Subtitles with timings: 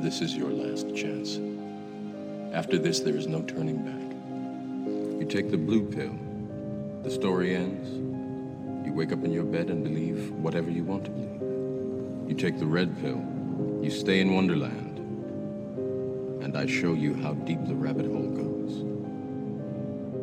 [0.00, 1.38] this is your last chance.
[2.54, 5.20] After this, there is no turning back.
[5.20, 6.16] You take the blue pill,
[7.02, 7.88] the story ends.
[8.86, 11.42] You wake up in your bed and believe whatever you want to believe.
[12.30, 13.20] You take the red pill,
[13.82, 14.98] you stay in Wonderland,
[16.42, 18.82] and I show you how deep the rabbit hole goes.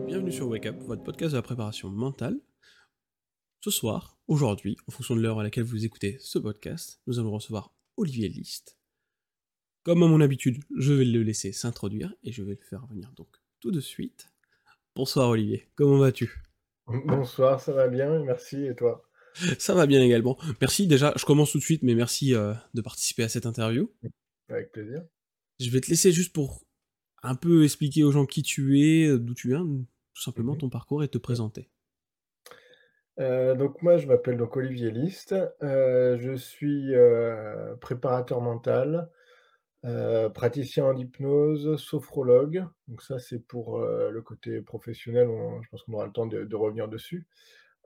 [0.08, 2.40] Bienvenue sur Wake Up, votre podcast de la préparation mentale.
[3.60, 7.32] Ce soir, aujourd'hui, en fonction de l'heure à laquelle vous écoutez ce podcast, nous allons
[7.32, 8.78] recevoir Olivier List.
[9.88, 13.10] Comme à mon habitude, je vais le laisser s'introduire et je vais le faire venir
[13.16, 13.30] donc
[13.62, 14.28] tout de suite.
[14.94, 16.30] Bonsoir Olivier, comment vas-tu?
[17.06, 19.10] Bonsoir, ça va bien, merci, et toi?
[19.58, 20.38] Ça va bien également.
[20.60, 23.90] Merci déjà, je commence tout de suite, mais merci euh, de participer à cette interview.
[24.50, 25.06] Avec plaisir.
[25.62, 26.66] Je vais te laisser juste pour
[27.24, 30.60] un peu expliquer aux gens qui tu es, d'où tu viens, tout simplement Mhm.
[30.60, 31.70] ton parcours et te présenter.
[33.22, 36.92] Euh, donc moi, je m'appelle donc Olivier List, euh, je suis
[37.80, 39.10] préparateur mental,
[39.88, 42.66] euh, praticien en hypnose, sophrologue.
[42.88, 46.26] Donc ça, c'est pour euh, le côté professionnel, on- je pense qu'on aura le temps
[46.28, 47.26] de, revenir dessus.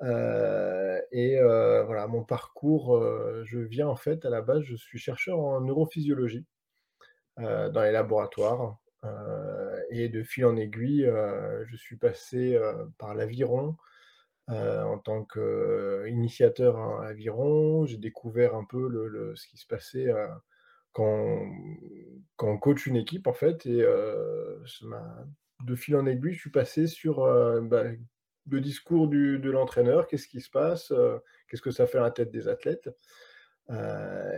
[0.03, 4.75] Euh, et euh, voilà, mon parcours, euh, je viens en fait, à la base, je
[4.77, 6.45] suis chercheur en neurophysiologie
[7.39, 8.77] euh, dans les laboratoires.
[9.05, 13.75] euh, et de fil en aiguille, euh, je suis passé euh, par l'aviron,
[14.51, 17.85] euh, en tant qu'initiateur à aviron.
[17.87, 20.27] J'ai découvert un peu le, ce qui se passait euh,
[20.93, 21.39] quand,
[22.35, 23.65] quand on coach une équipe, en fait.
[23.65, 24.57] Et euh,
[25.65, 27.83] de fil en aiguille, je suis passé sur euh, bah,
[28.49, 31.17] le discours du- de l'entraîneur, qu'est-ce qui se passe, euh,
[31.47, 32.89] qu'est-ce que ça fait à la tête des athlètes.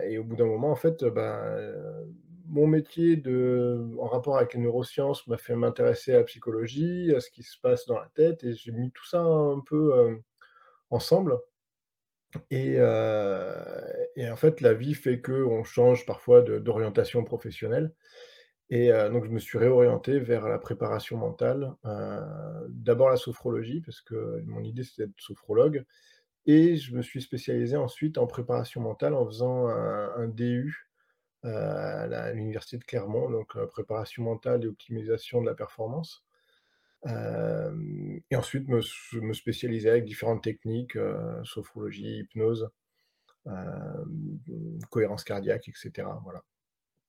[0.06, 2.04] Et au bout d'un moment, en fait, ben,
[2.46, 7.20] mon métier de, en rapport avec les neurosciences m'a fait m'intéresser à la psychologie, à
[7.20, 10.20] ce qui se passe dans la tête, et j'ai mis tout ça un peu
[10.90, 11.38] ensemble.
[12.50, 13.54] Et, euh,
[14.16, 17.92] et en fait, la vie fait qu'on change parfois d'orientation professionnelle.
[18.70, 21.74] Et euh, donc, je me suis réorienté vers la préparation mentale.
[21.84, 25.84] euh, D'abord la sophrologie, parce que mon idée c'était d'être sophrologue.
[26.46, 30.90] Et je me suis spécialisé ensuite en préparation mentale en faisant un, DU
[31.42, 36.23] à l'université de Clermont, donc préparation mentale et optimisation de la performance.
[37.06, 40.96] Et ensuite me, s- me spécialiser avec différentes techniques,
[41.44, 42.68] sophrologie, hypnose,
[44.90, 46.08] cohérence cardiaque, etc.
[46.22, 46.42] Voilà,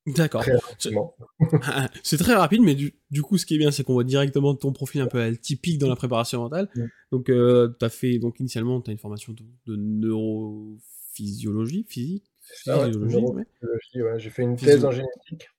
[0.08, 0.42] D'accord.
[0.42, 1.16] très rapidement.
[2.04, 4.54] C'est très rapide, mais du, du coup, ce qui est bien, c'est qu'on voit directement
[4.56, 6.70] ton profil un peu atypique dans la préparation mentale.
[7.12, 12.32] Donc, tu as fait, donc initialement, tu as une formation de, de neurophysiologie, physique,
[12.68, 13.22] Ah ouais, physiologie, ouais.
[13.22, 14.20] neurophysiologie, ouais.
[14.20, 15.50] J'ai fait une thèse en génétique.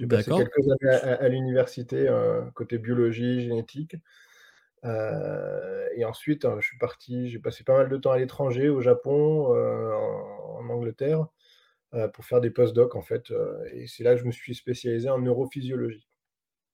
[0.00, 3.96] J'ai passé quelques années à, à- à l'université, euh, côté biologie, génétique.
[4.84, 8.68] Euh, et ensuite, euh, je suis parti, j'ai passé pas mal de temps à l'étranger,
[8.68, 11.26] au Japon, euh, en, en Angleterre,
[12.14, 13.32] pour faire des post-docs, en fait.
[13.72, 16.06] et c'est là que je me suis spécialisé en neurophysiologie.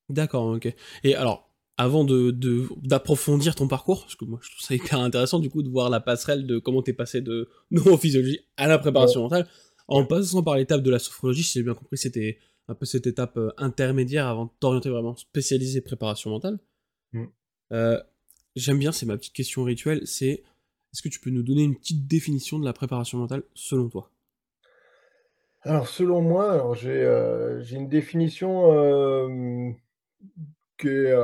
[0.09, 0.73] D'accord, ok.
[1.05, 5.01] Et alors, avant de de- d'approfondir ton parcours, parce que moi, je trouve ça hyper
[5.01, 8.79] intéressant, du coup, de voir la passerelle de comment t'es passé de neurophysiologie à la
[8.79, 9.49] préparation mentale,
[9.89, 12.39] en passant par l'étape de la sophrologie, si j'ai bien compris, c'était
[12.69, 16.59] un peu cette étape euh, intermédiaire avant de t'orienter vraiment spécialisé préparation mentale.
[17.13, 17.25] Mm.
[17.73, 18.01] Euh,
[18.55, 20.43] J'aime bien, c'est ma petite question rituelle, c'est
[20.93, 24.11] est-ce que tu peux nous donner une petite définition de la préparation mentale selon toi?
[25.61, 29.75] Alors, selon moi, j'ai euh, j'ai une définition
[30.79, 31.15] qui est,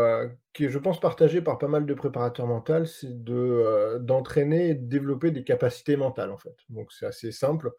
[0.53, 4.75] qui est, je pense, partagée par pas mal de préparateurs mentaux, c'est de, d'entraîner et
[4.75, 6.57] de développer des capacités mentales, en fait.
[6.69, 7.73] Donc, c'est assez simple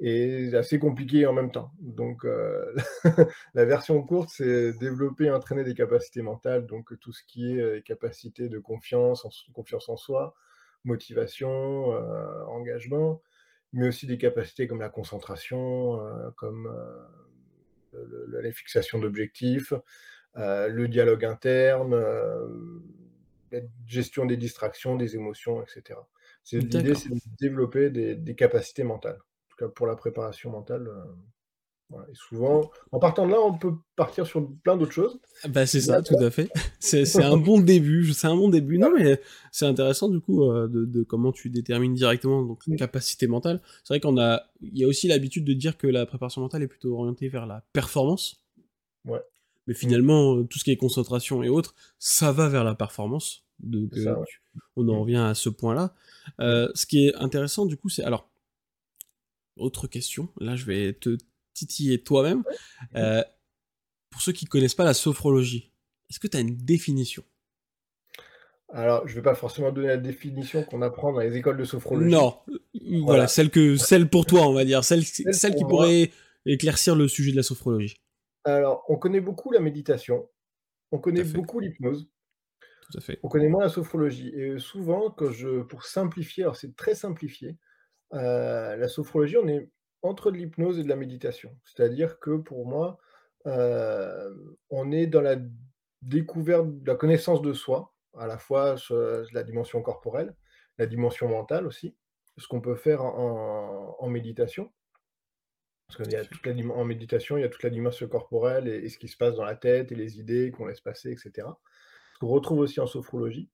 [0.00, 1.72] et assez compliqué en même temps.
[1.80, 2.74] Donc, euh,
[3.54, 7.60] la version courte, c'est développer et entraîner des capacités mentales, donc tout ce qui est
[7.60, 10.34] euh, capacité de confiance, en, confiance en soi,
[10.84, 13.20] motivation, euh, engagement,
[13.72, 17.06] mais aussi des capacités comme la concentration, euh, comme euh,
[17.92, 19.72] le- le- la fixation d'objectifs,
[20.36, 22.46] euh, le dialogue interne, euh,
[23.50, 25.98] la gestion des distractions, des émotions, etc.
[26.52, 29.18] L'idée, c'est de développer des, des capacités mentales.
[29.60, 30.86] En tout cas, pour la préparation mentale.
[30.88, 31.04] euh,
[31.90, 32.06] voilà.
[32.10, 35.18] Et souvent, en partant de là, on peut partir sur plein d'autres choses.
[35.48, 36.50] Bah c'est ça, tout à fait.
[36.80, 38.76] C'est un bon début, c'est un bon début.
[38.78, 39.20] Non mais
[39.52, 42.76] c'est intéressant du coup euh, de, de comment tu détermines directement donc Mm.
[42.76, 43.62] capacité mentale.
[43.84, 46.62] C'est vrai qu'on a, il y a aussi l'habitude de dire que la préparation mentale
[46.62, 48.44] est plutôt orientée vers la performance.
[49.06, 49.22] Ouais.
[49.66, 53.44] Mais finalement, euh, tout ce qui est concentration et autres, ça va vers la performance.
[53.60, 54.26] Donc ça, euh, ouais.
[54.76, 55.00] on en Mm.
[55.00, 55.94] revient à ce point-là.
[56.40, 58.27] Euh, ce qui est intéressant du coup, c'est alors
[59.58, 60.28] autre question.
[60.40, 61.16] Là, je vais te
[61.54, 62.44] titiller toi-même.
[62.94, 63.22] Euh,
[64.10, 65.72] pour ceux qui connaissent pas la sophrologie,
[66.10, 67.22] est-ce que tu as une définition?
[68.70, 71.64] Alors, je ne vais pas forcément donner la définition qu'on apprend dans les écoles de
[71.64, 72.10] sophrologie.
[72.10, 72.36] Non,
[72.74, 73.28] voilà, Voilà.
[73.28, 76.10] celle que celle pour toi, on va dire, celle, celle qui pourrait
[76.44, 77.96] éclaircir le sujet de la sophrologie.
[78.44, 80.28] Alors, on connaît beaucoup la méditation,
[80.92, 82.10] on connaît beaucoup l'hypnose,
[82.90, 83.18] Tout à fait.
[83.22, 84.28] on connaît moins la sophrologie.
[84.34, 87.56] Et souvent, quand je, pour simplifier, alors c'est très simplifié,
[88.14, 89.68] euh, la sophrologie, on est
[90.02, 91.56] entre de l'hypnose et de la méditation.
[91.64, 92.98] C'est-à-dire que pour moi,
[93.46, 94.32] euh,
[94.70, 95.36] on est dans la
[96.02, 98.96] découverte la connaissance de soi, à la fois sur
[99.32, 100.34] la dimension corporelle,
[100.78, 101.96] la dimension mentale aussi,
[102.36, 104.72] ce qu'on peut faire en, méditation.
[105.86, 108.06] Parce qu'il y a toute la, dim- en méditation, il y a toute la dimension
[108.08, 110.80] corporelle et, et ce qui se passe dans la tête et les idées qu'on laisse
[110.80, 111.48] passer, etc.
[112.14, 113.50] Ce qu'on retrouve aussi en sophrologie.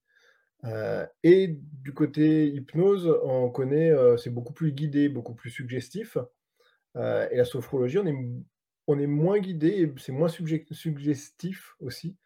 [0.65, 6.17] Euh, et du côté hypnose, on connaît, euh, c'est beaucoup plus guidé, beaucoup plus suggestif.
[6.95, 7.99] Euh, et la sophrologie,
[8.87, 12.17] on est, moins guidé et c'est moins suggestif aussi.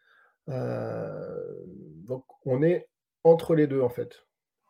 [0.46, 2.88] Donc on est
[3.24, 4.26] entre les deux en fait.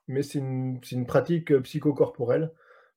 [0.08, 2.52] Mais c'est une, pratique psychocorporelle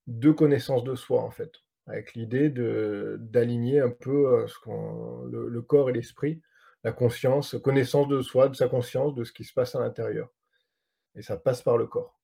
[0.07, 1.51] de connaissance de soi en fait,
[1.87, 4.45] avec l'idée d'aligner un peu
[5.31, 6.41] le, le corps et l'esprit,
[6.83, 10.29] la conscience, connaissance de soi, de sa conscience, de ce qui se passe à l'intérieur.
[11.15, 12.19] Et ça passe par le corps.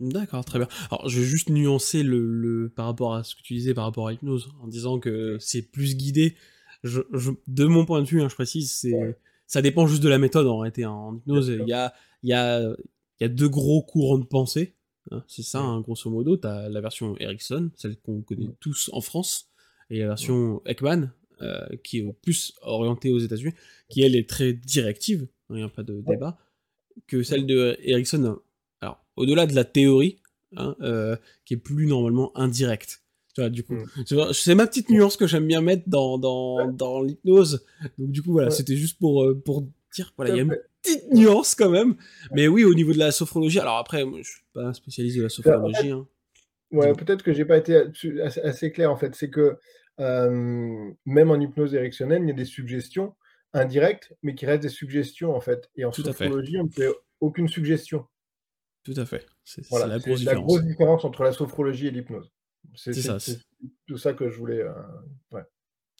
[0.00, 0.68] D'accord, très bien.
[0.90, 3.84] Alors, je vais juste nuancer le, le- par rapport à ce que tu disais par
[3.84, 6.34] rapport à l'hypnose, en disant que c'est plus guidé.
[6.82, 9.16] Je, je- de mon point de vue, hein, je précise, c'est, Ouais.
[9.46, 10.84] ça dépend juste de la méthode en réalité.
[10.84, 10.90] hein.
[10.90, 11.94] En hypnose, il y a,
[12.24, 12.60] y, a,
[13.20, 14.74] y a deux gros courants de pensée.
[15.12, 15.22] hein.
[15.28, 16.36] c'est ça, grosso modo.
[16.36, 19.48] Tu as la version Ericsson, celle qu'on connaît tous en France,
[19.90, 21.12] et la version Ekman,
[21.42, 23.54] euh, qui est plus orientée aux États-Unis,
[23.88, 26.36] qui elle est très directive, il n'y a pas de débat,
[27.06, 28.38] que celle de Ericsson,
[28.80, 30.20] alors au-delà de la théorie,
[30.56, 33.02] hein, euh, qui est plus normalement indirecte.
[33.34, 34.32] Tu vois, du coup, Mm.
[34.32, 37.64] c'est ma petite nuance que j'aime bien mettre dans, dans, dans l'hypnose.
[37.98, 38.54] Donc du coup, voilà, Ouais.
[38.54, 41.96] c'était juste pour, euh, pour dire, voilà, il y a une petite nuance quand même.
[42.32, 45.16] Mais oui, au niveau de la sophrologie, alors après, moi, je suis pas un spécialiste
[45.18, 45.90] de la sophrologie.
[45.90, 46.06] hein.
[46.70, 47.76] Ouais, peut-être que j'ai pas été
[48.42, 49.14] assez clair en fait.
[49.16, 49.56] C'est que
[50.00, 53.14] euh, même en hypnose érectionnelle, il y a des suggestions
[53.54, 55.70] indirectes, mais qui restent des suggestions en fait.
[55.76, 56.88] Et en Tout sophrologie, on ne fait
[57.20, 58.06] aucune suggestion.
[58.84, 59.24] Tout à fait.
[59.44, 60.46] C'est Voilà, la c'est grosse la différence.
[60.46, 62.30] grosse différence entre la sophrologie et l'hypnose.
[62.74, 63.38] C'est ça, c'est
[63.86, 64.60] tout ça que je voulais.
[64.60, 64.72] euh,
[65.32, 65.42] ouais.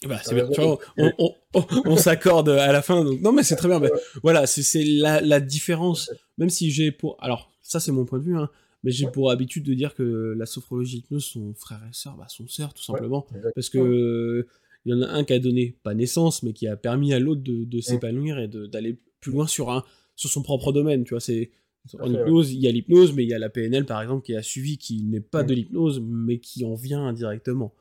[0.07, 0.45] Bah, T'as c'est bien.
[0.45, 3.05] vois, on, on- on- on s'accorde à la fin.
[3.05, 3.21] Donc...
[3.21, 3.81] Non, mais c'est très bien.
[3.81, 3.89] Bah,
[4.23, 6.11] voilà, c'est la, la différence.
[6.37, 7.17] Même si j'ai pour.
[7.23, 8.51] Alors, ça, c'est mon point de vue, hein,
[8.83, 9.13] mais j'ai Ouais.
[9.13, 12.47] pour habitude de dire que la sophrologie et l'hypnose sont frères et sœurs, bah, sont
[12.49, 13.27] sœurs, tout simplement.
[13.55, 14.47] Parce que
[14.85, 17.19] il y en a un qui a donné, pas naissance, mais qui a permis à
[17.19, 17.83] l'autre de, de Mm.
[17.83, 19.85] s'épanouir et d'aller plus loin sur, un,
[20.17, 21.05] sur son propre domaine.
[21.05, 21.51] Tu vois, c'est.
[22.01, 22.21] En ouais.
[22.21, 24.43] hypnose, il y a l'hypnose, mais il y a la PNL, par exemple, qui a
[24.43, 25.47] suivi, qui n'est pas Mm.
[25.47, 27.75] de l'hypnose, mais qui en vient indirectement.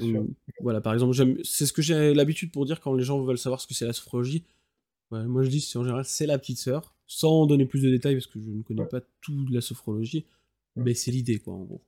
[0.00, 3.36] Hum, Voilà, par exemple, c'est ce que j'ai l'habitude pour dire quand les gens veulent
[3.38, 4.44] savoir ce que c'est la sophrologie.
[5.10, 7.90] Ouais, moi, je dis, c'est en général, c'est la petite sœur, sans donner plus de
[7.90, 8.88] détails parce que je ne connais Ouais.
[8.88, 10.24] pas tout de la sophrologie,
[10.76, 10.82] Mm.
[10.84, 11.82] mais c'est l'idée, quoi, en gros.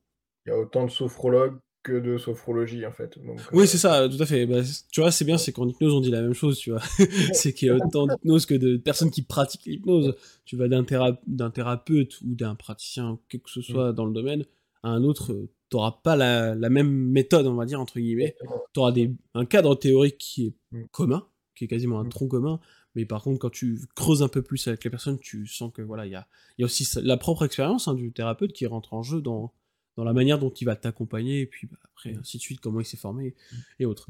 [0.44, 3.18] Il y a autant de sophrologues que de sophrologie en fait.
[3.24, 4.46] Donc, Oui, euh, c'est ça, tout à fait.
[4.46, 6.80] Bah, tu vois, c'est bien, c'est qu'en hypnose, on dit la même chose, tu vois.
[7.32, 10.14] c'est qu'il y a autant d'hypnose que de personnes qui pratiquent l'hypnose.
[10.44, 13.62] Tu vas d'un théra- d'un thérapeute ou d'un praticien, quel que ce Mm.
[13.64, 14.44] soit dans le domaine,
[14.82, 15.32] à un autre,
[15.70, 18.36] tu n'auras pas la, la même méthode, on va dire, entre guillemets.
[18.74, 18.92] tu auras
[19.34, 20.84] un cadre théorique qui est Mm.
[20.92, 21.26] commun,
[21.56, 22.08] qui est quasiment un Mm.
[22.10, 22.60] tronc commun,
[22.94, 25.82] mais par contre, quand tu creuses un peu plus avec les personnes, tu sens que
[25.82, 26.26] voilà, il y a,
[26.58, 29.52] y a aussi la propre expérience hein, du thérapeute qui rentre en jeu dans,
[29.96, 32.80] dans la manière dont il va t'accompagner, et puis bah, après, ainsi de suite, comment
[32.80, 33.34] il s'est formé,
[33.78, 34.08] et autres.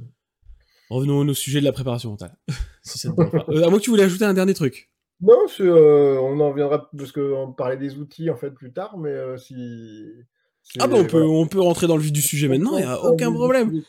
[0.90, 2.36] Revenons au sujet de la préparation mentale.
[2.82, 3.20] si ça te.
[3.20, 4.90] Euh, à que tu voulais ajouter un dernier truc.
[5.20, 9.10] Non, euh, on en reviendra parce qu'on parlait des outils en fait plus tard, mais
[9.10, 9.54] euh, si.
[10.78, 11.26] Ah bah on peut, voilà.
[11.26, 13.82] on peut rentrer dans le vif du sujet maintenant, il n'y a aucun problème.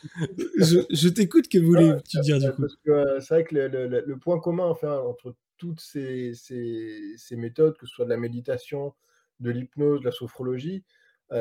[0.58, 2.64] Je, je t'écoute, que voulais-tu dire du coup?
[2.84, 3.68] c'est vrai que le,
[4.04, 8.16] le- point commun enfin, entre toutes ces, ces- ces méthodes, que ce soit de la
[8.16, 8.92] méditation,
[9.38, 10.82] de l'hypnose, de la sophrologie,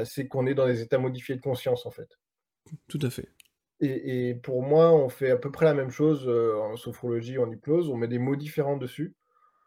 [0.06, 2.10] c'est qu'on est dans des états modifiés de conscience en fait.
[2.88, 3.30] Tout à fait.
[3.80, 7.38] Et, et pour moi, on fait à peu près la même chose euh, en sophrologie,
[7.38, 9.16] en hypnose, on met des mots différents dessus.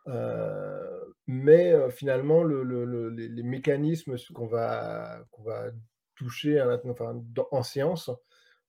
[0.09, 5.71] Euh, mais euh, finalement, le- le- le- les, les mécanismes qu'on va, va
[6.15, 8.11] toucher à l'int- enfin, dans- en séance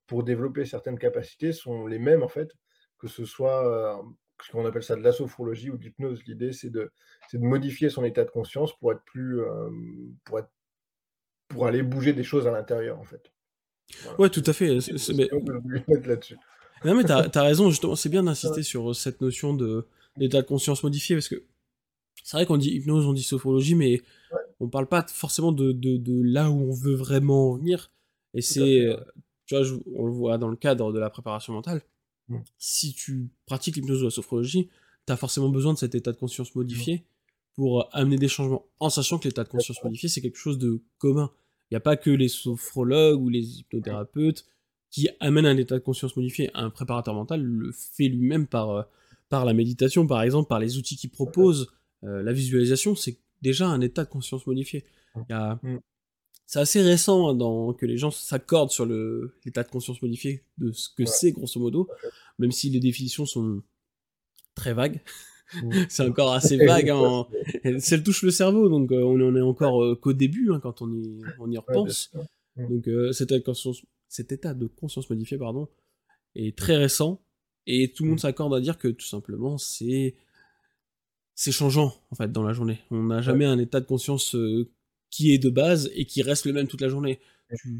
[0.08, 2.50] pour développer certaines capacités sont les mêmes en fait,
[2.98, 4.02] que ce soit euh,
[4.42, 6.24] ce qu'on appelle ça de la sophrologie ou de l'hypnose.
[6.26, 6.92] L'idée, c'est de,
[7.34, 9.70] de modifier son état de conscience pour être plus, euh,
[10.26, 10.50] pour être,
[11.48, 13.32] pour aller bouger des choses à l'intérieur en fait.
[14.04, 14.20] Voilà.
[14.22, 14.68] Ouais, tout à fait.
[14.90, 15.30] Une mais-.
[16.86, 19.86] Non, mais t'as as raison, justement, c'est bien d'insister sur euh, cette notion de
[20.18, 21.44] d'état de conscience modifié, parce que
[22.24, 24.02] c'est vrai qu'on dit hypnose, on dit sophrologie, mais
[24.60, 27.92] on parle pas forcément de, de, de là où on veut vraiment en venir.
[28.34, 28.98] Et c'est, ouais.
[29.46, 31.82] tu vois, je- on le voit dans le cadre de la préparation mentale.
[32.30, 32.40] Mm.
[32.58, 34.70] Si tu pratiques l'hypnose ou la sophrologie,
[35.06, 37.06] t'as forcément besoin de cet état de conscience modifié
[37.58, 40.58] pour euh, amener des changements, en sachant que l'état de conscience modifié, c'est quelque chose
[40.60, 41.32] de commun.
[41.70, 44.46] Il n'y a pas que les sophrologues ou les hypnothérapeutes
[44.90, 46.50] qui amène un état de conscience modifié.
[46.54, 48.84] Un préparateur mental le fait lui-même par, euh,
[49.28, 51.74] par la méditation, par exemple, par les outils qu'il propose.
[52.04, 54.86] Euh, la visualisation, c'est déjà un état de conscience modifié.
[55.16, 55.78] Mm.
[56.46, 57.74] C'est assez récent hein, dans...
[57.74, 61.90] que les gens s'accordent sur l'état de conscience modifié, de ce que c'est grosso modo,
[62.38, 63.64] même si les définitions sont
[64.54, 65.02] très vagues.
[65.90, 66.90] C'est encore assez vague.
[66.90, 67.28] Hein,
[67.64, 70.92] elle, touche le cerveau, donc euh, on en est encore qu'au début hein, quand on
[70.94, 72.12] y, on y repense.
[72.58, 75.68] Donc cet état de conscience cet état de conscience modifié pardon,
[76.36, 77.22] est très récent
[77.66, 78.22] et tout le monde mm.
[78.22, 80.16] s'accorde à dire que tout simplement c'est
[81.36, 82.80] c'est changeant en fait dans la journée.
[82.90, 84.70] On n'a jamais un état de conscience euh,
[85.12, 87.20] qui est de base et qui reste le même toute la journée.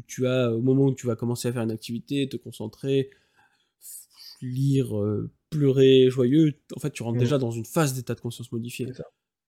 [0.06, 3.10] Tu, as au moment où tu vas commencer à faire une activité, te concentrer,
[4.40, 7.20] lire, euh, pleurer, joyeux, en fait tu rentres mm.
[7.20, 8.86] déjà dans une phase d'état de conscience modifié.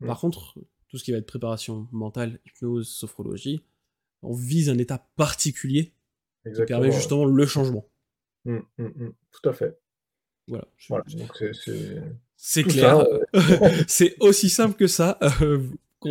[0.00, 0.06] Mm.
[0.06, 0.54] Par contre,
[0.88, 3.62] tout ce qui va être préparation mentale, hypnose, sophrologie,
[4.22, 5.92] on vise un état particulier
[6.44, 7.86] qui permet justement le changement.
[8.44, 9.10] Mmh, mmh.
[9.32, 9.78] Tout à fait.
[10.48, 10.66] Voilà.
[12.36, 13.06] c'est clair.
[13.86, 15.18] c'est aussi simple que ça.
[15.42, 15.62] Euh,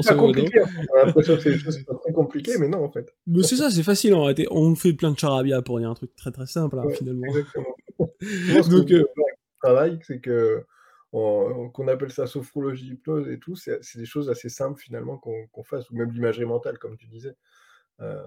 [0.01, 0.61] c'est compliqué.
[0.61, 3.13] On a l'impression que c'est pas très compliqué, mais non, en fait.
[3.25, 4.47] Mais c'est ça, c'est facile en réalité.
[4.51, 7.25] On fait plein de charabia pour dire un truc très très simple, hein, finalement.
[7.27, 7.75] Exactement.
[8.69, 9.05] Donc, euh...
[9.59, 10.65] travail, c'est que
[11.11, 15.89] qu'on appelle ça sophrologie, hypnose et tout, c'est des choses assez simples finalement qu'on fasse,
[15.89, 17.35] ou même l'imagerie mentale, comme tu disais.
[18.01, 18.21] Euh,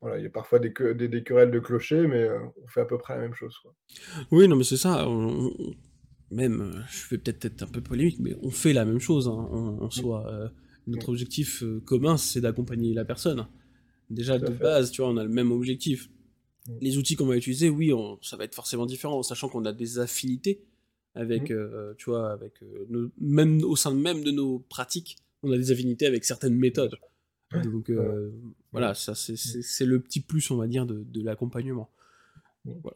[0.00, 2.84] voilà, il y a parfois des, des, querelles de clocher, mais euh, on fait à
[2.84, 3.56] peu près la même chose.
[3.58, 3.74] Quoi.
[4.30, 5.06] Oui, non, mais c'est ça.
[6.30, 9.28] même, euh, je vais peut-être être un peu polémique, mais on fait la même chose
[9.28, 10.30] hein, en, soi.
[10.32, 10.48] Euh,
[10.86, 13.46] notre objectif commun, c'est d'accompagner la personne.
[14.08, 16.08] Déjà, de base, tu vois, on a le même objectif.
[16.80, 19.98] Les outils qu'on va utiliser, oui, ça va être forcément différent, sachant qu'on a des
[19.98, 20.60] affinités
[21.14, 21.94] avec, mm.
[21.96, 22.60] tu vois, avec
[23.18, 26.98] même au sein même de nos pratiques, on a des affinités avec certaines méthodes.
[27.52, 28.30] Donc euh,
[28.72, 31.90] voilà, ça c'est le petit plus, on va dire, de, de l'accompagnement.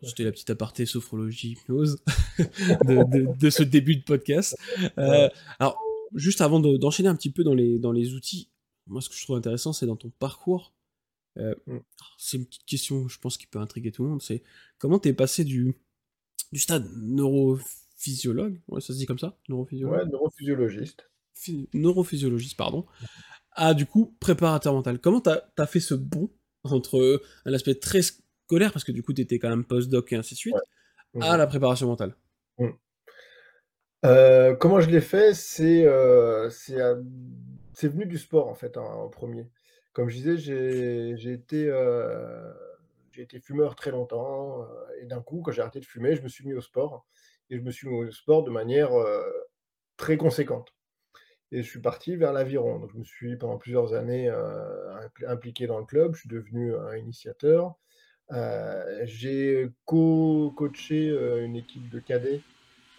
[0.03, 2.03] C'était la petite aparté sophrologie hypnose
[2.39, 4.55] de, de, ce début de podcast.
[4.99, 5.81] Euh, alors,
[6.15, 8.51] juste avant d'enchaîner un petit peu dans les, dans les outils,
[8.87, 10.75] moi ce que je trouve intéressant, c'est dans ton parcours.
[11.39, 11.79] Euh, mm.
[12.19, 14.23] c'est une petite question, je pense, qui peut intriguer tout le monde.
[14.23, 14.43] C'est
[14.79, 15.75] comment t'es passé du,
[16.53, 19.99] du stade neurophysiologue, ouais, ça se dit comme ça, neurophysiologue?
[19.99, 21.11] Ouais, neurophysiologiste.
[21.75, 22.87] neurophysiologiste, pardon,
[23.53, 24.99] à du coup préparateur mental.
[24.99, 26.31] Comment t'as as fait ce bond
[26.65, 30.35] entre un aspect très scolaire, parce que du coup t'étais quand même post-doc et ainsi
[30.35, 30.55] de suite,
[31.21, 32.17] à la préparation mentale?
[32.59, 32.69] Mmh.
[34.05, 39.51] euh, Comment je l'ai fait C'est euh, c'est venu du sport en fait en premier.
[39.93, 42.53] Comme je disais, j'ai été, euh,
[43.11, 44.67] j'ai été fumeur très longtemps
[45.01, 47.07] et d'un coup, quand j'ai arrêté de fumer, je me suis mis au sport
[47.51, 48.93] et je me suis mis au sport de manière
[49.97, 50.73] très conséquente.
[51.53, 52.89] Et je suis parti vers l'aviron.
[52.91, 56.15] Je me suis pendant plusieurs années euh, impliqué dans le club.
[56.15, 57.75] Je suis devenu un initiateur.
[58.33, 62.41] Euh, j'ai co-coaché euh, une équipe de cadets.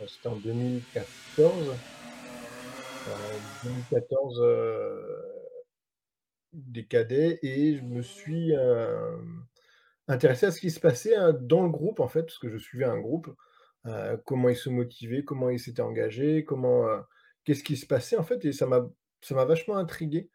[0.07, 1.75] C'était en 2014.
[3.63, 4.43] 2014
[6.53, 8.53] des cadets et je me suis
[10.07, 12.57] intéressé à ce qui se passait hein, dans le groupe en fait, parce que je
[12.57, 13.33] suivais un groupe,
[14.25, 16.85] comment ils se motivaient, comment ils s'étaient engagés, comment
[17.43, 18.87] qu'est-ce qui se passait en fait, et ça m'a
[19.21, 20.29] ça m'a vachement intrigué.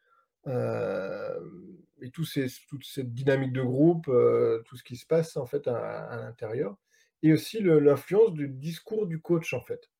[0.46, 5.66] et tout ces, toute cette dynamique de groupe, tout ce qui se passe en fait
[5.68, 6.76] à, l'intérieur,
[7.22, 9.90] et aussi l'influence du discours du coach en fait.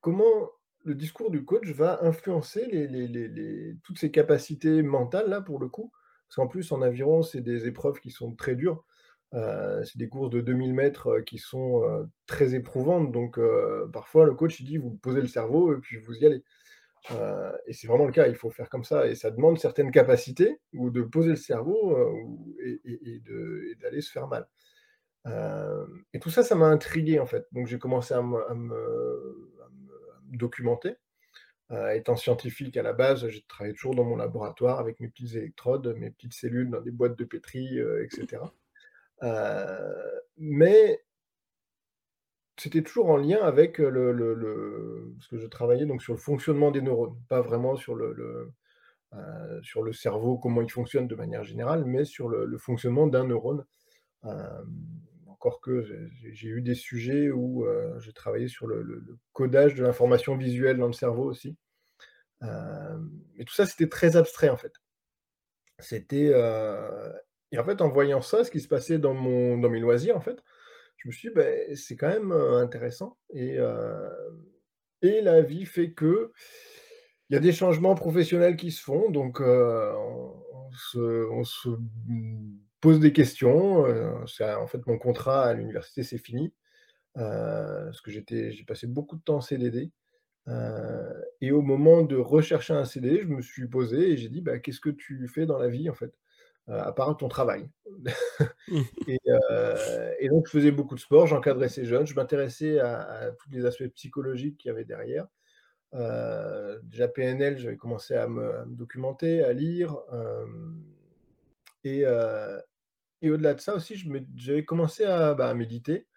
[0.00, 0.50] Comment
[0.84, 2.88] le discours du coach va influencer
[3.84, 5.92] toutes ces capacités mentales là pour le coup,
[6.28, 8.84] parce qu'en plus en aviron c'est des épreuves qui sont très dures.
[9.32, 11.82] c'est des courses de 2000 mètres qui sont
[12.26, 13.12] très éprouvantes.
[13.12, 13.38] Donc,
[13.92, 16.42] parfois, le coach il dit vous posez le cerveau et puis vous y allez.
[17.10, 19.06] Euh, et c'est vraiment le cas, il faut faire comme ça.
[19.06, 22.12] Et ça demande certaines capacités, ou de poser le cerveau, euh,
[22.84, 23.22] et,
[23.80, 24.46] d'aller se faire mal.
[25.26, 27.46] Euh, et tout ça, ça m'a intrigué en fait.
[27.52, 29.51] Donc j'ai commencé à me,
[30.36, 30.96] documenter.
[31.94, 35.94] étant scientifique à la base, j'ai travaillé toujours dans mon laboratoire avec mes petites électrodes,
[35.98, 38.42] mes petites cellules dans des boîtes de pétri, etc.
[40.36, 41.02] mais
[42.58, 47.16] c'était toujours en lien avec le, que je travaillais donc sur le fonctionnement des neurones,
[47.28, 48.52] pas vraiment sur le
[49.92, 53.64] cerveau, comment il fonctionne de manière générale, mais sur le, fonctionnement d'un neurone.
[55.60, 55.84] Que
[56.32, 57.66] j'ai eu des sujets où
[57.98, 61.56] j'ai travaillé sur le, codage de l'information visuelle dans le cerveau aussi.
[62.42, 64.72] et tout ça, c'était très abstrait en fait.
[65.78, 66.32] C'était
[67.52, 70.16] et en fait, en voyant ça, ce qui se passait dans mon dans mes loisirs
[70.16, 70.38] en fait,
[70.96, 73.58] je me suis dit, «Beh, c'est quand même, intéressant et
[75.02, 76.32] et la vie fait que
[77.30, 81.68] il y a des changements professionnels qui se font donc on se
[82.82, 83.86] pose des questions,
[84.28, 86.54] c'est en fait mon contrat à l'université s'est fini,
[87.14, 89.90] parce que j'étais j'ai passé beaucoup de temps en CDD,
[91.42, 94.58] et au moment de rechercher un CDD, je me suis posé et j'ai dit: «Bah,
[94.60, 96.12] qu'est-ce que tu fais dans la vie en fait,
[96.68, 97.68] à part ton travail?»
[100.20, 103.50] Et donc je faisais beaucoup de sport, j'encadrais ces jeunes, je m'intéressais à à tous
[103.50, 105.26] les aspects psychologiques qu'il y avait derrière.
[106.84, 109.96] Déjà PNL, j'avais commencé à me à me documenter, à lire,
[111.84, 112.04] et
[113.22, 113.96] et au-delà de ça aussi,
[114.36, 116.08] j'avais commencé à, bah, méditer,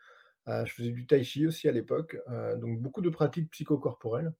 [0.46, 4.34] à je faisais du tai chi aussi à l'époque, heu, donc beaucoup de pratiques psychocorporelles.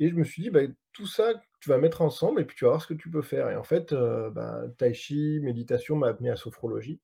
[0.00, 2.64] Et je me suis dit: «Bah, tout ça, tu vas mettre ensemble et puis tu
[2.66, 5.96] vas voir ce que tu peux faire» et en fait, heu, bah, tai chi, méditation
[5.96, 7.00] m'a amené à sophrologie,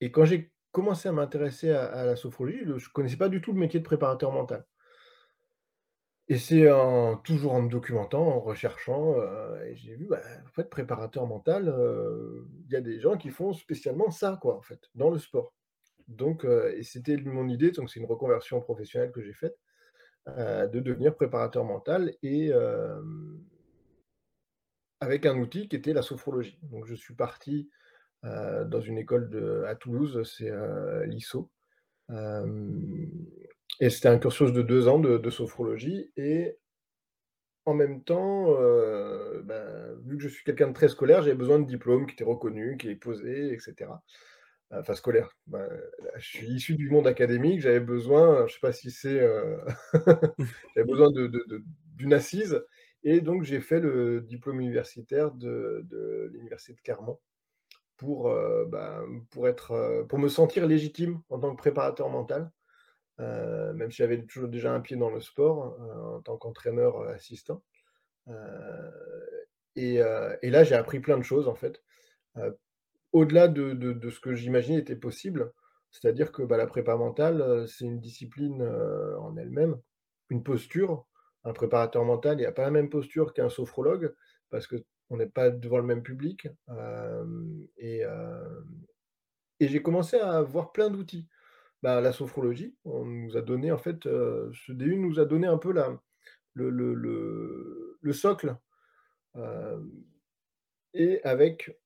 [0.00, 3.52] et quand j'ai commencé à m'intéresser à à la sophrologie, je connaissais pas du tout
[3.52, 4.64] le métier de préparateur mental.
[6.28, 10.50] Et c'est en toujours en me documentant, en recherchant, heu et j'ai vu, bah, en
[10.52, 14.62] fait, préparateur mental, heu, il y a des gens qui font spécialement ça, quoi, en
[14.62, 15.52] fait, dans le sport.
[16.08, 19.56] Donc heu et c'était mon idée, donc c'est une reconversion professionnelle que j'ai faite,
[20.28, 22.52] de devenir préparateur mental et
[25.00, 26.58] avec un outil qui était la sophrologie.
[26.62, 27.70] Donc je suis parti,
[28.24, 30.50] dans une école à Toulouse, c'est,
[31.06, 31.50] l'ISO,
[33.80, 36.10] et c'était un cursus de 2 ans de sophrologie.
[36.16, 36.58] Et
[37.66, 39.64] En même temps, heu, bah,
[40.04, 42.76] vu que je suis quelqu'un de très scolaire, j'avais besoin de diplômes qui étaient reconnus,
[42.78, 44.02] qui est posé et cetera.
[44.72, 45.68] Heu, enfin scolaire, bah,
[46.18, 49.58] je suis issu du monde académique, j'avais besoin, je sais pas si c'est, heu,
[50.76, 51.10] j'avais besoin
[51.96, 52.62] d'une assise.
[53.04, 55.86] Et donc j'ai fait le diplôme universitaire de
[56.32, 57.18] l'université de Clermont
[57.96, 62.50] pour, heu, bah, pour être, pour me sentir légitime en tant que préparateur mental,
[63.20, 67.00] heu, même si j'avais toujours déjà un pied dans le sport, heu, en tant qu'entraîneur,
[67.02, 67.62] heu, assistant.
[69.76, 71.82] Et là, j'ai appris plein de choses, en fait,
[73.12, 75.52] au-delà de ce que j'imaginais était possible.
[75.90, 78.62] C'est-à-dire que, bah, la prépa mentale, c'est une discipline,
[79.20, 79.80] en elle-même,
[80.30, 81.06] une posture.
[81.44, 84.14] Un préparateur mental, il a pas la même posture qu'un sophrologue
[84.50, 86.48] parce qu'on n'est pas devant le même public,
[87.80, 88.02] et
[89.68, 91.28] j'ai commencé à avoir plein d'outils.
[91.84, 95.46] Bah, la sophrologie, on nous a donné, en fait, heu, ce DU nous a donné
[95.46, 96.00] un peu la
[96.54, 98.56] le le le le socle
[99.36, 99.90] Hem
[100.94, 101.76] et avec,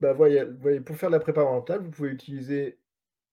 [0.00, 0.44] bah, voyez
[0.84, 2.78] pour faire de la prépa mentale, vous pouvez utiliser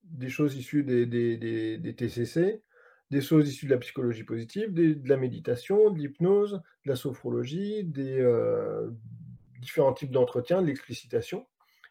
[0.03, 1.37] des choses issues des des
[1.79, 2.63] des TCC,
[3.11, 7.83] des choses issues de la psychologie positive, de la méditation, de l'hypnose, de la sophrologie,
[7.85, 8.95] des, heu,
[9.61, 11.47] différents types d'entretiens, de l'explicitation.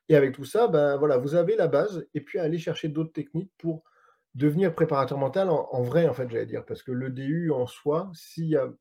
[0.08, 3.12] Et avec tout ça, ben, voilà, vous avez la base et puis aller chercher d'autres
[3.12, 3.84] techniques pour
[4.34, 6.64] devenir préparateur mental en en vrai, en fait, j'allais dire.
[6.66, 8.72] Parce que le DU en soi, s'il y a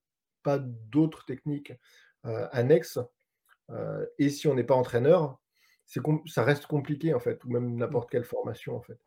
[0.43, 1.73] pas d'autres techniques,
[2.25, 2.99] heu, annexes,
[3.71, 5.39] Heu et si on n'est pas entraîneur,
[5.85, 7.99] c'est ça reste compliqué en fait, ou même Mmh.
[7.99, 8.99] n'importe quelle formation en fait.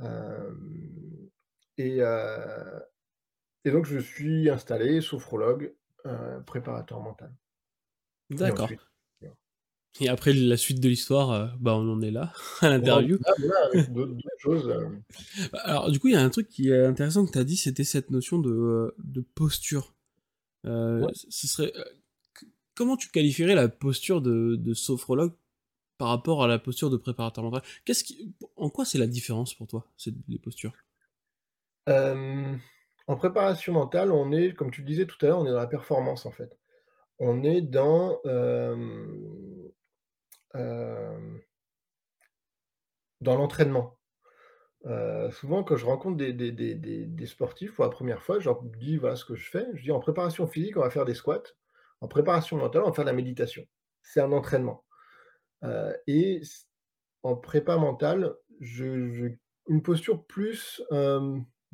[0.00, 1.30] Hem
[1.78, 2.02] et
[3.64, 5.76] et donc je suis installé sophrologue,
[6.46, 7.32] préparateur mental
[8.30, 8.72] D'accord
[10.00, 13.18] et après la suite de l'histoire, heu, bah, on en est là, à l'interview.
[14.70, 15.02] hem
[15.52, 17.44] Bah, alors du coup, il y a un truc qui est intéressant que tu as
[17.44, 19.94] dit, c'était cette notion de, de posture.
[20.64, 21.06] Ouais.
[21.14, 21.72] ce serait,
[22.74, 25.32] comment tu qualifierais la posture de de sophrologue
[25.96, 27.62] par rapport à la posture de préparateur mental?
[27.84, 30.72] Qu'est-ce qui en quoi c'est la différence pour toi, ces les postures?
[33.08, 35.56] En préparation mentale, on est, comme tu le disais tout à l'heure, on est dans
[35.56, 36.58] la performance en fait.
[37.18, 38.20] On est dans,
[40.54, 41.42] hem,
[43.20, 43.98] dans l'entraînement.
[44.86, 48.40] Heu, souvent quand je rencontre des des des des des sportifs pour la première fois,
[48.40, 49.66] je leur dis voilà ce que je fais.
[49.74, 51.44] Je dis: «En préparation physique, on va faire des squats.
[52.00, 53.64] En préparation mentale, on va faire de la méditation».
[54.02, 54.84] C'est un entraînement,
[55.64, 56.42] heu et
[57.24, 59.26] en prépa mentale, je je
[59.68, 60.82] une posture plus,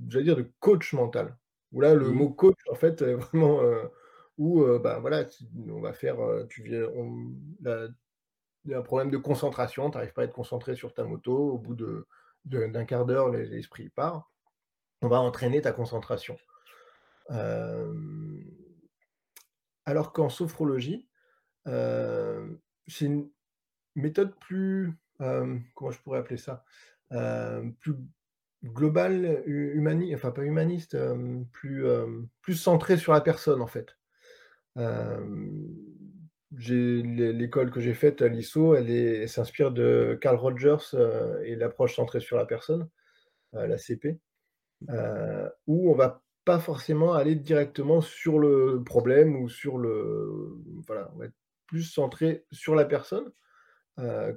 [0.08, 1.38] j'allais dire de coach mental.
[1.72, 3.60] Où là, le Mmh mot coach en fait est vraiment,
[4.38, 5.24] où, heu, bah, voilà,
[5.68, 6.16] on va faire,
[6.48, 7.32] tu viens on
[7.62, 7.88] la
[8.72, 11.74] un problème de concentration, tu arrives pas à être concentré sur ta moto, au bout
[11.74, 12.06] de
[12.44, 14.30] de d'un quart d'heure, l'es l'esprit part.
[15.02, 16.36] On va entraîner ta concentration.
[17.30, 18.44] Hem,
[19.86, 21.08] alors qu'en sophrologie,
[21.66, 23.30] hem, c'est une
[23.94, 26.64] méthode plus, hem, comment je pourrais appeler ça?
[27.80, 27.94] Plus
[28.64, 30.96] globale, hu humani enfin pas humaniste,
[31.52, 33.96] plus, centrée sur la personne en fait.
[36.58, 42.20] L'école que j'ai faite à l'ISO, elle s'inspire de Carl Rogers, heu et l'approche centrée
[42.20, 42.88] sur la personne,
[43.54, 44.20] heu, l'ACP.
[44.90, 51.12] Heu, où on va pas forcément aller directement sur le problème ou sur le voilà,
[51.16, 51.30] ouais.
[51.66, 53.32] plus centré sur la personne,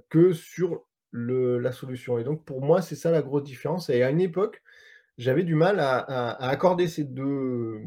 [0.09, 4.03] que sur le la solution et donc pour moi, c'est ça la grosse différence et
[4.03, 4.61] à une époque,
[5.17, 5.99] j'avais du mal à
[6.49, 7.81] accorder ces 2,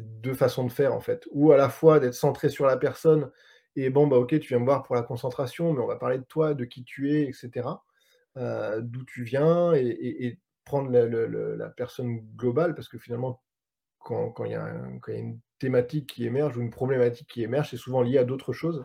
[0.00, 1.24] ces 2 façons de faire, en fait.
[1.32, 3.30] Ou à la fois d'être centré sur la personne
[3.76, 6.18] et bon, bah, OK, tu viens me voir pour la concentration, mais on va parler
[6.18, 7.84] de toi, de qui tu es et cetera,
[8.38, 13.42] heu, d'où tu viens et prendre la personne globale parce que finalement,
[14.00, 14.68] quand il y a
[15.08, 18.84] une thématique qui émerge ou une problématique qui émerge, c'est souvent lié à d'autres choses,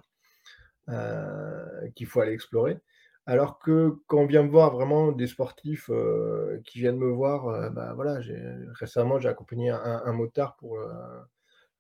[0.90, 2.80] heu, qu'il faut aller explorer.
[3.28, 7.50] Alors que quand on vient me voir vraiment des sportifs, heu, qui viennent me voir,
[7.50, 8.38] heu, bah, voilà, j'ai
[8.74, 10.90] récemment, j'ai accompagné un un motard pour, heu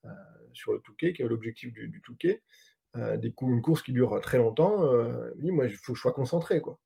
[0.06, 0.10] heu,
[0.54, 2.44] sur le Touquet, qui avait l'objectif du du Touquet,
[2.98, 5.98] heu, des cou une course qui dure très longtemps, heu, lui, moi, il faut que
[5.98, 6.80] je sois concentré, quoi.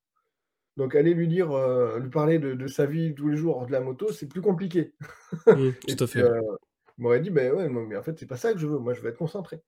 [0.78, 1.50] Donc aller lui dire,
[2.00, 4.94] lui parler de de sa vie tous les jours de la moto, c'est plus compliqué.
[5.54, 6.32] Mmh, tout à fait.
[6.98, 8.94] il m'aurait dit: «Beh, ouais, mais en fait, c'est pas ça que je veux, moi,
[8.94, 9.62] je veux être concentré».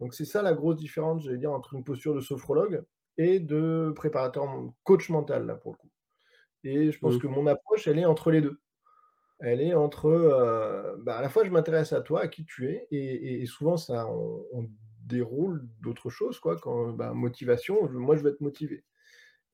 [0.00, 2.84] Donc c'est ça la grosse différence, j'allais dire, entre une posture de sophrologue
[3.18, 4.44] et de préparateur
[4.84, 5.90] coach mental, là, pour le coup.
[6.64, 7.18] Et je pense Mmh.
[7.18, 8.60] que mon approche, elle est entre les 2.
[9.40, 12.68] Elle est entre, heu, bah, à la fois je m'intéresse à toi, à qui tu
[12.70, 14.70] es et et et souvent ça on on
[15.04, 18.84] déroule d'autres choses, quoi, quand, bah, motivation, moi, je veux être motivé.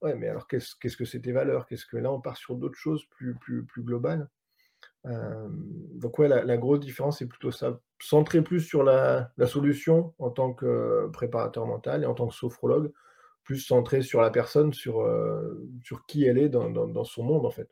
[0.01, 1.67] Ouais, mais alors qu'est-ce qu'est-ce que c'est tes valeurs?
[1.67, 4.29] Qu'est-ce que là, on part sur d'autres choses plus plus plus globales?
[5.05, 7.79] Hem, donc ouais, la la grosse différence, c'est plutôt ça.
[8.01, 12.35] Centré plus sur la la solution en tant que préparateur mental et en tant que
[12.35, 12.93] sophrologue,
[13.49, 17.23] plus centré sur la personne, sur, heu, sur qui elle est dans dans dans son
[17.23, 17.67] monde, en fait.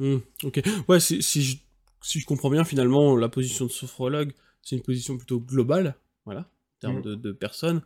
[0.00, 0.60] Mmh, OK.
[0.86, 1.56] Ouais, si si je
[2.02, 6.40] si je comprends bien, finalement, la position de sophrologue, c'est une position plutôt globale, voilà,
[6.40, 7.02] en termes Mmh.
[7.02, 7.80] de de personne,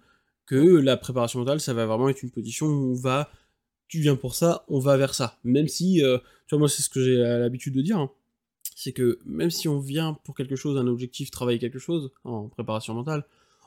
[0.47, 3.31] que la préparation mentale, ça va vraiment être une position où on va
[3.87, 5.39] tu viens pour ça, on va vers ça.
[5.45, 8.11] Même si, heu, tu vois, moi, c'est ce que j'ai, l'habitude de dire, hein,
[8.75, 12.49] c'est que même si on vient pour quelque chose, un objectif, travailler quelque chose, en
[12.49, 13.25] préparation mentale,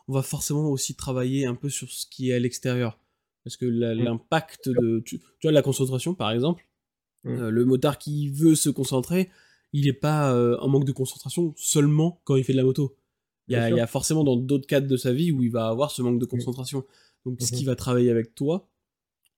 [0.09, 2.99] on va forcément aussi travailler un peu sur ce qui est à l'extérieur.
[3.45, 3.65] Parce que
[3.97, 4.05] Mmh.
[4.05, 6.67] l'impact de tu tu vois, la concentration, par exemple,
[7.23, 7.39] Mmh.
[7.39, 9.29] heu, le motard qui veut se concentrer,
[9.73, 12.97] il est pas, heu, en manque de concentration seulement quand il fait de la moto.
[13.49, 13.81] Il y a il y sûr.
[13.81, 16.25] a forcément dans d'autres cadres de sa vie où il va avoir ce manque de
[16.31, 16.45] Mmh.
[16.45, 16.85] concentration.
[17.25, 17.67] Donc ce qu'il mh.
[17.67, 18.69] va travailler avec toi,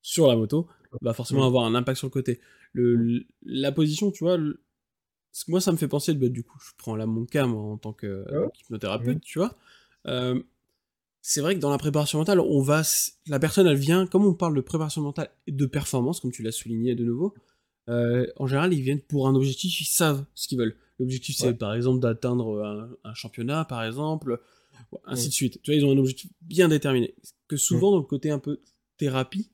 [0.01, 0.67] sur la moto,
[1.01, 2.41] va forcément avoir un impact sur le côté.
[2.73, 4.37] Le la position, tu vois,
[5.47, 7.77] moi, ça me fait penser, bah, du coup, je prends là mon cas, moi, en
[7.77, 8.47] tant que Ah
[8.97, 9.19] Mmh.
[9.19, 9.57] hypnothérapeute, tu vois?
[11.29, 12.83] C'est vrai que dans la préparation mentale, on va
[13.27, 16.41] la personne, elle vient comme on parle de préparation mentale et de performance, comme tu
[16.41, 17.33] l'as souligné de nouveau,
[17.89, 20.77] heu, en général, ils viennent pour un objectif, ils savent ce qu'ils veulent.
[20.99, 21.53] L'objectif, c'est Ouais.
[21.53, 24.39] par exemple d'atteindre, un un championnat, par exemple,
[24.93, 25.61] ou ainsi de suite.
[25.63, 27.13] Tu vois, ils ont un objectif bien déterminé.
[27.49, 27.59] Que Mmh.
[27.59, 28.61] souvent, dans le côté un peu
[28.95, 29.51] thérapie,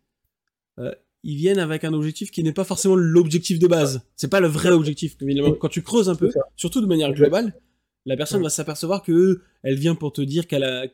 [0.78, 4.04] heu, ils viennent avec un objectif qui n'est pas forcément l'objectif de base.
[4.16, 5.18] C'est pas le vrai objectif.
[5.22, 5.58] Évidemment, Mmh.
[5.58, 7.60] quand tu creuses un peu, surtout de manière globale,
[8.06, 10.92] la personne va s'apercevoir qu'elle vient pour te dire qu'elle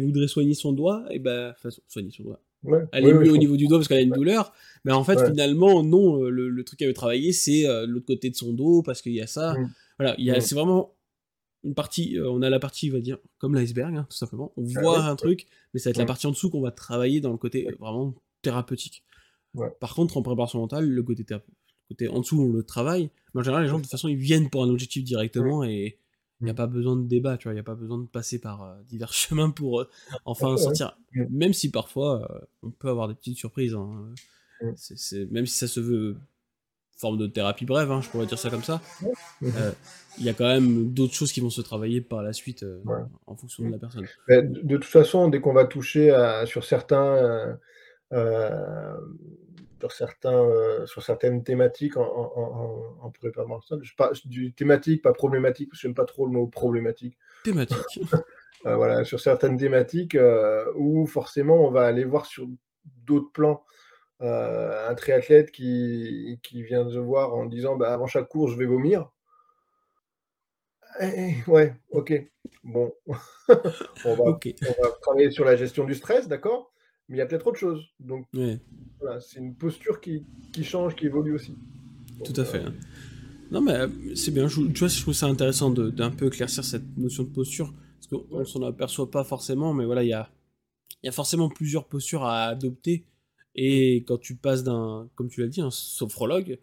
[0.00, 2.40] voudrait soigner son doigt et bah, enfin, soigner son doigt.
[2.64, 2.80] Ouais.
[2.92, 4.52] Elle est mieux au niveau du doigt parce qu'elle a une douleur,
[4.84, 8.06] mais en fait, finalement, non, heu, le le truc qu'elle veut travailler, c'est, heu, l'autre
[8.06, 9.54] côté de son dos parce qu'il y a ça.
[9.54, 9.70] Mmh.
[9.98, 10.40] Voilà, il y a Mmh.
[10.40, 10.94] c'est vraiment
[11.64, 14.52] une partie, heu, on a la partie, on va dire, comme l'iceberg, hein, tout simplement.
[14.56, 16.06] On Ah voit un truc, mais ça va être la Mmh.
[16.06, 19.04] partie en dessous qu'on va travailler dans le côté, vraiment thérapeutique.
[19.80, 21.40] Par contre, en préparation mentale, le côté le
[21.88, 24.16] côté en dessous, on le travaille, mais en général, les gens, de toute façon, ils
[24.16, 25.98] viennent pour un objectif directement et
[26.42, 27.54] il y a pas besoin de débat, tu vois?
[27.54, 30.58] Il y a pas besoin de passer par, heu, divers chemins pour, Bien enfin ouais.
[30.58, 30.98] sortir.
[31.30, 34.04] Même si parfois, heu, on peut avoir des petites surprises, hein,
[34.60, 36.16] même si ça se veut
[36.96, 38.80] forme de thérapie brève, hein, je pourrais dire ça comme ça,
[40.18, 42.64] il y a quand même d'autres choses qui vont se travailler par la suite,
[43.26, 44.06] en fonction de la personne.
[44.28, 47.58] Beh, de de toute façon, dès qu'on va toucher à sur certains,
[49.82, 53.12] sur certains, heu, sur certaines thématiques en en en en
[53.82, 57.18] je pa du thématique, pas problématique, parce que j'aime pas trop le mot problématique.
[57.42, 57.78] Thématique.
[58.64, 62.46] Heu, voilà, sur certaines thématiques, heu, où forcément on va aller voir sur
[63.06, 63.64] d'autres plans.
[64.20, 68.66] Un triathlète qui qui vient te voir en disant: «Bah, avant chaque course, je vais
[68.66, 69.10] vomir».
[71.00, 72.12] Eh eh, ouais, OK.
[72.62, 76.71] Bon, on va on va travailler sur la gestion du stress, d'accord,
[77.12, 77.84] mais il y a peut-être autre chose.
[78.00, 78.26] Donc
[78.98, 81.54] voilà, c'est une posture qui qui change, qui évolue aussi.
[82.24, 82.74] Tout à heu, fait, hein.
[83.50, 86.64] Non, mais heu, c'est bien, je tu vois, je trouve ça intéressant d'un peu éclaircir
[86.64, 88.44] cette notion de posture, parce qu'on ouais.
[88.46, 90.30] s'en aperçoit pas forcément, mais voilà, il y a
[91.02, 93.04] y a forcément plusieurs postures à adopter
[93.54, 96.58] et quand tu passes d'un, comme tu l'as dit, un sophrologue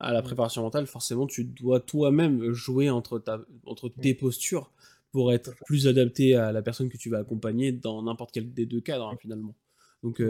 [0.00, 4.72] à la préparation mentale, forcément, tu dois toi-même jouer entre ta entre tes postures
[5.12, 8.66] pour être plus adapté à la personne que tu vas accompagner dans n'importe quel des
[8.66, 9.54] 2 cadres, hein, finalement.
[10.02, 10.24] Donc Mmh.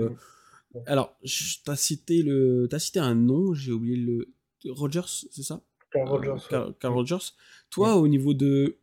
[0.75, 0.83] Ouais.
[0.87, 4.29] alors, j tu as cité le as cité un nom, j'ai oublié le
[4.69, 5.61] Rogers, c'est ça?
[5.91, 6.47] Carl Rogers.
[6.49, 6.97] Carl Carl Mmh.
[6.97, 7.17] Rogers.
[7.17, 7.71] Mmh.
[7.71, 8.79] Toi, au niveau de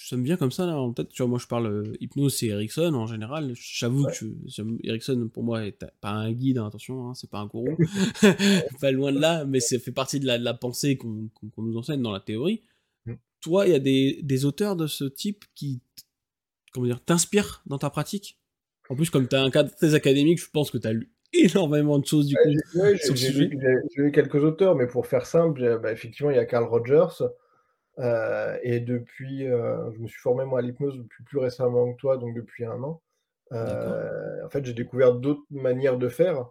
[0.00, 1.08] ça me vient comme ça là en tête.
[1.08, 3.52] Tu vois, moi je parle euh, hypnose, c'est Erickson en général.
[3.54, 4.12] J'avoue Ouais.
[4.16, 7.76] que Erickson pour moi est pas un guide, hein, attention, hein, c'est pas un gourou,
[8.80, 11.76] pas loin de là, mais ça fait partie de la, de la pensée qu'on nous
[11.76, 12.62] enseigne dans la théorie.
[13.06, 13.14] Mm.
[13.40, 15.80] Toi, il y a des, des auteurs de ce type qui,
[16.72, 18.37] comment dire, t'inspirent dans ta pratique?
[18.88, 21.10] En plus, comme tu as un cadre très académique, je pense que tu as lu
[21.32, 23.14] énormément de choses du Ouais, coup.
[23.14, 23.48] j'ai ouais,
[23.96, 27.22] lu, quelques auteurs, mais pour faire simple, bah, effectivement, il y a Carl Rogers.
[27.98, 31.98] euh, et depuis, euh, je me suis formé moi à l'hypnose depuis plus récemment que
[31.98, 33.02] toi, donc depuis un an.
[33.52, 36.46] Euh, en fait, j'ai découvert d'autres manières de faire.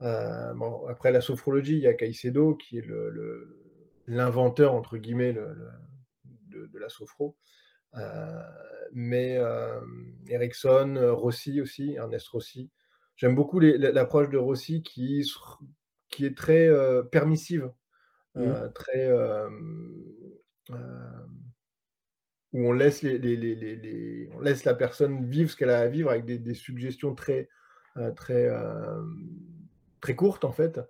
[0.00, 3.58] Bon, après la sophrologie, il y a Caicedo qui est le- le-
[4.06, 5.68] l'inventeur, entre guillemets, le- le-
[6.48, 7.36] de, de la sophro.
[7.96, 8.42] Euh,
[8.92, 9.80] mais euh,
[10.28, 12.70] Erickson, euh, Rossi aussi, Ernest Rossi.
[13.16, 15.24] J'aime beaucoup l'approche de Rossi qui,
[16.08, 16.68] qui est très
[17.10, 17.70] permissive,
[18.74, 19.10] très
[22.52, 25.70] où on laisse, les, les- les- les- les- on laisse la personne vivre ce qu'elle
[25.70, 27.48] a à vivre avec des, des suggestions très,
[27.96, 29.02] euh, très, euh,
[30.00, 30.80] très courtes en fait,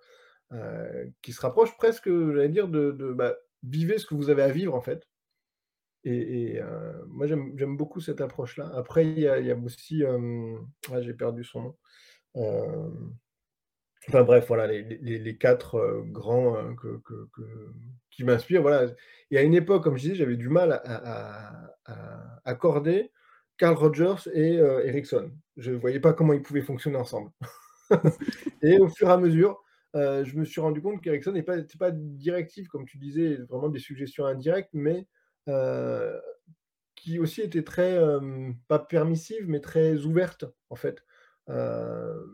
[0.53, 4.43] euh, qui se rapprochent presque, j'allais dire, de, de bah, vivez ce que vous avez
[4.43, 5.09] à vivre en fait.
[6.05, 8.71] Et, euh, moi, j'aime beaucoup cette approche-là.
[8.75, 10.57] Après, il y a, aussi, euh,
[10.93, 11.77] ah, j'ai perdu son nom.
[12.37, 12.91] Euh,
[14.09, 14.83] enfin bref, voilà, les,
[15.19, 17.29] les- quatre grands que, que-
[18.11, 18.63] qui m'inspirent.
[18.63, 18.87] Voilà.
[19.31, 21.71] Et à une époque, comme je disais, j'avais du mal à,
[22.45, 23.11] accorder
[23.59, 25.31] Carl Rogers et Erickson.
[25.57, 27.31] Je ne voyais pas comment ils pouvaient fonctionner ensemble.
[28.63, 29.63] Et au fur et à mesure,
[29.95, 33.69] je me suis rendu compte qu'Erickson n'est pas, n'était pas directif, comme tu disais, vraiment
[33.69, 35.07] des suggestions indirectes, mais
[35.49, 36.21] euh,
[36.95, 41.05] qui aussi était très, euh, pas permissive, mais très ouverte, en fait.
[41.49, 42.25] Euh,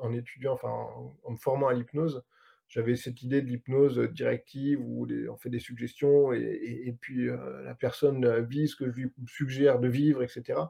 [0.00, 2.24] en, étudiant, enfin, en, me formant à l'hypnose,
[2.68, 8.40] j'avais cette idée de l'hypnose directive où on fait des suggestions et, puis la personne
[8.44, 10.60] vit ce que je suggère de vivre, etc.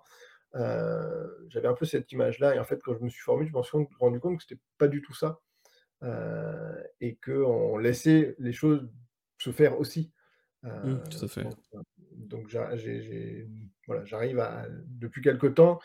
[0.54, 3.62] J'avais un peu cette image-là et en fait, quand je me suis formé, je me
[3.62, 5.40] suis rendu compte que c'était pas du tout ça
[6.04, 8.88] euh, et qu'on laissait les choses
[9.38, 10.12] se faire aussi.
[10.64, 11.44] Euh, Mm, tout à fait.
[12.16, 13.44] donc, euh,
[13.86, 15.78] voilà, j'arrive à, depuis quelque temps,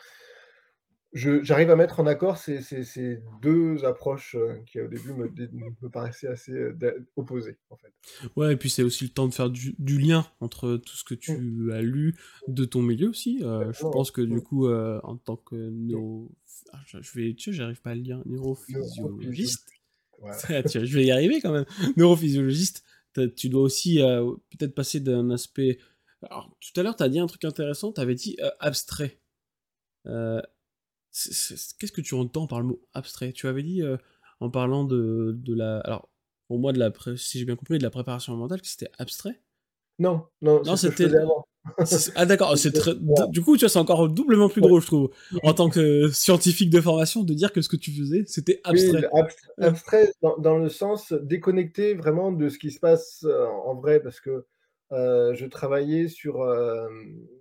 [1.12, 5.88] j'arrive à mettre en accord ces, ces- ces deux approches euh, qui au début me,
[5.88, 7.92] paraissaient assez euh, opposées en fait.
[8.34, 11.04] Ouais, et puis c'est aussi le temps de faire du, du lien entre tout ce
[11.04, 11.70] que tu Mm.
[11.70, 12.16] as lu
[12.48, 13.40] de ton milieu aussi.
[13.42, 16.32] Euh, je pense que du coup, euh, en tant que neuro...
[16.72, 19.70] ah, je vais, tu sais, j'arrive pas à le dire, neurophysiologiste.
[20.18, 20.36] Voilà.
[20.62, 21.64] Tu vois, je vais y arriver quand même.
[21.96, 22.84] Neurophysiologiste,
[23.36, 25.78] tu dois aussi euh, peut-être passer d'un aspect.
[26.22, 29.20] Alors, tout à l'heure, tu as dit un truc intéressant, tu avais dit euh, abstrait.
[30.06, 30.40] Euh,
[31.12, 33.32] Qu'est-ce que tu entends par le mot abstrait?
[33.32, 33.82] Tu avais dit
[34.40, 35.78] en parlant de, de la.
[35.80, 36.08] Alors,
[36.48, 38.90] pour moi, de la pré- si j'ai bien compris, de la préparation mentale, que c'était
[38.98, 39.40] abstrait?
[40.00, 41.08] Non, non, Non, c'était-
[42.14, 42.92] Ah d'accord, c'est très...
[43.02, 43.26] Voilà.
[43.28, 45.10] du coup tu vois c'est encore doublement plus drôle je trouve
[45.42, 48.80] en tant que scientifique de formation de dire que ce que tu faisais c'était Oui,
[48.80, 49.08] abstrait.
[49.60, 54.00] abstrait dans, dans le sens déconnecté vraiment de ce qui se passe euh, en vrai,
[54.00, 54.44] parce que
[54.92, 56.88] euh, je travaillais sur, euh,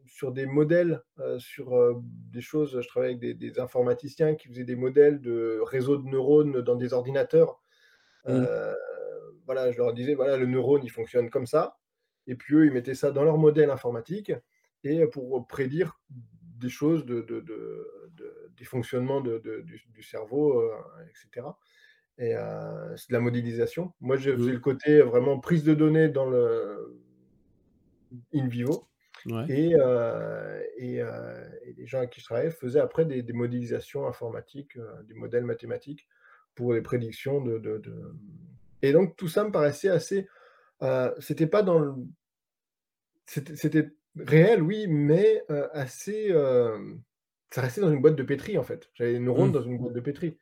[0.08, 1.94] sur des modèles, euh, sur euh,
[2.32, 6.08] des choses, je travaillais avec des, des informaticiens qui faisaient des modèles de réseaux de
[6.08, 7.62] neurones dans des ordinateurs.
[8.28, 8.74] Euh,
[9.46, 11.76] voilà, je leur disais, voilà, le neurone, il fonctionne comme ça.
[12.28, 14.32] Et puis eux, ils mettaient ça dans leur modèle informatique
[14.84, 19.32] et pour prédire des choses, de, de- de- de- des fonctionnements du,
[19.90, 20.72] du cerveau, euh,
[21.10, 21.48] etc.
[22.18, 23.94] Et euh, c'est de la modélisation.
[24.00, 24.54] Moi, je faisais Mhm.
[24.54, 27.02] le côté vraiment prise de données dans le
[28.34, 28.88] in vivo.
[29.26, 29.46] Ouais.
[29.50, 33.34] Et, euh, et, euh, et les gens avec qui je travaillais faisaient après des, des
[33.34, 36.08] modélisations informatiques, euh, des modèles mathématiques
[36.56, 37.82] pour les prédictions de-
[38.82, 40.28] Et donc tout ça me paraissait assez.
[40.84, 41.93] Euh, c'était pas dans le.
[43.26, 46.28] C'était réel, oui, mais euh, assez.
[46.32, 46.96] euh,
[47.52, 48.89] Ça restait dans une boîte de pétri en fait.
[48.93, 49.54] J'avais les neurones Mm.
[49.54, 50.38] dans une boîte de pétri.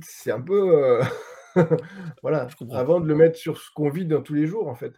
[0.00, 1.00] C'est un peu.
[2.22, 4.94] voilà, avant de le mettre sur ce qu'on vit dans tous les jours en fait.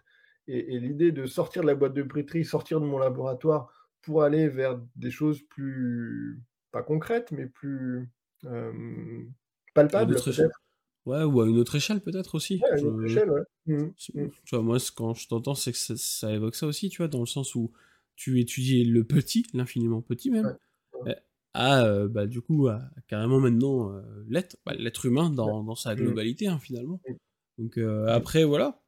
[0.47, 4.23] Et, et l'idée de sortir de la boîte de pétri, sortir de mon laboratoire pour
[4.23, 6.41] aller vers des choses plus,
[6.71, 8.09] pas concrètes, mais plus
[8.43, 9.31] une
[9.73, 10.62] palpables peut-être.
[11.05, 12.61] Ouais, ou à une autre échelle peut-être aussi.
[12.63, 13.41] Ouais, à une autre échelle, ouais.
[13.65, 13.93] Mhm.
[13.97, 16.97] Tu vois, moi, ce- quand je t'entends, c'est que ça, ça évoque ça aussi, tu
[16.99, 17.71] vois, dans le sens où
[18.15, 20.55] tu étudies le petit, l'infiniment petit même,
[20.93, 21.13] Ouais, euh,
[21.53, 25.75] à, euh, bah, du coup, à, carrément maintenant, euh, l'être, bah, l'être humain dans, dans
[25.75, 26.01] sa Mhm.
[26.03, 27.01] globalité, hein, finalement.
[27.07, 27.17] Mhm.
[27.57, 28.81] Donc euh, après, voilà,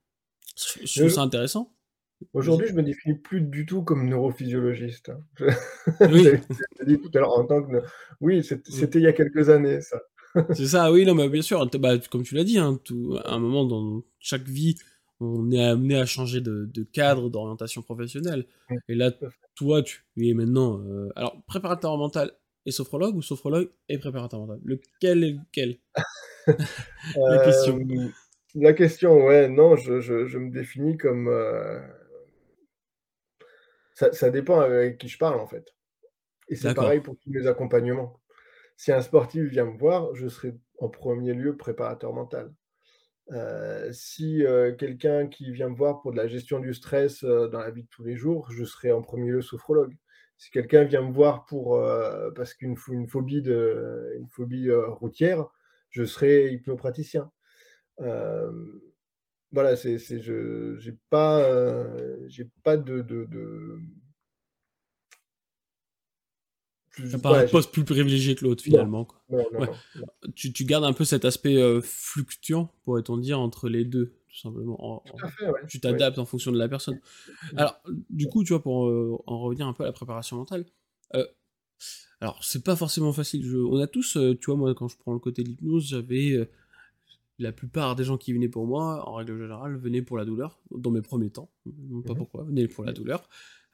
[0.56, 1.73] je, trouve ça intéressant.
[2.34, 5.10] Aujourd'hui, je me définis plus du tout comme neurophysiologiste.
[5.10, 5.19] hein.
[5.36, 5.45] Je-
[6.12, 6.23] Oui.
[6.88, 7.82] Dit tout à l'heure en tant que.
[8.21, 10.01] Oui, c'était il y a quelques années, ça.
[10.54, 13.34] C'est ça, oui, non, mais bien sûr, bah, comme tu l'as dit, hein, tout, à
[13.34, 14.76] un moment dans chaque vie,
[15.19, 18.45] on est amené à changer de, cadre, d'orientation professionnelle.
[18.89, 19.12] Et là,
[19.56, 20.82] toi, tu es maintenant.
[20.82, 22.32] Euh, alors, préparateur mental
[22.65, 24.60] et sophrologue ou sophrologue et préparateur mental?
[24.63, 25.78] Lequel est lequel?
[27.15, 27.80] La question.
[27.80, 28.10] Euh,
[28.58, 31.28] la question, ouais, non, je, je, me définis comme.
[31.28, 31.80] Euh,
[33.93, 35.74] ça, ça, dépend avec qui je parle, en fait.
[36.48, 38.19] Et c'est pareil pour tous les accompagnements.
[38.77, 42.53] Si un sportif vient me voir, je serai en premier lieu préparateur mental.
[43.31, 47.47] Euh, si euh, quelqu'un qui vient me voir pour de la gestion du stress euh,
[47.47, 49.95] dans la vie de tous les jours, je serai en premier lieu sophrologue.
[50.38, 51.81] Si quelqu'un vient me voir pour
[52.35, 55.45] parce qu'une une phobie de une phobie routière,
[55.91, 57.31] je serai hypnopraticien.
[59.51, 61.41] voilà, c'est je j'ai pas
[62.27, 63.79] j'ai pas de, de
[66.95, 69.08] plus, pas un poste plus privilégié que l'autre finalement.
[70.36, 74.38] Tu, tu, gardes un peu cet aspect euh, fluctuant, pourrait-on dire, entre les deux, tout
[74.38, 75.03] simplement.
[75.67, 76.99] Tu t'adaptes en fonction de la personne.
[77.55, 80.65] Alors, du coup, tu vois, pour euh, en revenir un peu à la préparation mentale,
[81.15, 81.25] euh,
[82.21, 83.45] alors c'est pas forcément facile.
[83.55, 86.47] on a tous, tu vois, moi, quand je prends le côté de l'hypnose, j'avais
[87.39, 90.60] la plupart des gens qui venaient pour moi, en règle générale, venaient pour la douleur,
[90.71, 91.49] dans mes premiers temps.
[91.65, 91.71] pas
[92.13, 93.27] mmh pourquoi, venaient pour la douleur.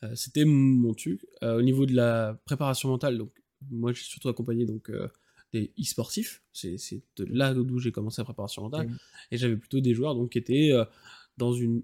[0.03, 1.25] Euh, c'était mon truc.
[1.43, 3.31] Euh, au niveau de la préparation mentale, donc
[3.69, 5.07] moi j'ai surtout accompagné donc euh,
[5.53, 6.43] des e-sportifs.
[6.53, 8.87] C'est de là d'où j'ai commencé la préparation mentale.
[8.87, 8.97] Mmh.
[9.31, 10.71] Et j'avais plutôt des joueurs donc qui étaient
[11.37, 11.83] dans une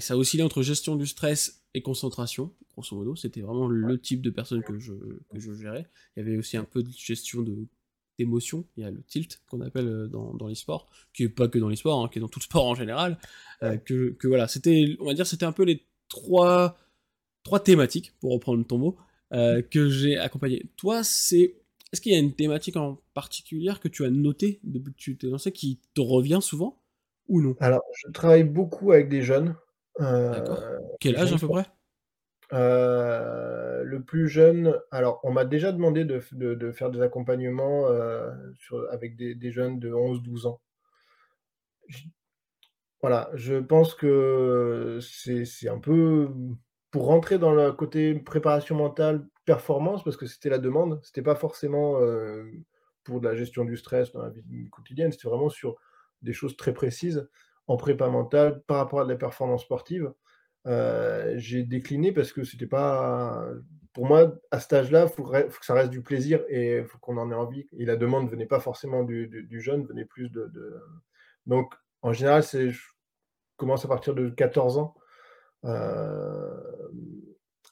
[0.00, 3.16] ça oscillait entre gestion du stress et concentration, grosso modo.
[3.16, 5.90] C'était vraiment le type de personne que je, que je gérais.
[6.16, 7.66] Il y avait aussi un peu de gestion de
[8.16, 8.64] d'émotion.
[8.76, 11.68] Il y a le tilt qu'on appelle dans, dans l'e-sport, qui est pas que dans
[11.68, 13.18] l'e-sport, hein, qui est dans tout sport en général.
[13.60, 15.84] que, que, voilà, c'était, on va dire, c'était un peu les
[16.14, 16.78] trois,
[17.42, 18.96] trois thématiques, pour reprendre ton mot,
[19.32, 20.70] euh, que j'ai accompagné.
[20.76, 21.56] Toi, c'est.
[21.92, 25.16] Est-ce qu'il y a une thématique en particulier que tu as notée depuis que tu
[25.16, 26.80] t'es lancé qui te revient souvent
[27.28, 27.54] ou non?
[27.60, 29.54] Alors, je travaille beaucoup avec des jeunes.
[29.98, 30.58] D'accord.
[30.60, 31.66] Euh, Quel âge à peu près?
[32.52, 37.86] Euh, le plus jeune, alors on m'a déjà demandé de, de, faire des accompagnements
[38.58, 40.60] sur, avec des, des, jeunes de 11-12 ans.
[43.04, 46.30] Voilà, je pense que c'est un peu
[46.90, 51.00] pour rentrer dans le côté préparation mentale, performance, parce que c'était la demande.
[51.02, 51.98] C'était pas forcément,
[53.02, 55.76] pour de la gestion du stress dans la vie quotidienne, c'était vraiment sur
[56.22, 57.28] des choses très précises
[57.66, 60.10] en prépa mentale par rapport à de la performance sportive.
[60.64, 63.46] j'ai décliné parce que c'était pas
[63.92, 67.18] pour moi, à cet âge-là, il faut que ça reste du plaisir et faut qu'on
[67.18, 70.50] en ait envie et la demande venait pas forcément du du jeune, venait plus de
[71.44, 72.70] donc en général, c'est
[73.56, 74.94] commence à partir de 14 ans.
[75.64, 76.60] Euh,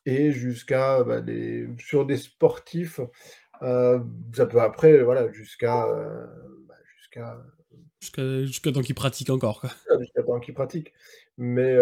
[0.06, 3.00] et jusqu'à bah, des, sur des sportifs,
[3.62, 4.00] euh,
[4.34, 6.26] ça peut après, voilà, jusqu'à euh,
[6.66, 7.38] bah, jusqu'à
[8.00, 9.62] jusqu'à temps qu'ils pratiquent encore.
[10.00, 10.92] Jusqu'à temps qu'ils pratiquent.
[11.38, 11.76] Mais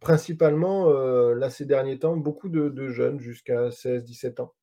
[0.00, 0.88] principalement,
[1.32, 4.54] là, ces derniers temps, beaucoup de, jeunes jusqu'à 16-17 ans.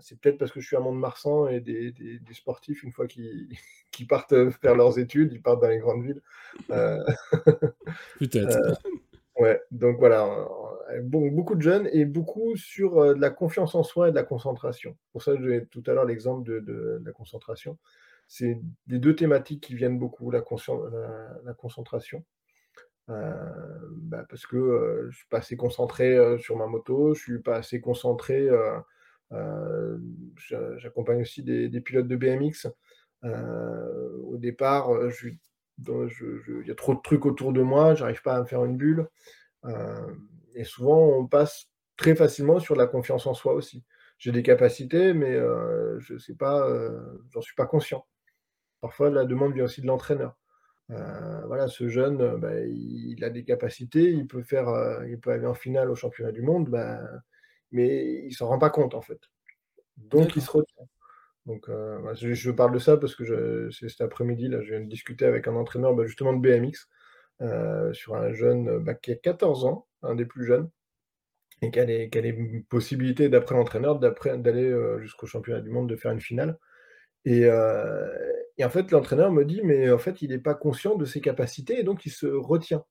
[0.00, 3.48] C'est peut-être parce que je suis à Mont-de-Marsan et des, des, sportifs, une fois qu'ils
[4.08, 6.22] partent faire leurs études, ils partent dans les grandes villes.
[8.18, 8.80] peut-être.
[9.38, 10.46] ouais, donc voilà,
[11.02, 14.24] bon, beaucoup de jeunes et beaucoup sur de la confiance en soi et de la
[14.24, 14.96] concentration.
[15.12, 17.78] Pour ça, j'ai tout à l'heure l'exemple de, de, la concentration.
[18.26, 20.42] C'est les deux thématiques qui viennent beaucoup, la,
[21.44, 22.24] la, concentration.
[23.06, 27.56] Bah, parce que je je suis pas assez concentré sur ma moto, je suis pas
[27.56, 28.48] assez concentré.
[30.78, 32.68] J'accompagne aussi des, pilotes de BMX.
[33.22, 34.90] au départ,
[35.24, 38.76] il y a trop de trucs autour de moi, j'arrive pas à me faire une
[38.76, 39.08] bulle.
[40.54, 43.84] et souvent, on passe très facilement sur la confiance en soi aussi.
[44.18, 45.36] J'ai des capacités, mais
[45.98, 46.68] je sais pas,
[47.32, 48.06] j'en suis pas conscient.
[48.80, 50.36] Parfois, la demande vient aussi de l'entraîneur.
[50.90, 55.18] Euh, voilà, ce jeune, euh, bah, il, a des capacités, il peut faire, euh, il
[55.18, 57.00] peut aller en finale au championnat du monde, bah,
[57.74, 59.20] mais il s'en rend pas compte en fait.
[59.96, 60.84] Donc il se retient.
[61.46, 61.68] Donc
[62.14, 65.46] je, parle de ça parce que c'est cet après-midi là, je viens de discuter avec
[65.46, 66.88] un entraîneur bah, justement de BMX
[67.92, 70.70] sur un jeune qui a 14 ans, un des plus jeunes,
[71.60, 76.20] et qui a les, possibilités d'après l'entraîneur d'aller jusqu'au championnat du monde, de faire une
[76.20, 76.58] finale.
[77.26, 81.04] Et, et en fait, l'entraîneur me dit, mais en fait, il n'est pas conscient de
[81.04, 82.84] ses capacités et donc il se retient.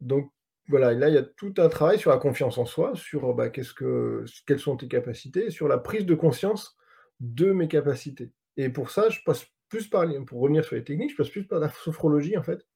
[0.00, 0.30] Donc
[0.70, 3.50] voilà, là, il y a tout un travail sur la confiance en soi, sur bah,
[3.50, 6.78] qu'est-ce que, quelles sont tes capacités, sur la prise de conscience
[7.20, 8.32] de mes capacités.
[8.56, 11.46] Et pour ça, je passe plus par, pour revenir sur les techniques, je passe plus
[11.46, 12.66] par la sophrologie, en fait,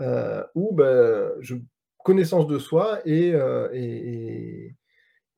[0.00, 1.54] euh, où bah, je,
[2.02, 4.74] connaissance de soi et, euh, et,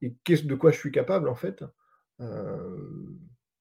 [0.01, 1.65] de quoi je suis capable, en fait.
[2.21, 2.77] Euh,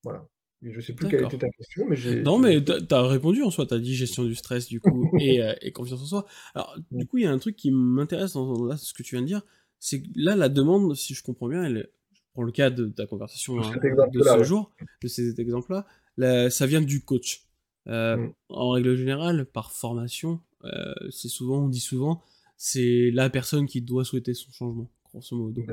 [0.04, 0.28] voilà.
[0.64, 3.50] Je sais plus quelle était ta question, mais j'ai Non, mais tu as répondu en
[3.50, 6.26] soi, tu as dit gestion du stress du coup et, et, confiance en soi.
[6.54, 9.16] Alors, du coup, il y a un truc qui m'intéresse dans, là, ce que tu
[9.16, 9.42] viens de dire,
[9.80, 11.90] c'est que là, la demande, si je comprends bien, elle,
[12.34, 13.74] pour le cas de ta conversation hein,
[14.14, 17.48] de ce jour, de ces exemples-là, ça vient du coach.
[17.88, 18.34] Euh, mm.
[18.50, 22.22] En règle générale, par formation, euh, c'est souvent, on dit souvent,
[22.58, 25.64] c'est la personne qui doit souhaiter son changement, grosso modo.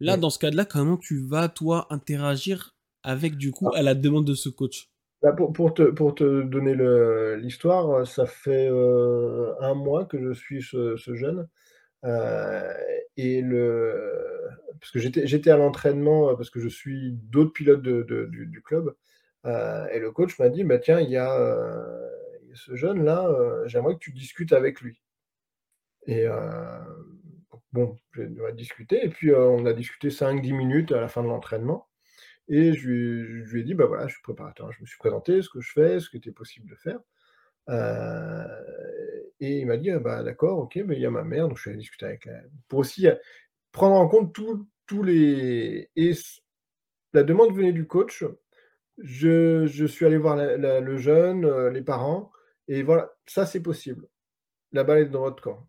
[0.00, 3.78] Là, dans ce cas-là, comment tu vas, toi, interagir avec, du coup, ah.
[3.78, 4.90] à la demande de ce coach
[5.22, 6.74] bah, pour, pour, te, pour te donner
[7.36, 11.46] l'histoire, ça fait euh, un mois que je suis ce, ce jeune.
[13.16, 14.40] et le,
[14.80, 18.94] parce que j'étais à l'entraînement, parce que je suis d'autres pilotes de, du, du, club.
[19.46, 22.08] Euh, et le coach m'a dit, bah, tiens, il y, a, euh,
[22.54, 25.02] ce jeune-là, euh, j'aimerais que tu discutes avec lui.
[26.06, 26.26] Et
[27.72, 31.89] bon, j'ai discuté, et puis on a discuté 5-10 minutes à la fin de l'entraînement.
[32.50, 35.48] Et je lui, ai dit, bah voilà, je suis préparateur, je me suis présenté, ce
[35.48, 36.98] que je fais, ce qui était possible de faire.
[39.40, 41.56] et il m'a dit, «Ah bah d'accord, ok, mais il y a ma mère, donc
[41.56, 42.50] je suis allé discuter avec elle.
[42.68, 43.06] Pour aussi
[43.72, 45.88] prendre en compte tous les.
[45.94, 46.12] Et
[47.12, 48.24] la demande venait du coach,
[48.98, 52.30] je, suis allé voir le jeune, euh, les parents,
[52.68, 54.08] et voilà, ça c'est possible.
[54.72, 55.66] La balle est dans votre camp.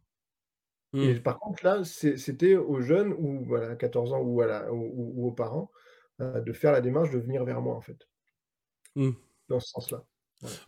[0.94, 1.24] Et mmh.
[1.24, 5.72] par contre, là, c'était aux jeunes, ou voilà, à 14 ans, ou, ou, aux parents,
[5.72, 5.81] euh,
[6.46, 8.08] de faire la démarche de venir vers moi, en fait.
[8.96, 9.12] Mmh.
[9.50, 10.06] Dans ce sens-là.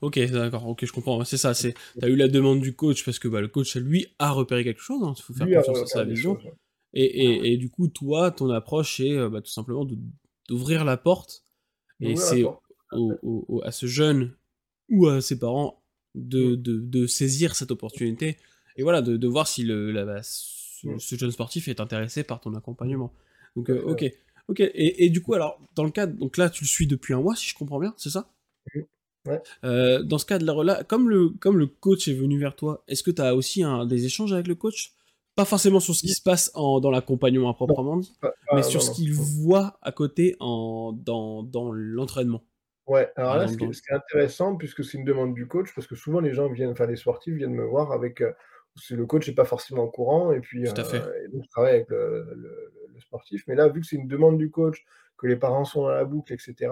[0.01, 1.24] Ok, d'accord, ok, je comprends.
[1.24, 1.74] C'est ça, c'est.
[1.99, 4.64] Tu as eu la demande du coach parce que bah, le coach, lui, a repéré
[4.64, 5.01] quelque chose.
[5.04, 6.38] Hein, il faut faire confiance à sa vision.
[6.93, 9.88] et, et, du coup, toi, ton approche est euh, bah, tout simplement
[10.47, 11.43] d'ouvrir la porte
[11.99, 12.43] et c'est
[13.64, 14.36] à ce jeune
[14.89, 15.82] ou à ses parents
[16.16, 16.89] de, mm.
[16.89, 18.38] de, saisir cette opportunité
[18.76, 20.99] et voilà, de, de voir si le, bah, mm.
[20.99, 23.14] ce, jeune sportif est intéressé par ton accompagnement.
[23.56, 24.06] Donc, euh, ok.
[24.50, 27.14] Ok, et, et, du coup, alors, dans le cadre, donc là, tu le suis depuis
[27.14, 28.30] un mois, si je comprends bien, c'est ça
[29.26, 29.41] Ouais.
[29.64, 33.12] Euh, dans ce cadre-là, comme le, comme le coach est venu vers toi, est-ce que
[33.12, 34.94] tu as aussi un, des échanges avec le coach?
[35.36, 38.14] Pas forcément sur ce qui se passe en, dans l'accompagnement à proprement dit,
[38.54, 42.44] mais sur ce qu'il voit à côté en, dans, dans l'entraînement.
[42.86, 45.96] Ouais, alors là, ce qui est intéressant, puisque c'est une demande du coach, parce que
[45.96, 48.34] souvent les gens viennent, enfin les sportifs viennent me voir avec, euh,
[48.91, 50.98] le coach n'est pas forcément au courant, et puis Tout à fait.
[50.98, 52.74] Euh, donc je travaille avec le,
[53.04, 53.43] sportif.
[53.47, 54.84] Mais là, vu que c'est une demande du coach,
[55.18, 56.72] que les parents sont dans la boucle, etc.,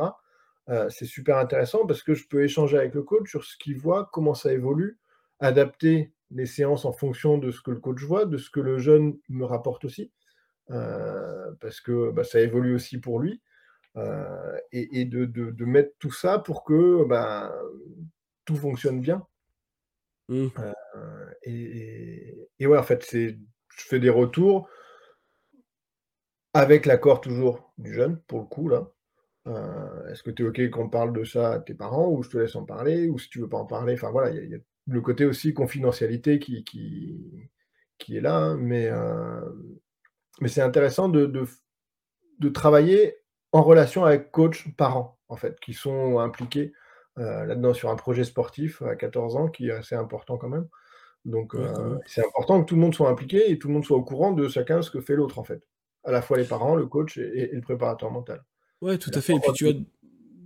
[0.69, 3.77] euh, c'est super intéressant parce que je peux échanger avec le coach sur ce qu'il
[3.77, 4.99] voit, comment ça évolue,
[5.39, 8.77] adapter les séances en fonction de ce que le coach voit, de ce que le
[8.77, 10.11] jeune me rapporte aussi,
[10.67, 13.41] parce que bah, ça évolue aussi pour lui.
[13.97, 17.51] Euh, et, de, mettre tout ça pour que ben,
[18.45, 19.25] tout fonctionne bien.
[20.29, 20.47] Mmh.
[20.95, 23.35] Euh, et, et, ouais, en fait, je
[23.69, 24.69] fais des retours
[26.53, 28.87] avec l'accord toujours du jeune, pour le coup, là.
[29.47, 32.29] Euh, est-ce que tu es OK qu'on parle de ça à tes parents ou je
[32.29, 33.93] te laisse en parler ou si tu veux pas en parler?
[33.93, 37.49] Enfin voilà, il y, a le côté aussi confidentialité qui, qui,
[37.97, 38.91] qui est là, hein, mais,
[40.41, 41.47] mais c'est intéressant de, de,
[42.39, 43.17] de, travailler
[43.51, 46.73] en relation avec coach, parents, en fait, qui sont impliqués
[47.17, 50.67] euh, là-dedans sur un projet sportif à 14 ans qui est assez important quand même.
[51.25, 53.97] Donc, euh, c'est important que tout le monde soit impliqué et tout le monde soit
[53.97, 55.61] au courant de chacun ce que fait l'autre, en fait.
[56.03, 58.43] À la fois les parents, le coach et, le préparateur mental.
[58.81, 59.35] Ouais, tout à fait.
[59.35, 59.73] Et puis, tu as,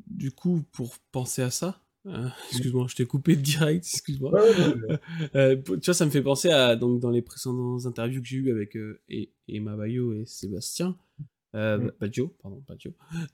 [0.07, 4.31] du coup, pour penser à ça, euh, excuse-moi, je t'ai coupé direct, excuse-moi.
[5.33, 8.51] tu vois, ça me fait penser à donc dans les précédentes interviews que j'ai eues
[8.51, 8.77] avec
[9.09, 10.97] et, Emma Bayo et Sébastien,
[11.55, 11.91] euh, mm.
[12.41, 12.63] pardon,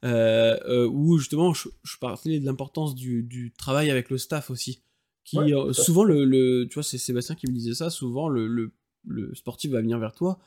[0.03, 1.69] euh, euh, où justement je,
[1.99, 4.83] parlais de l'importance du, travail avec le staff aussi.
[5.23, 9.35] Qui, euh, souvent, le, tu vois, c'est Sébastien qui me disait ça, souvent le, le,
[9.35, 10.39] sportif va venir vers toi,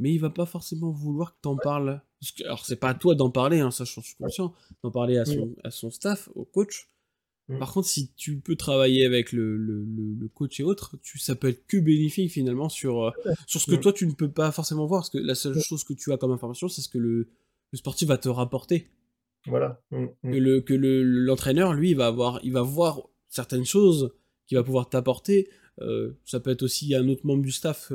[0.00, 2.02] mais il va pas forcément vouloir que tu en parles.
[2.44, 5.24] alors, c'est pas à toi d'en parler, hein, ça je suis conscient, d'en parler à
[5.24, 6.90] son, à son staff, au coach,
[7.50, 7.58] Mm.
[7.58, 11.34] Par contre, si tu peux travailler avec le, le, le coach et autres, tu, ça
[11.34, 13.10] peut être que bénéfique finalement sur, euh,
[13.46, 13.80] sur ce que mm.
[13.80, 15.00] toi tu ne peux pas forcément voir.
[15.00, 17.28] Parce que la seule chose que tu as comme information, c'est ce que le,
[17.72, 18.88] le sportif va te rapporter.
[19.46, 19.82] Voilà.
[19.90, 24.12] Mm, que le que l'entraîneur, lui, il va avoir, il va voir certaines choses
[24.46, 25.48] qu'il va pouvoir t'apporter.
[25.80, 27.92] Euh, ça peut être aussi un autre membre du staff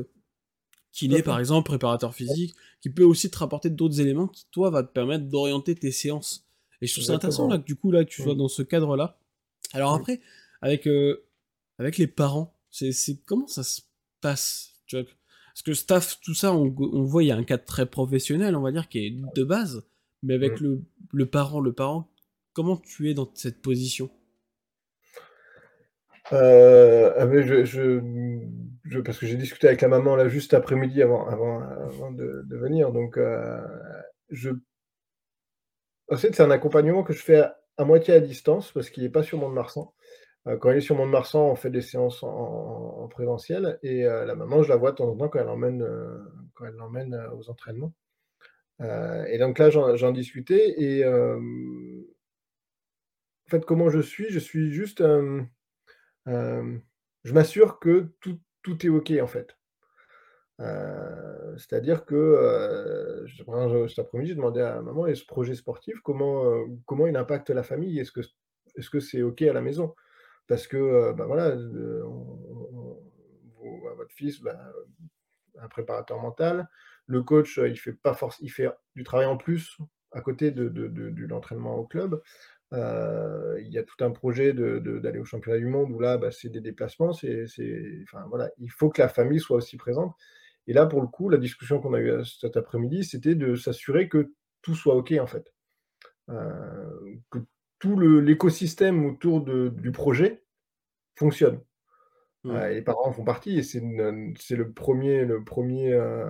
[0.96, 4.70] qui est par exemple préparateur physique, qui peut aussi te rapporter d'autres éléments qui toi
[4.70, 6.48] va te permettre d'orienter tes séances.
[6.82, 8.96] Et je trouve ça intéressant là que du coup là tu sois dans ce cadre
[8.96, 9.20] là
[9.74, 10.22] alors après,
[10.62, 11.26] avec, euh,
[11.80, 12.93] avec les parents, c'est
[13.26, 13.82] comment ça se
[14.22, 15.06] passe tu vois?
[15.06, 18.58] Parce que staff, tout ça, on, on voit, il y a un cadre très professionnel,
[18.58, 19.86] on va dire, qui est de base,
[20.22, 20.84] mais avec le,
[21.14, 22.10] le parent, le parent,
[22.52, 24.10] comment tu es dans cette position?
[26.34, 28.02] Euh, ah, je,
[29.04, 32.92] parce que j'ai discuté avec la maman là juste après-midi avant, avant, avant de, venir,
[32.92, 33.60] donc euh,
[34.30, 34.52] je.
[36.12, 37.44] En fait, c'est un accompagnement que je fais
[37.78, 39.92] à moitié à distance parce qu'il est pas sur Mont-de-Marsan.
[40.48, 42.30] Heu, quand il est sur Mont-de-Marsan, on fait des séances en
[43.04, 45.48] en présentiel et heu, la maman, je la vois de temps en temps quand elle
[45.48, 45.86] l'emmène,
[46.54, 47.94] quand elle l'emmène, aux entraînements.
[48.80, 51.40] Et donc là, j'en discutais et en
[53.50, 54.30] fait, comment je suis?
[54.30, 55.04] Je suis juste,
[56.28, 59.57] je m'assure que tout tout est OK, en fait.
[60.59, 63.43] Heu, c'est-à-dire que, je
[63.89, 67.49] cet après-midi, j'ai demandé à maman: «Et ce projet sportif, comment, heu, comment il impacte
[67.49, 67.99] la famille?
[67.99, 68.22] Est-ce que
[68.78, 69.93] est-ce que c'est OK à la maison?»
[70.49, 71.55] parce que, bah, voilà,
[73.97, 74.57] votre fils, bah,
[75.61, 76.70] un préparateur mental.
[77.07, 79.78] Le coach, il fait pas forc il fait du travail en plus
[80.11, 82.22] à côté de de l'entraînement au club.
[82.72, 86.18] Il y a tout un projet de de d'aller au championnat du monde où là,
[86.18, 87.45] bah, c'est des déplacements, c'est
[88.03, 90.16] enfin voilà, il faut que la famille soit aussi présente
[90.68, 94.09] et là, pour le coup, la discussion qu'on a eue, cet après-midi, c'était de s'assurer
[94.09, 95.53] que tout soit OK, en fait.
[96.28, 97.39] Que
[97.80, 100.43] tout l'écosystème autour de du projet
[101.16, 101.61] fonctionne.
[102.43, 102.57] Mmh.
[102.68, 106.26] les parents en font partie et c'est le 1er le 1er, heu,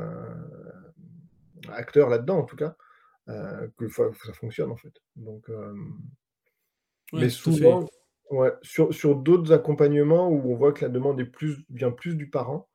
[1.70, 2.76] acteur là-dedans, en tout cas,
[3.28, 4.94] que ça fonctionne, en fait.
[5.16, 5.50] Donc
[7.16, 7.90] mais souvent
[8.32, 12.16] ouais, sur sur d'autres accompagnements où on voit que la demande est plus vient plus
[12.16, 12.70] du parent,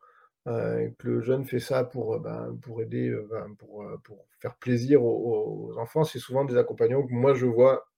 [0.49, 4.27] et que le jeune fait ça pour, heu, ben, pour aider, heu, ben, pour, pour
[4.41, 7.89] faire plaisir aux aux enfants, c'est souvent des accompagnements que moi je vois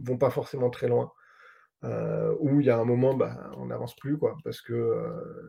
[0.00, 1.12] vont pas forcément très loin.
[2.40, 4.74] Où il y a un moment, bah, on n'avance plus, quoi, parce que,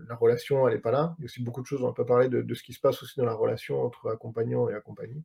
[0.10, 1.16] la relation, elle est pas là.
[1.20, 2.74] Il y a aussi beaucoup de choses, on a pas parlé de de ce qui
[2.74, 5.24] se passe aussi dans la relation entre accompagnant et accompagné.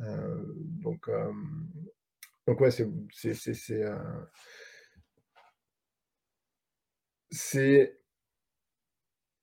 [0.00, 1.08] Donc
[2.46, 2.88] donc ouais, c'est
[7.30, 7.98] c'est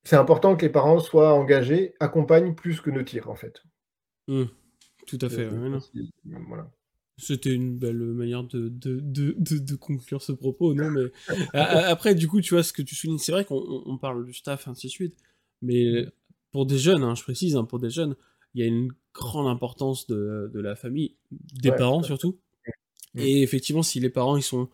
[0.04, 3.64] c'est important que les parents soient engagés, accompagnent plus que ne tirent, en fait.
[4.28, 4.45] Mmh.
[5.08, 5.80] Tout à fait, ouais, non.
[5.80, 6.12] précise,
[6.47, 6.72] voilà.
[7.18, 8.99] C'était une belle, manière de de
[9.38, 11.12] de conclure ce propos, non, mais
[11.54, 14.26] après, du coup, tu vois, ce que tu soulignes, c'est vrai qu'on on on parle
[14.26, 15.18] du staff, ainsi de suite,
[15.62, 16.06] mais
[16.52, 18.16] pour des jeunes, hein, je précise, hein, pour des jeunes,
[18.54, 22.39] il y a une grande importance de de la famille, des Ouais, parents surtout
[23.14, 23.20] Mmh.
[23.20, 23.24] Mmh.
[23.24, 24.70] et effectivement, si les parents, ils sont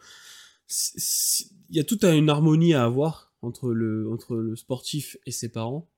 [1.70, 5.32] il y a toute à une harmonie à avoir entre le entre le sportif et
[5.32, 5.90] ses parents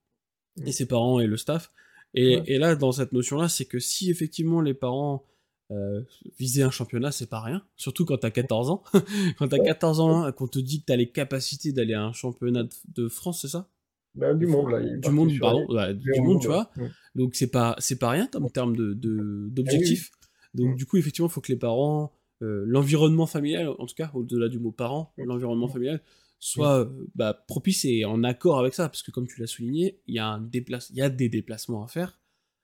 [0.58, 0.72] et Mmh.
[0.72, 1.72] ses parents et le staff
[2.16, 2.22] Ouais.
[2.46, 5.26] et et là, dans cette notion-là, c'est que si effectivement les parents,
[5.72, 6.06] heu,
[6.40, 8.84] visaient un championnat, c'est pas rien, surtout quand tu as 14 ans.
[9.38, 9.66] Quand tu as Ouais.
[9.66, 10.06] 14 Ouais.
[10.06, 12.70] ans et qu'on te dit que tu as les capacités d'aller à un championnat de
[12.96, 13.70] de France, c'est ça?
[14.16, 16.48] Bah, De du monde, là, du monde, les pardon, ouais, les du monde, monde, tu
[16.48, 16.72] vois?
[17.16, 19.52] Donc c'est pas c'est pas rien en termes de de Ah oui, oui.
[19.54, 20.12] d'objectifs.
[20.56, 20.76] Donc Mmh.
[20.78, 22.12] du coup, effectivement, il faut que les parents,
[22.42, 26.02] l'environnement familial, en tout cas, au-delà du mot parent, l'environnement familial
[26.40, 28.88] soit, heu, bah, propice et en accord avec ça.
[28.90, 31.84] Parce que comme tu l'as souligné, il y a un déplace y a des déplacements
[31.84, 32.20] à faire.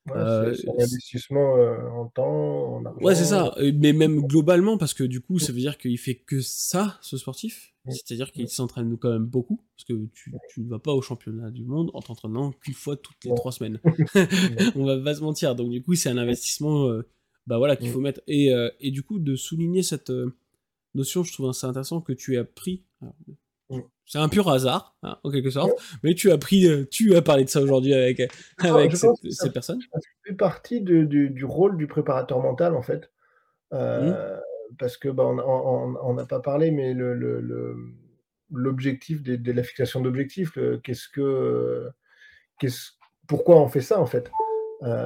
[0.07, 3.25] Ouais, c'est Heu, c'est un investissement, heu, en temps, en Ouais, c'est argent.
[3.25, 6.97] ça, mais même globalement, parce que du coup, ça veut dire qu'il fait que ça,
[7.01, 7.73] ce sportif.
[7.87, 11.65] C'est-à-dire qu'il s'entraîne quand même beaucoup, parce que tu ne vas pas au championnat du
[11.65, 13.33] monde en t'entraînant qu'1 fois toutes les.
[13.33, 13.79] 3 semaines.
[14.75, 16.89] On va pas se mentir, donc du coup, c'est un investissement,
[17.47, 17.93] bah, voilà, qu'il Mmh.
[17.93, 20.33] faut mettre et heu et du coup, de souligner cette, heu,
[20.95, 22.83] notion, je trouve ça intéressant que tu as pris
[23.69, 23.79] Mmh.
[24.05, 25.97] c'est un pur hasard, hein, en quelque sorte, Ouais.
[26.03, 28.21] mais tu as pris, heu, tu as parlé de ça aujourd'hui avec,
[28.59, 29.81] avec cette ces personnes.
[29.93, 33.11] ça fait partie de du du rôle du préparateur mental, en fait.
[33.71, 33.75] Mmh.
[33.75, 34.41] Heu,
[34.79, 37.75] parce que, bah, on n'a pas parlé, mais le le le,
[38.51, 41.89] l'objectif des de la fixation d'objectifs, qu'est-ce que,
[42.59, 42.91] qu'est-ce
[43.27, 44.31] pourquoi on fait ça, en fait?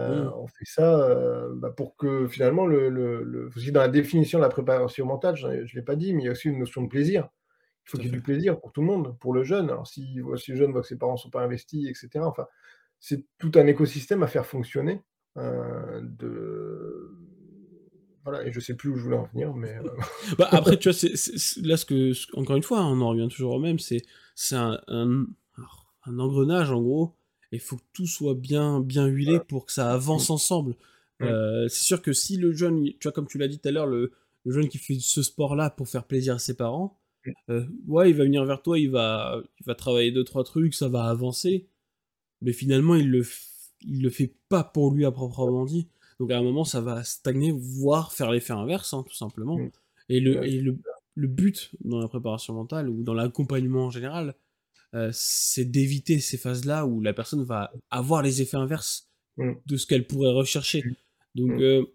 [0.06, 0.30] Mmh.
[0.36, 4.50] on fait ça, heu, bah, pour que finalement le le dans la définition de la
[4.50, 7.30] préparation mentale, je l'ai pas dit, mais il y a aussi une notion de plaisir.
[7.88, 9.70] Il faut qu'il y ait du plaisir pour tout le monde, pour le jeune.
[9.70, 12.48] Alors si le jeune voit que ses parents sont pas investis et cetera, enfin,
[13.00, 15.02] c'est tout un écosystème à faire fonctionner,
[15.38, 17.12] heu, de
[18.26, 19.78] voilà et je sais plus où je voulais en venir, mais
[20.38, 22.88] Bah, après, tu vois, c'est c'est c là, ce que ce encore une fois, hein,
[22.92, 24.02] on en revient toujours au même, c'est
[24.36, 25.26] c'est un un
[25.58, 27.16] alors, un engrenage, en gros
[27.52, 30.76] il faut que tout soit bien bien huilé pour que ça avance ensemble.
[31.20, 31.26] Mmh.
[31.26, 33.72] Heu, c'est sûr que si le jeune, tu vois, comme tu l'as dit tout à
[33.72, 34.12] l'heure, le
[34.46, 36.96] le jeune qui fait ce sport-là pour faire plaisir à ses parents,
[37.26, 37.32] Mmh.
[37.52, 40.88] heu, ouais, il va venir vers toi, il va il va travailler 2-3 trucs, ça
[40.90, 41.68] va avancer,
[42.42, 43.24] mais finalement, il le
[43.82, 45.88] il le fait pas pour lui à proprement dit.
[46.20, 49.70] Donc à un moment, ça va stagner, voire faire l'effet inverse, hein, tout simplement Mmh.
[50.10, 50.78] et le et le
[51.16, 54.36] le but dans la préparation mentale ou dans l'accompagnement en général,
[54.96, 59.06] heu, c'est d'éviter ces phases-là où la personne va avoir les effets inverses
[59.38, 59.54] Mmh.
[59.68, 60.84] de ce qu'elle pourrait rechercher.
[60.84, 60.94] Mmh.
[61.36, 61.62] Donc Mmh.
[61.62, 61.88] heu,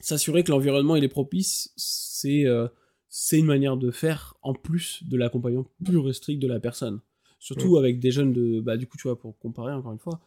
[0.00, 2.68] s'assurer que l'environnement, il est propice, c'est, heu,
[3.08, 6.96] c'est une manière de faire en plus de l'accompagnement pur et strict de la personne.
[6.96, 7.00] Mmh.
[7.38, 10.20] Surtout avec des jeunes de bah, du coup, tu vois, pour comparer encore une fois,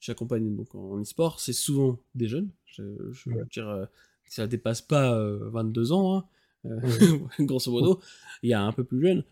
[0.00, 2.82] j'accompagne donc en e-sport, c'est souvent des jeunes, je
[3.12, 3.88] je veux dire,
[4.26, 6.24] ça dépasse pas, heu, 22 ans, hein,
[6.66, 6.78] euh,
[7.40, 8.00] grosso modo,
[8.42, 9.24] il y a un peu plus jeune.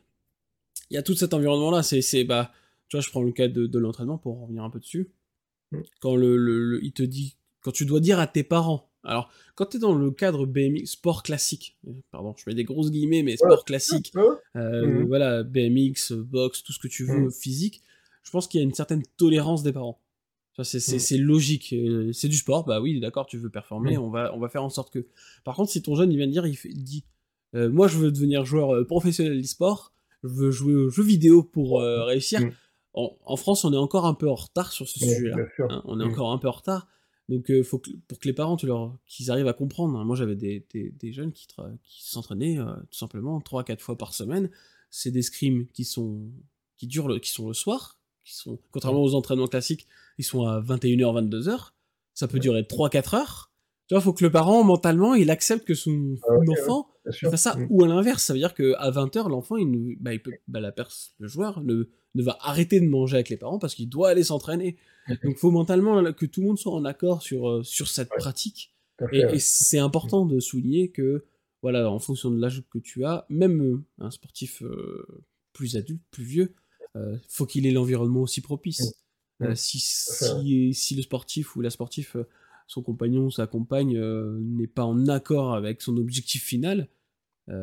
[0.91, 1.83] Il y a tout cet environnement-là.
[1.83, 2.53] C'est, bah,
[2.89, 5.11] tu vois, je prends le cas de, l'entraînement pour revenir un peu dessus.
[5.73, 5.81] Mm.
[6.01, 9.77] Quand le, il te dit, quand tu dois dire à tes parents, alors, quand tu
[9.79, 11.79] es dans le cadre BMX, sport classique,
[12.11, 14.13] pardon, je mets des grosses guillemets, mais sport classique,
[14.57, 15.07] euh, mm.
[15.07, 17.33] voilà, BMX, boxe, tout ce que tu veux, mm.
[17.33, 17.83] physique,
[18.23, 20.01] je pense qu'il y a une certaine tolérance des parents.
[20.59, 20.65] Mm.
[20.65, 21.73] C'est logique.
[21.73, 24.65] Euh, c'est du sport, bah oui, d'accord, tu veux performer, on, va, on va faire
[24.65, 25.07] en sorte que.
[25.45, 27.05] Par contre, si ton jeune il vient de dire, il, dit
[27.55, 31.81] euh, Moi je veux devenir joueur professionnel d'e-sport, je veux jouer aux jeux vidéo pour
[31.81, 32.41] réussir.
[32.41, 32.53] Mm.
[32.93, 35.37] En, France, on est encore un peu en retard sur ce sujet-là.
[35.61, 36.89] Hein, on est encore un peu en retard.
[37.29, 39.97] Donc, faut que, pour que les parents, tu leur, qu'ils arrivent à comprendre.
[39.97, 40.05] Hein.
[40.05, 41.47] Moi, j'avais des, des, jeunes qui,
[41.85, 42.57] qui s'entraînaient
[42.91, 44.51] tout simplement 3-4 fois par semaine.
[44.91, 46.29] C'est des scrims qui sont,
[46.77, 49.87] qui durent qui sont le soir, qui sont, contrairement aux entraînements classiques,
[50.19, 51.71] ils sont à 21h, 22h.
[52.15, 53.50] Ça peut durer 3-4 heures.
[53.91, 56.87] Tu vois, faut que le parent, mentalement, il accepte que son ah enfant
[57.29, 57.57] fasse ça.
[57.57, 57.67] Mm.
[57.71, 60.73] Ou à l'inverse, ça veut dire qu'à 20h, l'enfant, il, bah, il peut, bah, la
[61.19, 64.23] le joueur ne, ne va arrêter de manger avec les parents parce qu'il doit aller
[64.23, 64.77] s'entraîner.
[65.25, 68.73] Donc, faut mentalement que tout le monde soit en accord sur, euh, sur cette pratique.
[69.11, 71.25] Et, c'est important de souligner que,
[71.61, 75.05] voilà, en fonction de l'âge que tu as, même euh, un sportif euh,
[75.53, 76.55] plus adulte, plus vieux,
[77.29, 78.83] faut qu'il ait l'environnement aussi propice.
[78.83, 79.47] Mm.
[79.47, 79.81] Euh, si,
[80.75, 82.29] si, le sportif ou la sportif, euh,
[82.71, 86.89] son compagnon ou sa compagne euh, n'est pas en accord avec son objectif final,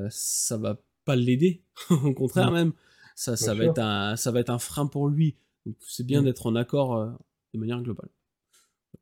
[0.09, 1.63] ça va pas l'aider.
[1.89, 2.73] Au contraire même,
[3.15, 5.37] ça, ça va, être un, ça va être un frein pour lui.
[5.65, 6.25] Donc c'est bien mm.
[6.25, 7.17] d'être en accord
[7.53, 8.09] de manière globale.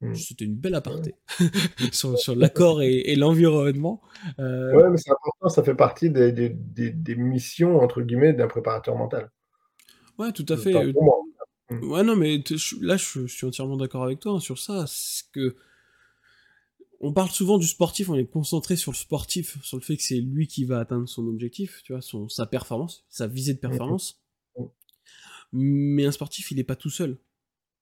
[0.01, 0.13] Mm.
[0.13, 1.15] C'était une belle aparté
[1.91, 3.99] sur, sur l'accord et, l'environnement.
[4.37, 6.49] Ouais, mais c'est important, ça fait partie des, des,
[6.91, 9.31] des, missions, entre guillemets, d'un préparateur mental.
[10.19, 10.93] Ouais, tout à fait.
[11.71, 11.91] Mmh.
[11.91, 12.43] Ouais, non, mais
[12.81, 14.85] là, je, suis entièrement d'accord avec toi hein, sur ça.
[14.87, 15.55] C'est que
[16.99, 20.03] on parle souvent du sportif, on est concentré sur le sportif, sur le fait que
[20.03, 23.59] c'est lui qui va atteindre son objectif, tu vois, son, sa performance, sa visée de
[23.59, 23.69] mmh.
[23.69, 24.21] performance.
[25.51, 27.17] Mais un sportif, il n'est pas tout seul.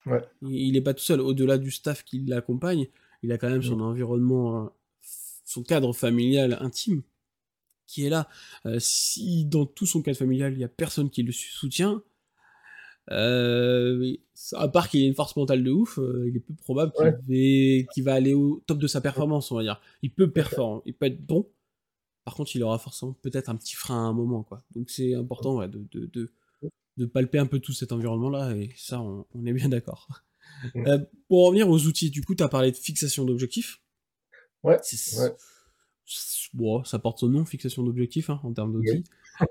[0.06, 0.22] Ouais.
[0.42, 1.22] Il n'est pas tout seul.
[1.22, 2.88] Au-delà du staff qui l'accompagne,
[3.24, 4.70] il a quand même son environnement, euh,
[5.46, 7.04] son cadre familial intime
[7.88, 8.28] qui est là.
[8.66, 12.04] Euh, si dans tout son cadre familial, il n'y a personne qui le soutient,
[13.12, 14.16] euh,
[14.54, 16.94] à part qu'il ait une force mentale de ouf, euh, il est peu probable
[17.28, 19.82] qu'il va aller au top de sa performance, on va dire.
[20.02, 21.50] Il peut performer, il peut être bon.
[22.24, 24.64] Par contre, il aura forcément peut-être un petit frein à un moment, quoi.
[24.74, 26.32] Donc c'est important de, de,
[26.98, 30.08] de, palper un peu tout cet environnement-là, et ça, on, est bien d'accord.
[30.78, 33.82] Euh, pour revenir aux outils, du coup, tu as parlé de fixation d'objectifs.
[34.64, 34.80] Ouais.
[36.54, 39.04] Bon, ça porte son nom, fixation d'objectifs, hein, en termes d'outils.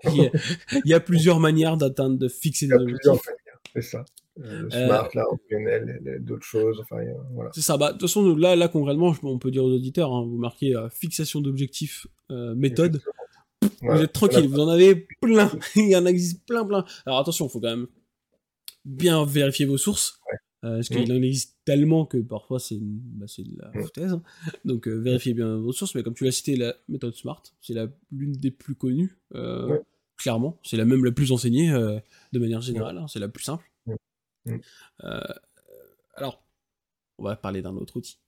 [0.07, 0.31] il,
[0.87, 3.29] y a plusieurs manières d'atteindre, de fixer des objectifs
[3.75, 4.05] c'est ça.
[4.41, 5.25] Euh, le euh, smart, là,
[6.21, 7.03] d'autres choses, enfin,
[7.33, 7.51] voilà.
[7.55, 10.25] C'est ça, bah, de toute façon, là, là, concrètement, on peut dire aux auditeurs, hein,
[10.25, 13.03] vous marquez euh, fixation d'objectifs, méthode,
[13.83, 16.85] vous êtes tranquille, vous en avez plein, il y en existe plein, plein.
[17.05, 17.89] Alors attention, il faut quand même
[18.87, 20.19] bien vérifier vos sources,
[20.63, 21.17] parce qu'il mmh.
[21.17, 23.83] en existe tellement que parfois c'est bah, de la mmh.
[23.83, 24.13] foutaise.
[24.13, 24.23] Hein.
[24.65, 27.75] Donc vérifiez bien vos sources, mais comme tu l'as cité, la méthode SMART, c'est
[28.11, 29.19] l'une des plus connues
[30.23, 30.59] clairement.
[30.63, 31.99] C'est la même la plus enseignée euh,
[32.33, 33.69] de manière générale, hein, c'est la plus simple.
[34.49, 35.21] Euh,
[36.15, 36.45] alors,
[37.19, 38.19] on va parler d'un autre outil.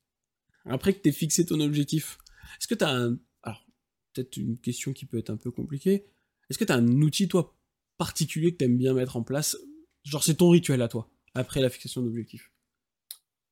[0.67, 2.19] Après que tu aies fixé ton objectif,
[2.59, 3.19] est-ce que tu as un...
[3.43, 3.65] Alors,
[4.13, 6.07] peut-être une question qui peut être un peu compliquée.
[6.51, 7.55] Est-ce que tu as un outil, toi,
[7.97, 9.57] particulier que tu aimes bien mettre en place?
[10.05, 12.51] Genre, c'est ton rituel à toi, après la fixation d'objectif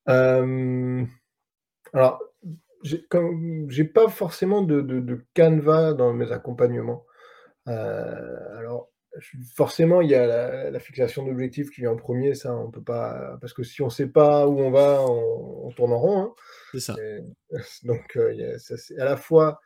[0.09, 1.05] euh...
[1.93, 2.21] Alors,
[2.83, 7.05] j'ai pas forcément de, de, canevas dans mes accompagnements.
[7.69, 8.91] Euh, alors,
[9.55, 13.37] forcément, il y a la, fixation d'objectifs qui vient en premier, ça, on peut pas.
[13.41, 16.23] Parce que si on sait pas où on va, on, tourne en rond.
[16.23, 16.35] Hein.
[16.73, 16.97] C'est ça.
[17.85, 19.61] donc, euh, c'est à la fois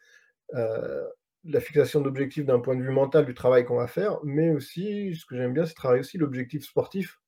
[0.54, 1.06] euh,
[1.44, 5.14] la fixation d'objectifs d'un point de vue mental du travail qu'on va faire, mais aussi,
[5.14, 7.20] ce que j'aime bien, c'est travailler aussi l'objectif sportif.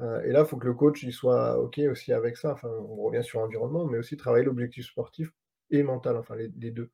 [0.00, 2.52] et là, il faut que le coach il soit OK aussi avec ça.
[2.52, 5.30] Enfin, on revient sur l'environnement, mais aussi travailler l'objectif sportif
[5.70, 6.90] et mental, enfin les, les deux.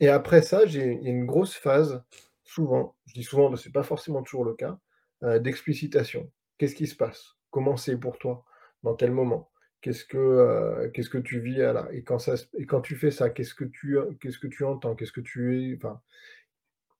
[0.00, 2.02] Et après ça, j'ai une grosse phase,
[2.42, 4.78] souvent, je dis souvent, mais ce n'est pas forcément toujours le cas,
[5.22, 6.30] euh, d'explicitation.
[6.56, 7.36] Qu'est-ce qui se passe?
[7.50, 8.44] Comment c'est pour toi?
[8.82, 9.50] Dans quel moment?
[9.82, 13.10] Qu'est-ce que, euh, qu'est-ce que tu vis là et quand, ça, et quand tu fais
[13.10, 14.94] ça, qu'est-ce que tu, que tu entends?
[14.94, 15.78] Qu'est-ce que tu es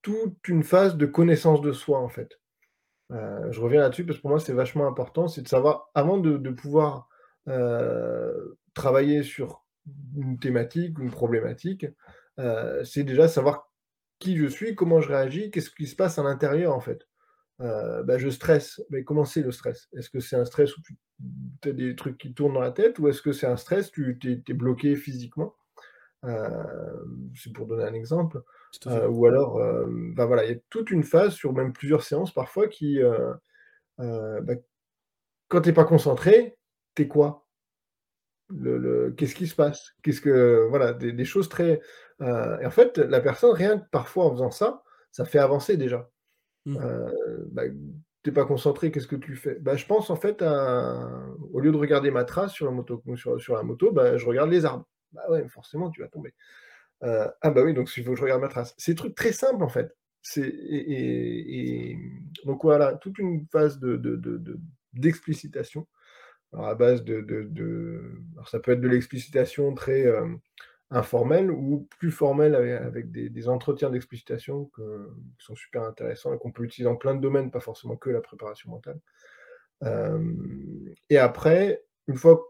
[0.03, 2.39] Toute une phase de connaissance de soi, en fait.
[3.13, 6.19] Euh, je reviens là-dessus parce que pour moi, c'est vachement important, c'est de savoir, avant
[6.19, 7.09] de pouvoir
[8.75, 9.65] travailler sur
[10.17, 11.87] une thématique, une problématique,
[12.41, 13.71] euh, c'est déjà savoir
[14.19, 17.07] qui je suis, comment je réagis, qu'est-ce qui se passe à l'intérieur en fait.
[17.61, 18.83] Euh, bah, je stresse.
[18.91, 19.89] Mais comment c'est le stress?
[19.97, 22.99] Est-ce que c'est un stress où tu as des trucs qui tournent dans la tête
[22.99, 25.55] ou est-ce que c'est un stress, tu es, bloqué physiquement?
[26.23, 28.43] C'est pour donner un exemple.
[28.87, 29.61] ou alors,
[30.15, 32.99] bah, voilà, il y a toute une phase sur même plusieurs séances parfois qui,
[33.99, 34.55] bah,
[35.49, 36.57] quand tu es pas concentré,
[36.95, 37.47] tu es quoi?
[38.53, 39.93] Le le qu'est-ce qui se passe?
[40.03, 41.81] Qu'est-ce que voilà, des des choses très,
[42.21, 46.11] et en fait, la personne, rien que parfois en faisant ça, ça fait avancer déjà.
[46.67, 46.77] Mmh.
[47.53, 47.63] bah,
[48.23, 49.55] tu pas concentré, qu'est-ce que tu fais?
[49.61, 51.09] Bah, je pense en fait à
[51.53, 54.27] au lieu de regarder ma trace sur la moto sur sur la moto, bah, je
[54.27, 54.87] regarde les arbres.
[55.13, 56.35] Bah, ouais, forcément tu vas tomber.
[57.03, 58.75] ah bah, oui, donc il faut que je regarde ma trace.
[58.77, 59.97] C'est des trucs très simples en fait.
[60.23, 61.99] C'est et et
[62.45, 64.61] donc voilà, toute une phase de de de
[64.93, 65.87] d'explicitation.
[66.53, 68.03] Alors à base de de de
[68.35, 70.05] alors ça peut être de l'explicitation très,
[70.91, 76.39] informelle ou plus formelle avec des des entretiens d'explicitation que qui sont super intéressants et
[76.39, 79.01] qu'on peut utiliser dans plein de domaines, pas forcément que la préparation mentale.
[81.09, 82.45] et après, une fois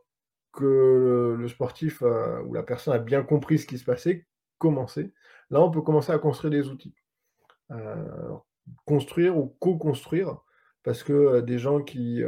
[0.53, 4.27] que le sportif, ou la personne a bien compris ce qui se passait,
[4.59, 5.13] commencer,
[5.51, 6.95] là on peut commencer à construire des outils.
[8.85, 10.41] construire ou co-construire
[10.83, 12.23] parce que, des gens qui,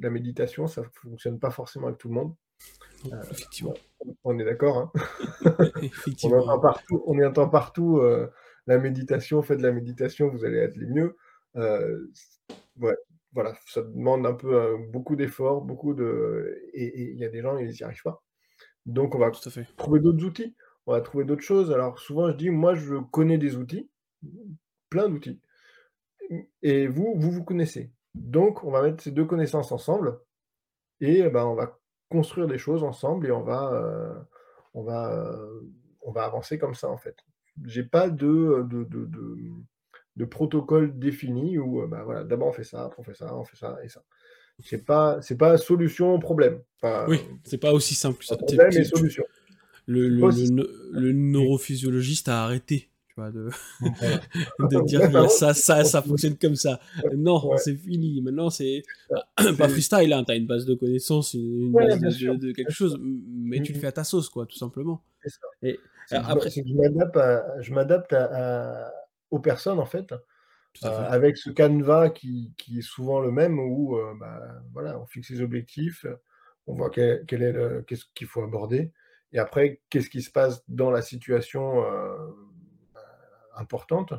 [0.00, 2.34] la méditation, ça fonctionne pas forcément avec tout le monde.
[3.30, 3.74] Effectivement.
[4.24, 4.92] On est d'accord, hein?
[6.22, 8.00] On entend partout on entend partout,
[8.66, 11.16] la méditation, faites de la méditation, vous allez être les mieux.
[12.78, 12.96] Ouais,
[13.32, 17.56] voilà, ça demande un peu, beaucoup d'efforts, beaucoup de et il y a des gens,
[17.58, 18.22] ils y arrivent pas.
[18.86, 19.66] Donc on va Tout à fait.
[19.76, 21.70] trouver d'autres outils, on va trouver d'autres choses.
[21.72, 23.90] Alors souvent je dis: «Moi je connais des outils,
[24.90, 25.40] plein d'outils
[26.62, 27.92] et vous, vous vous connaissez».
[28.14, 30.18] Donc on va mettre ces 2 connaissances ensemble
[31.00, 31.80] et bah, on va
[32.12, 34.14] construire des choses ensemble et on va, heu,
[34.74, 37.16] on va, heu, on va avancer comme ça, en fait.
[37.66, 39.36] J'ai pas de, de de de
[40.16, 43.44] de protocole défini où, bah, voilà, d'abord on fait ça, après on fait ça, on
[43.44, 44.02] fait ça et ça.
[44.64, 46.62] C'est pas c'est pas solution, problème.
[46.76, 48.36] Enfin, Oui, c'est pas aussi simple que ça.
[48.36, 49.24] Problème et solution.
[49.86, 53.48] le neurophysiologiste a arrêté, tu vois, de
[54.80, 56.80] dire: Ouais, «Il bah, y a ouais, ça, ça, ça fonctionne comme ça».
[57.10, 58.20] Non, ouais, c'est fini.
[58.22, 58.82] Maintenant, c'est
[59.58, 62.72] pas freestyle, hein, tu as une base de connaissances, une une ouais, base de quelque
[62.72, 63.80] chose, mais Mmh tu le mh.
[63.80, 65.04] fais à ta sauce, quoi, tout simplement.
[65.22, 65.46] C'est ça.
[65.62, 68.92] et me après que je m'adapte à je m'adapte à à
[69.30, 70.14] aux personnes, en fait,
[70.80, 71.08] fait.
[71.08, 74.40] avec ce canevas qui qui est souvent le même où, heu, bah,
[74.72, 76.06] voilà, on fixe les objectifs,
[76.66, 78.92] on voit quel quel est le qu'est-ce qu'il faut aborder.
[79.32, 81.82] Et après qu'est-ce qui se passe dans la situation,
[83.56, 84.14] importante,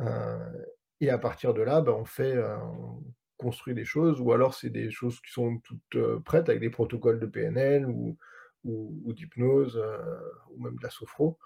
[0.00, 0.66] heu
[1.00, 3.04] et à partir de là, bah, on fait, heu, on
[3.36, 6.70] construit des choses ou alors c'est des choses qui sont toutes, heu, prêtes avec des
[6.70, 8.18] protocoles de PNL ou
[8.64, 9.80] ou ou d'hypnose,
[10.50, 11.38] ou même de la sophro.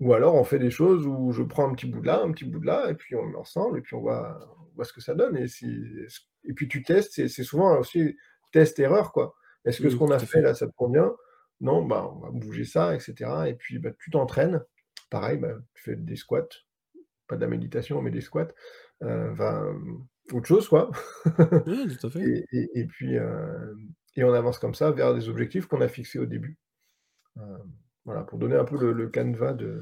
[0.00, 2.30] Ou alors on fait des choses où je prends un petit bout de là, un
[2.32, 4.38] petit bout de là et puis on le met ensemble et puis on voit
[4.70, 5.66] on voit ce que ça donne et si
[6.44, 8.16] et puis tu testes, c'est souvent aussi
[8.52, 9.34] test erreur, quoi.
[9.64, 10.40] Est-ce que ce qu'on a fait fait.
[10.40, 11.12] là, ça te convient?
[11.60, 14.62] Non, bah, on va bouger ça et cetera et puis, bah, tu t'entraînes.
[15.10, 16.48] Pareil, bah, tu fais des squats,
[17.26, 18.52] pas de la méditation, mais des squats,
[19.02, 19.74] heu, enfin,
[20.32, 20.90] autre chose, quoi
[21.66, 22.20] Ouais, tout à fait.
[22.24, 23.14] et et et puis,
[24.16, 26.58] et on avance comme ça vers des objectifs qu'on a fixés au début.
[28.04, 29.80] Voilà, pour donner un peu le le canevas de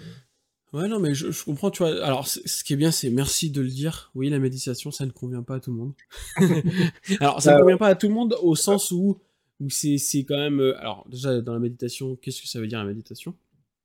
[0.72, 2.05] Ouais, non, mais je je comprends, tu vois?
[2.05, 4.11] Alors, ce qui est bien, c'est merci de le dire.
[4.14, 5.93] Oui, la méditation, ça ne convient pas à tout le monde.
[7.20, 9.18] Alors, ça ne ah convient pas à tout le monde au sens où
[9.59, 12.79] où c'est c'est quand même, alors déjà dans la méditation, qu'est-ce que ça veut dire
[12.79, 13.35] la méditation?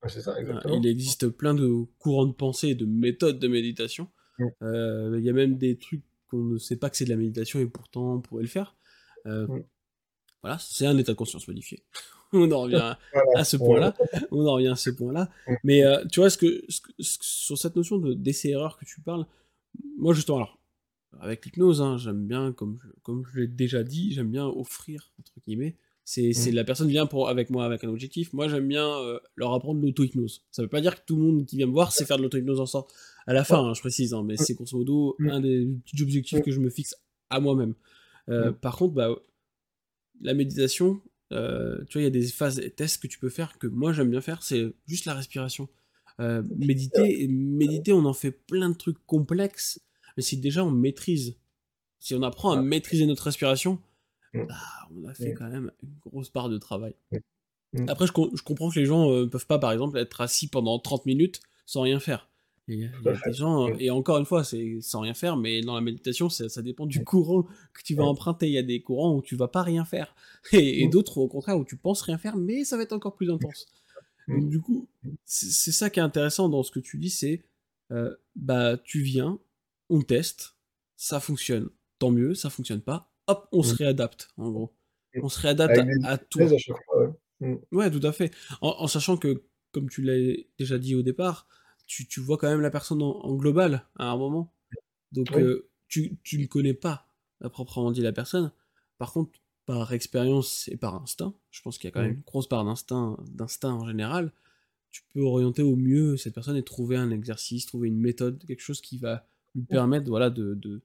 [0.03, 0.35] Ouais, ça,
[0.73, 4.07] il existe plein de courants de pensée de méthodes de méditation.
[4.61, 7.15] Heu, il y a même des trucs qu'on ne sait pas que c'est de la
[7.15, 8.75] méditation et pourtant on pourrait le faire.
[9.27, 9.63] Heu, mmh.
[10.41, 11.83] voilà, c'est un état de conscience modifié.
[12.33, 13.93] On en revient à Voilà, à ce point-là,
[14.31, 15.29] on en revient à ce point-là.
[15.65, 19.01] Mais, heu, tu vois ce que ce ce sur cette notion de d'essai-erreur que tu
[19.01, 19.25] parles,
[19.97, 20.57] moi justement alors,
[21.19, 25.11] avec l'hypnose, hein, j'aime bien comme je comme je l'ai déjà dit, j'aime bien «offrir»
[25.19, 25.75] entre guillemets.
[26.03, 28.33] C'est mmh, la personne vient pour avec moi avec un objectif.
[28.33, 30.43] Moi j'aime bien, heu, leur apprendre l'auto-hypnose.
[30.51, 32.23] Ça veut pas dire que tout le monde qui vient me voir sait faire de
[32.23, 32.87] l'auto-hypnose en sort
[33.27, 35.39] à la ouais, fin, hein, je précise, hein, mais mmh, c'est grosso modo mmh, un
[35.39, 36.95] des petits objectifs que je me fixe
[37.29, 37.75] à moi-même.
[38.29, 39.15] Heu, mmh, par contre, bah,
[40.21, 43.29] la méditation, heu, tu vois, il y a des phases et tests que tu peux
[43.29, 45.69] faire que moi j'aime bien faire, c'est juste la respiration.
[46.19, 49.81] Méditer méditer, on en fait plein de trucs complexes,
[50.17, 51.37] mais si déjà on maîtrise,
[51.99, 53.79] si on apprend à ah, maîtriser notre respiration,
[54.47, 54.55] bah,
[54.95, 56.95] on a fait mmh, quand même une grosse part de travail.
[57.73, 60.21] mmh, Après je com je comprends que les gens, heu, peuvent pas, par exemple, être
[60.21, 62.29] assis pendant 30 minutes sans rien faire.
[63.03, 65.75] Y a des gens Mmh, et encore une fois, c'est sans rien faire, mais dans
[65.75, 68.47] la méditation, ça ça dépend du courant que tu vas emprunter.
[68.47, 70.15] Il y a des courants où tu vas pas rien faire
[70.53, 73.15] et et d'autres, au contraire, où tu penses rien faire, mais ça va être encore
[73.15, 73.67] plus intense.
[74.27, 74.89] Donc du coup,
[75.25, 77.43] c'est ça qui est intéressant dans ce que tu dis, c'est,
[77.91, 79.39] heu, bah, tu viens,
[79.89, 80.55] on teste,
[80.97, 81.69] ça fonctionne,
[81.99, 84.73] tant mieux, ça fonctionne pas, hop, on se mmh, réadapte, en gros.
[85.15, 87.09] On se réadapte à des à chaque fois, ouais.
[87.41, 87.55] Mmh.
[87.71, 88.31] Ouais, tout à fait.
[88.61, 91.47] En, en sachant que, comme tu l'as déjà dit au départ,
[91.85, 94.53] tu, tu vois quand même la personne en, en global à un moment.
[95.11, 95.41] Donc, Oui.
[95.43, 97.07] euh, tu, tu ne connais pas
[97.41, 98.51] à proprement dit la personne.
[98.97, 102.15] Par contre, par expérience et par instinct, je pense qu'il y a quand même Mmh.
[102.15, 104.31] une grosse part d'instinct, d'instinct en général,
[104.91, 108.61] tu peux orienter au mieux cette personne et trouver un exercice, trouver une méthode, quelque
[108.61, 110.81] chose qui va lui permettre voilà, de, de-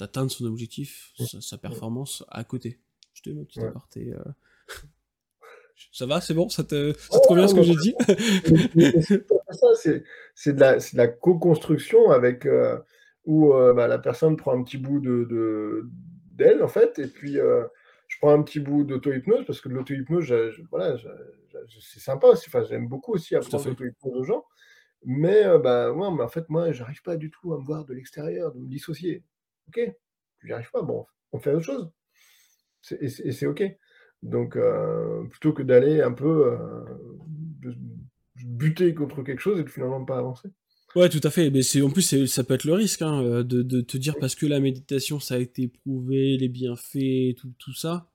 [0.00, 1.24] d'atteindre son objectif, Mmh.
[1.26, 2.80] sa, sa performance à côté.
[3.14, 3.68] Je te mets ma petite Ouais.
[3.68, 4.12] aparté.
[4.12, 4.22] euh.
[5.92, 7.94] Ça va, c'est bon Ça te, ça te convient ce que j'ai dit?
[10.34, 12.82] C'est de la la co-construction avec, heu,
[13.24, 15.88] où, heu, bah, la personne prend un petit bout de de
[16.32, 17.66] d'elle, en fait et puis, heu,
[18.08, 20.32] je prends un petit bout d'auto-hypnose parce que de l'auto-hypnose,
[20.70, 20.96] voilà,
[21.80, 24.44] c'est sympa aussi, enfin, j'aime beaucoup aussi apprendre l'auto-hypnose aux gens,
[25.04, 27.94] mais, bah, ouais, mais en fait, moi, j'arrive pas du tout à me voir de
[27.94, 29.24] l'extérieur, de me dissocier.
[29.70, 29.94] OK,
[30.44, 31.90] j'y arrive pas, bon, on fait autre chose.
[33.00, 33.62] Et c'est OK.
[34.22, 36.56] Donc, heu, plutôt que d'aller un peu,
[37.60, 37.74] de
[38.44, 40.48] buter contre quelque chose et de finalement pas avancer.
[40.96, 41.50] Ouais, tout à fait.
[41.50, 44.16] Mais c'est en plus, ça peut être le risque hein, euh, de, de te dire
[44.18, 48.10] parce que la méditation, ça a été prouvé, les bienfaits, tout, tout ça.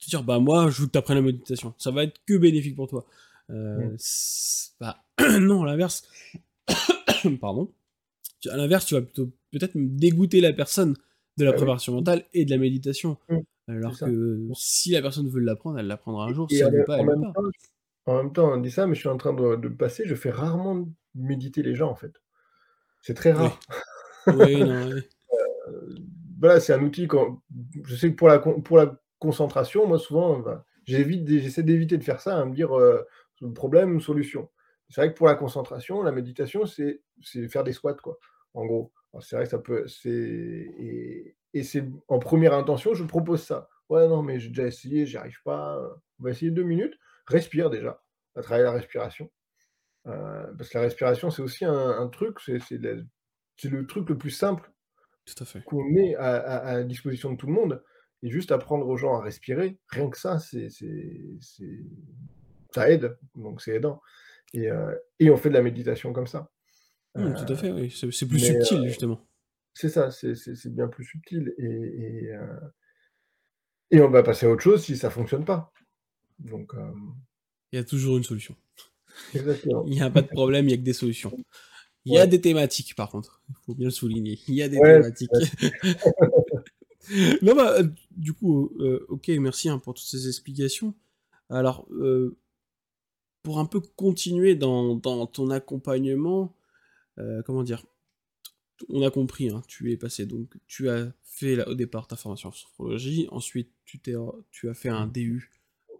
[0.00, 1.72] Te dire, bah moi, je veux que tu apprennes la méditation.
[1.78, 3.06] Ça va être que bénéfique pour toi.
[3.50, 5.04] Euh, c'est- bah,
[5.40, 6.08] non, à l'inverse.
[7.40, 7.72] Pardon.
[8.50, 10.94] À l'inverse, tu vas plutôt peut-être me dégoûter la personne
[11.36, 11.56] de la oui.
[11.56, 13.16] préparation mentale et de la méditation.
[13.28, 13.38] Mm,
[13.68, 16.50] Alors que si la personne veut l'apprendre, elle l'apprendra un jour.
[16.50, 17.32] Et Si en elle veut même pas, en elle même pas.
[17.34, 17.42] temps
[18.06, 20.14] en même temps, on dit ça, mais je suis en train de de passer, je
[20.14, 22.12] fais rarement méditer les gens, en fait.
[23.02, 23.60] C'est très rare.
[24.30, 25.02] Oui, non, oui.
[25.68, 25.94] Heu,
[26.40, 27.42] voilà, c'est un outil quand
[27.84, 31.98] je sais que pour la con pour la concentration, moi, souvent, bah, j'évite j'essaie d'éviter
[31.98, 33.06] de faire ça, à me dire, heu,
[33.54, 34.50] problème, solution.
[34.90, 37.00] C'est vrai que pour la concentration, la méditation, c'est
[37.48, 38.18] faire des squats, quoi,
[38.54, 38.92] en gros.
[39.20, 43.68] C'est vrai que ça peut et et c'est en première intention, je propose ça.
[43.90, 45.78] «Ouais, non, mais j'ai déjà essayé, j'y arrive pas,
[46.20, 46.94] on va essayer 2 minutes».
[47.28, 48.02] Respire déjà,
[48.34, 49.30] on va travailler la respiration,
[50.08, 50.12] heu,
[50.58, 52.58] parce que la respiration, c'est aussi un un truc, c'est
[53.70, 54.72] le truc le plus simple
[55.56, 57.82] à qu'on met à à à disposition de tout le monde
[58.22, 60.68] et juste apprendre aux gens à respirer, rien que ça, c'est
[62.74, 64.00] ça aide, donc c'est aidant
[64.54, 66.50] et heu et on fait de la méditation comme ça.
[67.16, 67.90] Mm, tout à fait, oui.
[67.90, 69.20] C'est plus mais, subtil, heu, justement.
[69.74, 72.30] c'est ça, c'est bien plus subtil et
[73.90, 75.72] et on va passer à autre chose si ça fonctionne pas.
[76.40, 77.14] Donc hem,
[77.72, 78.56] Il y a toujours une solution.
[79.34, 79.84] exactement.
[79.86, 81.32] Il n'y a pas de problème, il y a que des solutions.
[82.04, 83.42] Il y a des thématiques, par contre.
[83.48, 84.38] Il faut bien le souligner.
[84.48, 85.30] Il y a des Ouais, thématiques.
[87.42, 90.94] non, bah, euh, du coup, euh, ok, merci hein, pour toutes ces explications.
[91.50, 92.36] Alors, euh,
[93.42, 96.48] pour un peu continuer dans, dans ton accompagnement, euh,
[97.44, 97.84] comment dire?
[98.88, 102.16] On a compris, hein, tu es passé, donc tu as fait là, au départ ta
[102.16, 104.14] formation en sophrologie, ensuite tu, t'es,
[104.50, 105.50] tu as fait un DU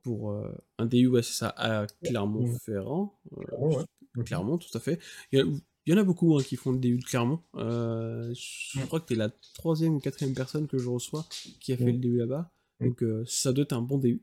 [0.03, 3.19] pour euh, un DU, ouais, c'est ça, à Clermont-Ferrand.
[3.39, 3.77] euh, ouais.
[4.17, 5.01] Mmh Clermont, tout à fait.
[5.33, 5.45] Il y, a-
[5.87, 7.41] il y en a beaucoup hein, qui font le DU de Clermont.
[7.57, 11.27] Euh, je crois que tu es la troisième ou quatrième personne que je reçois
[11.61, 12.51] qui a fait le DU là-bas.
[12.81, 14.21] Donc euh, ça doit être un bon DU.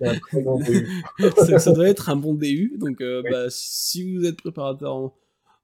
[0.00, 0.60] Un bon
[1.46, 2.76] ça, ça doit être un bon DU.
[2.78, 3.30] Donc euh, Oui.
[3.30, 5.14] bah, si vous êtes préparateur en-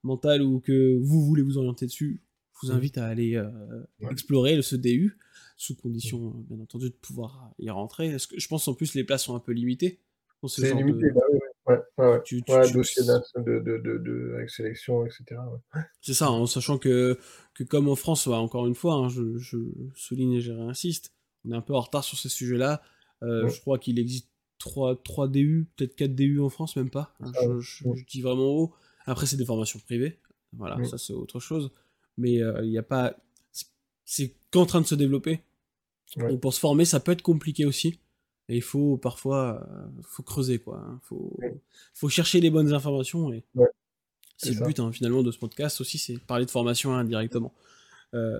[0.03, 2.21] mental ou que vous voulez vous orienter dessus,
[2.61, 2.75] je vous Mm.
[2.77, 3.49] invite à aller euh,
[4.01, 4.11] Ouais.
[4.11, 5.17] explorer ce DU,
[5.57, 8.15] sous condition, euh, bien entendu, de pouvoir y rentrer.
[8.29, 9.99] Que, je pense en plus les places sont un peu limitées.
[10.45, 11.39] ce C'est de- limité, bah oui.
[11.67, 12.21] Ouais, ouais, ouais.
[12.23, 15.81] Tu- tu- Ouais, tu- dossier de de de de avec sélection et cetera, ouais.
[16.01, 17.19] C'est ça, en sachant que,
[17.53, 19.57] que comme en France, ouais, encore une fois, hein, je, je
[19.95, 21.13] souligne et je réinsiste,
[21.45, 22.81] on est un peu en retard sur ces sujets-là.
[23.21, 23.49] Euh, Ouais.
[23.49, 24.29] Je crois qu'il existe
[24.59, 27.13] 3, 3 DU, peut-être 4 DU en France, même pas.
[27.21, 27.97] Ah, Je, je- ouais.
[27.97, 28.73] je dis vraiment haut.
[29.09, 30.19] Après, c'est des formations privées.
[30.53, 31.71] Voilà, ça c'est autre chose.
[32.17, 33.15] Mais euh, il n'y a pas.
[34.05, 35.41] c'est- qu'en train de se développer.
[36.17, 36.29] Ouais.
[36.29, 37.99] Donc pour se former, ça peut être compliqué aussi.
[38.47, 40.79] Et il faut parfois euh, faut creuser, quoi.
[40.79, 40.99] hein.
[41.03, 41.55] Faut, Ouais.
[41.93, 43.31] faut chercher les bonnes informations.
[43.31, 43.67] Et Ouais,
[44.37, 47.53] c'est le but hein, finalement de ce podcast aussi, c'est parler de formation indirectement.
[48.15, 48.39] Euh,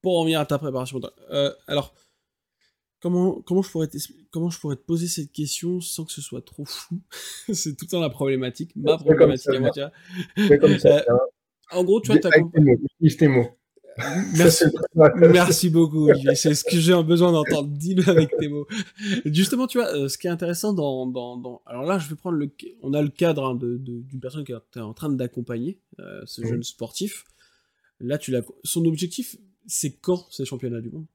[0.00, 0.98] pour en venir à ta préparation.
[1.30, 1.94] Euh, alors,
[3.00, 3.88] comment, comment, je pourrais
[4.30, 7.00] comment je pourrais te poser cette question sans que ce soit trop flou
[7.52, 9.92] C'est tout le temps la problématique, ma problématique ça, à moi, tu vois.
[10.48, 11.18] Fais comme ça, hein.
[11.72, 13.48] En gros, tu vois, t'as tes mots.
[14.36, 14.64] Merci.
[15.16, 16.08] Merci beaucoup.
[16.34, 17.68] C'est ce que j'ai besoin d'entendre.
[17.68, 18.66] Dis-le avec tes mots.
[19.26, 22.16] Justement, tu vois, euh, ce qui est intéressant dans, dans, dans- Alors là, je vais
[22.16, 22.50] prendre le...
[22.82, 26.22] On a le cadre hein, de- de- d'une personne qui est en train d'accompagner euh,
[26.24, 27.24] ce jeune sportif.
[28.00, 28.42] Là, tu l'as...
[28.64, 29.36] Son objectif,
[29.66, 31.06] c'est quand ces championnats du monde?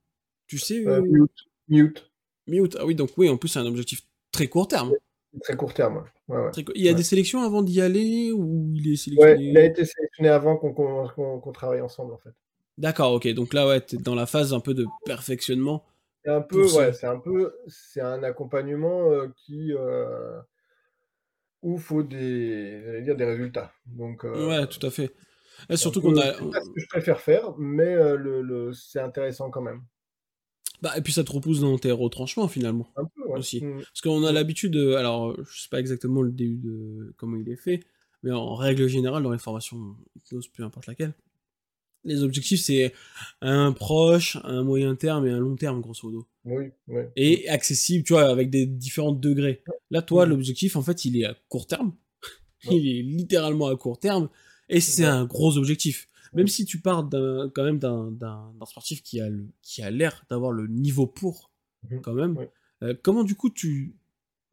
[0.47, 1.25] Tu sais Euh, euh,
[1.67, 2.11] mute,
[2.47, 2.77] mute.
[2.79, 4.01] Ah oui, donc oui, en plus, c'est un objectif
[4.31, 4.93] très court terme.
[5.43, 6.03] Très court terme, ouais.
[6.37, 6.51] Ouais, ouais.
[6.51, 6.97] Très co- Il y a Ouais.
[6.97, 10.57] des sélections avant d'y aller ou il est Ouais, sélectionné il a été sélectionné avant
[10.57, 12.33] qu'on qu'on qu'on qu'on travaille ensemble, en fait.
[12.77, 13.27] D'accord, ok.
[13.33, 15.85] Donc là, ouais, t'es dans la phase un peu de perfectionnement
[16.23, 20.41] C'est un peu ouais, c'est un peu c'est un accompagnement, heu, qui, heu
[21.63, 23.71] où faut des dire des résultats.
[23.85, 25.15] Donc heu, Ouais, tout à fait.
[25.69, 28.15] Et c'est un surtout qu'on a c'est pas ce que je préfère faire, mais heu,
[28.17, 29.83] le le c'est intéressant quand même.
[30.81, 33.39] Bah, et puis ça te repousse dans tes retranchements finalement, Un peu, ouais.
[33.39, 33.63] aussi.
[33.63, 37.13] Mmh Parce qu'on a l'habitude, heu, alors, heu, je sais pas exactement le début de
[37.17, 37.81] comment il est fait,
[38.23, 41.13] mais en règle générale dans les formations hypnose, peu importe laquelle,
[42.03, 42.93] les objectifs c'est
[43.41, 46.27] un proche, un moyen terme et un long terme grosso modo.
[46.45, 47.11] Oui, ouais.
[47.15, 49.63] Et accessible, tu vois, avec des différents degrés.
[49.89, 50.31] Là, toi, Mmh mh.
[50.31, 51.93] l'objectif en fait, il est à court terme.
[52.67, 52.75] Ouais.
[52.81, 54.29] Il est littéralement à court terme
[54.69, 56.07] et c'est un gros objectif.
[56.35, 60.25] Même si tu pars d'un quand même d'un sportif qui a le qui a l'air
[60.29, 61.51] d'avoir le niveau pour,
[61.83, 62.01] Mmh mh.
[62.01, 62.51] quand même, Ouais.
[62.83, 63.95] heu, comment du coup tu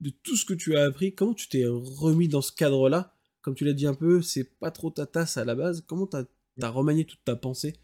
[0.01, 3.15] de tout ce que tu as appris, comment tu t'es remis dans ce cadre-là?
[3.43, 5.83] Comme tu l'as dit un peu, c'est pas trop ta tasse à la base.
[5.87, 7.75] Comment tu as remanié toute ta pensée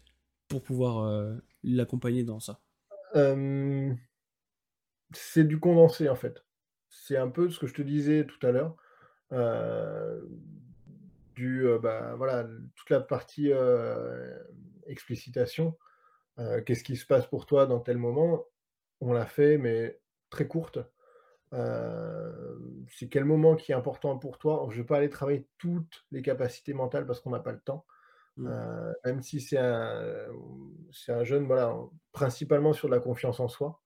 [0.49, 2.61] pour pouvoir, heu, l'accompagner dans ça?
[5.13, 6.45] C'est du condensé, en fait.
[6.89, 8.75] C'est un peu ce que je te disais tout à l'heure,
[9.33, 10.29] heu,
[11.39, 14.39] du, heu, bah, voilà, toute la partie, heu,
[14.87, 15.77] explicitation.
[16.39, 18.45] Heu, qu'est-ce qui se passe pour toi dans tel moment?
[19.01, 20.79] On l'a fait, mais très courte.
[22.87, 24.67] C'est quel moment qui est important pour toi?
[24.71, 27.85] Je vais pas aller travailler toutes les capacités mentales parce qu'on n'a pas le temps.
[28.37, 28.59] Mmh.
[29.05, 30.27] Même si c'est un
[30.91, 31.75] c'est un jeune, voilà,
[32.11, 33.81] principalement sur de la confiance en soi.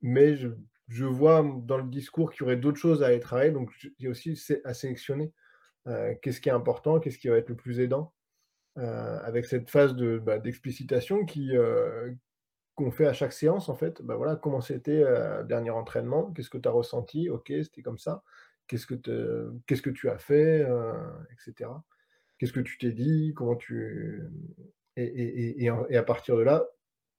[0.00, 0.48] Mais je
[0.88, 4.08] je vois dans le discours qu'il y aurait d'autres choses à aller travailler, donc j'ai
[4.08, 5.32] aussi à sélectionner.
[5.86, 7.00] Heu, qu'est-ce qui est important?
[7.00, 8.14] Qu'est-ce qui va être le plus aidant?
[8.78, 11.26] Heu, avec cette phase de, bah, d'explicitation
[11.56, 12.16] heu,
[12.76, 14.02] qu'on fait à chaque séance en fait.
[14.02, 16.32] Bah, voilà, comment c'était, heu, dernier entraînement?
[16.32, 17.30] Qu'est-ce que tu as ressenti?
[17.30, 18.24] OK, c'était comme ça.
[18.68, 18.94] Qu'est-ce que
[19.66, 20.62] qu'est-ce que tu as fait?
[20.64, 20.94] Heu,
[21.32, 21.84] et cetera.
[22.38, 23.34] Qu'est-ce que tu t'es dit?
[23.36, 24.22] Comment tu
[24.96, 26.66] et et et et à partir de là,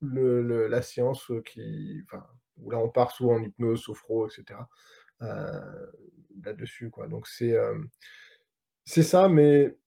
[0.01, 2.25] le le la séance, qui enfin,
[2.57, 4.69] où là on part souvent en hypnose, sophro, et cetera,
[5.23, 5.91] heu,
[6.43, 7.07] là-dessus quoi.
[7.07, 7.55] Donc c'est,
[8.85, 9.77] c'est ça, mais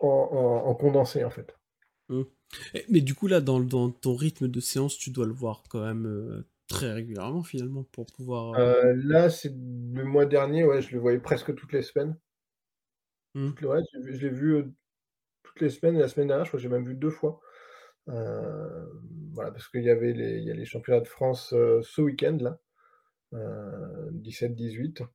[0.00, 1.56] en en en condensé en fait.
[2.08, 2.22] Mmh.
[2.74, 5.62] Et mais du coup là, dans dans ton rythme de séance, tu dois le voir
[5.68, 10.62] quand même, heu, très régulièrement finalement pour pouvoir, heu Heu, là, c'est le mois dernier,
[10.64, 12.16] ouais, je le voyais presque toutes les semaines.
[13.34, 14.74] mmh, je l'ai vu
[15.44, 17.40] toutes les semaines et la semaine dernière, je crois que j'ai même vu 2 fois.
[19.32, 22.36] Voilà, parce qu'il y avait les il y a les championnats de France, ce week-end
[22.40, 22.58] là,
[23.34, 25.06] heu, 17-18, heu,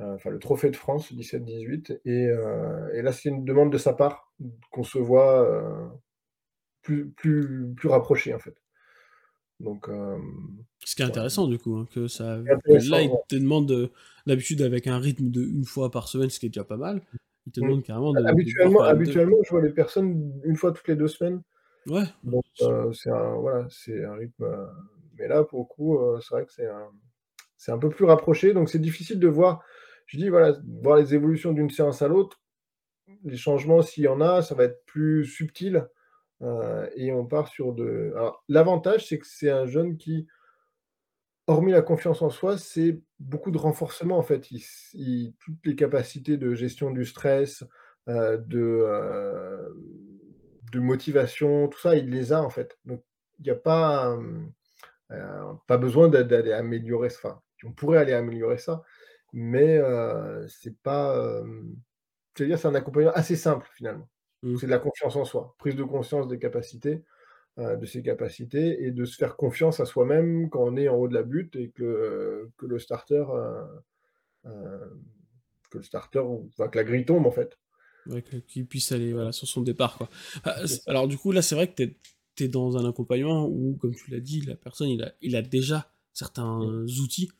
[0.00, 3.92] enfin le trophée de France 17-18 et heu et là, c'est une demande de sa
[3.94, 4.32] part
[4.70, 5.88] qu'on se voit, heu,
[6.82, 8.56] plus plus plus rapprochés en fait.
[9.60, 9.88] Donc
[10.84, 13.90] ce qui est intéressant du coup, hein, que ça que là, il te demande,
[14.26, 17.02] d'habitude avec un rythme de une fois par semaine, ce qui est déjà pas mal.
[17.46, 17.70] Il te Mmh.
[17.70, 18.86] demande carrément de de Habituellement 2.
[18.86, 21.42] habituellement, je vois les personnes une fois toutes les 2 semaines.
[21.86, 22.44] Ouais, Donc
[22.94, 24.46] c'est un voilà, c'est un rythme,
[25.18, 26.90] mais là, pour le coup, c'est vrai que c'est un
[27.58, 29.64] c'est un peu plus rapproché, donc c'est difficile de voir
[30.08, 32.40] je dis voilà, voir les évolutions d'une séance à l'autre.
[33.24, 35.86] Les changements, s'il y en a, ça va être plus subtil,
[36.42, 38.14] heu et on part sur de
[38.48, 40.28] l'avantage, c'est que c'est un jeune qui,
[41.48, 44.48] hormis la confiance en soi, c'est beaucoup de renforcement, en fait.
[45.40, 47.64] Toutes les capacités de gestion du stress,
[48.08, 49.76] heu, de, heu,
[50.72, 52.78] de motivation, tout ça, il les a, en fait.
[52.86, 53.02] Donc
[53.40, 54.18] il y a pas,
[55.68, 58.82] pas besoin d'a d'aller améliorer ç enfin, on pourrait aller améliorer ça,
[59.32, 61.42] mais heu, c'est pas,
[62.36, 64.08] c'est-à-dire c'est un accompagnement assez simple finalement.
[64.42, 67.04] mmh, C'est de la confiance en soi, prise de conscience des capacités,
[67.58, 70.96] heu, de ses capacités et de se faire confiance à soi-même quand on est en
[70.96, 73.24] haut de la butte et que, que le starter,
[75.70, 77.58] que le starter enfin que la grille tombe en fait.
[78.06, 80.08] ouais, qu'il puisse aller, voilà, sur son départ, quoi.
[80.44, 80.56] Ah,
[80.86, 81.82] alors du coup, là, c'est vrai que
[82.36, 85.36] tu es dans un accompagnement où, comme tu l'as dit, la personne, il a il
[85.36, 87.30] a déjà certains Mmh, outils.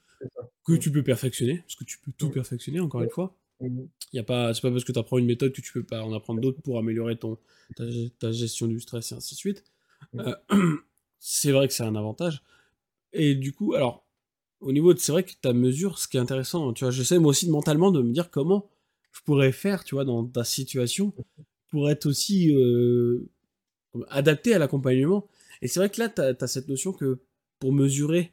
[0.68, 3.36] Que tu peux perfectionner, parce que tu peux tout perfectionner encore une fois.
[3.60, 5.82] Il y a pas c'est pas parce que tu apprends une méthode que tu peux
[5.82, 7.38] pas en apprendre d'autres pour améliorer ton
[7.76, 9.64] ta ge ta gestion du stress et ainsi de suite.
[10.14, 10.36] Heu,
[11.18, 12.42] c'est vrai que c'est un avantage.
[13.12, 14.06] Et du coup, alors,
[14.60, 17.18] au niveau de c'est vrai que ta mesure, ce qui est intéressant, tu vois, j'essaie
[17.18, 18.70] moi aussi mentalement de me dire comment
[19.12, 21.12] je pourrais faire, tu vois, dans ta situation
[21.70, 23.28] pour être aussi, heu,
[24.08, 25.26] adapté à l'accompagnement.
[25.62, 27.18] Et c'est vrai que là, tu as cette notion que
[27.58, 28.32] pour mesurer,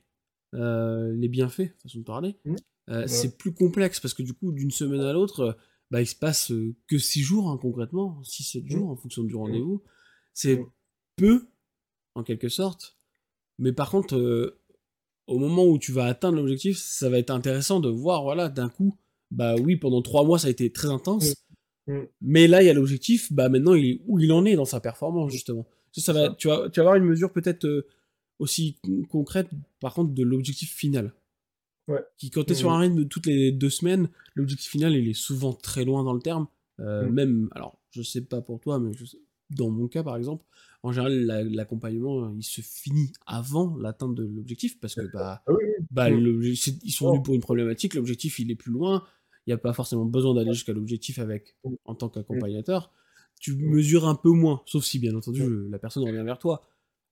[0.56, 2.56] heu, les bienfaits, façon de parler, Mmh.
[2.88, 3.08] Ouais.
[3.08, 5.56] c'est plus complexe parce que du coup, d'une semaine à l'autre, heu,
[5.92, 6.52] bah, il se passe,
[6.88, 8.70] que 6 jours, hein, concrètement, six sept Mmh.
[8.70, 9.38] jours en fonction du Mmh.
[9.38, 9.76] rendez-vous.
[9.76, 9.90] Mmh.
[10.34, 10.60] C'est
[11.16, 11.48] peu,
[12.16, 12.98] en quelque sorte,
[13.60, 14.56] mais par contre,
[15.28, 18.70] au moment où tu vas atteindre l'objectif, ça va être intéressant de voir, voilà, d'un
[18.70, 18.96] coup,
[19.32, 21.36] bah, oui, pendant 3 mois, ça a été très intense,
[22.22, 24.66] mais là, il y a l'objectif, bah, maintenant, il est où il en est dans
[24.66, 25.66] sa performance, justement.
[25.92, 27.88] Ça, va tu vas tu vas avoir une mesure peut-être,
[28.40, 28.78] aussi
[29.10, 31.14] concrète, par contre, de l'objectif final.
[31.88, 32.04] Ouais.
[32.18, 35.14] Qui, quand tu es sur un rythme toutes les deux semaines, l'objectif final, il est
[35.14, 36.48] souvent très loin dans le terme.
[36.80, 37.14] Euh, Mm.
[37.14, 39.20] Même, alors, je sais pas pour toi, mais je sais-
[39.52, 40.44] dans mon cas, par exemple,
[40.84, 45.52] en général, la- l'accompagnement, il se finit avant l'atteinte de l'objectif, parce que, bah, Ah
[45.54, 45.86] oui, oui.
[45.92, 46.56] bah, Mm.
[46.56, 47.12] c'est- ils sont Oh.
[47.12, 49.04] venus pour une problématique, l'objectif, il est plus loin,
[49.46, 51.76] il n'y a pas forcément besoin d'aller jusqu'à l'objectif avec, Mm.
[51.86, 52.92] en tant qu'accompagnateur.
[53.40, 56.62] Tu mesures un peu moins, sauf si, bien entendu, la personne revient vers toi.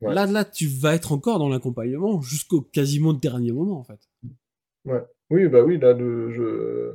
[0.02, 0.14] Ouais.
[0.14, 4.00] Là, là, tu vas être encore dans l'accompagnement jusqu'au quasiment dernier moment, en fait.
[5.30, 6.94] Oui, bah oui, là, je,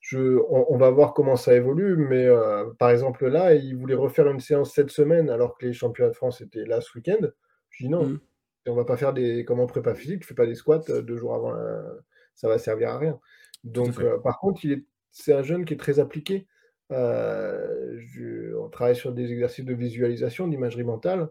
[0.00, 3.94] je, on, on va voir comment ça évolue, mais euh, par exemple, là, il voulait
[3.94, 7.28] refaire une séance cette semaine alors que les championnats de France étaient là ce week-end.
[7.70, 8.20] Je dis non, Mm.
[8.66, 11.02] on va pas faire des, comme en prépa physique, tu fais pas des squats euh,
[11.02, 11.84] deux jours avant, la-
[12.34, 13.18] ça va servir à rien.
[13.64, 16.46] Donc, euh, par contre, il est, c'est un jeune qui est très appliqué.
[16.92, 21.28] Euh, je- on travaille sur des exercices de visualisation, d'imagerie mentale.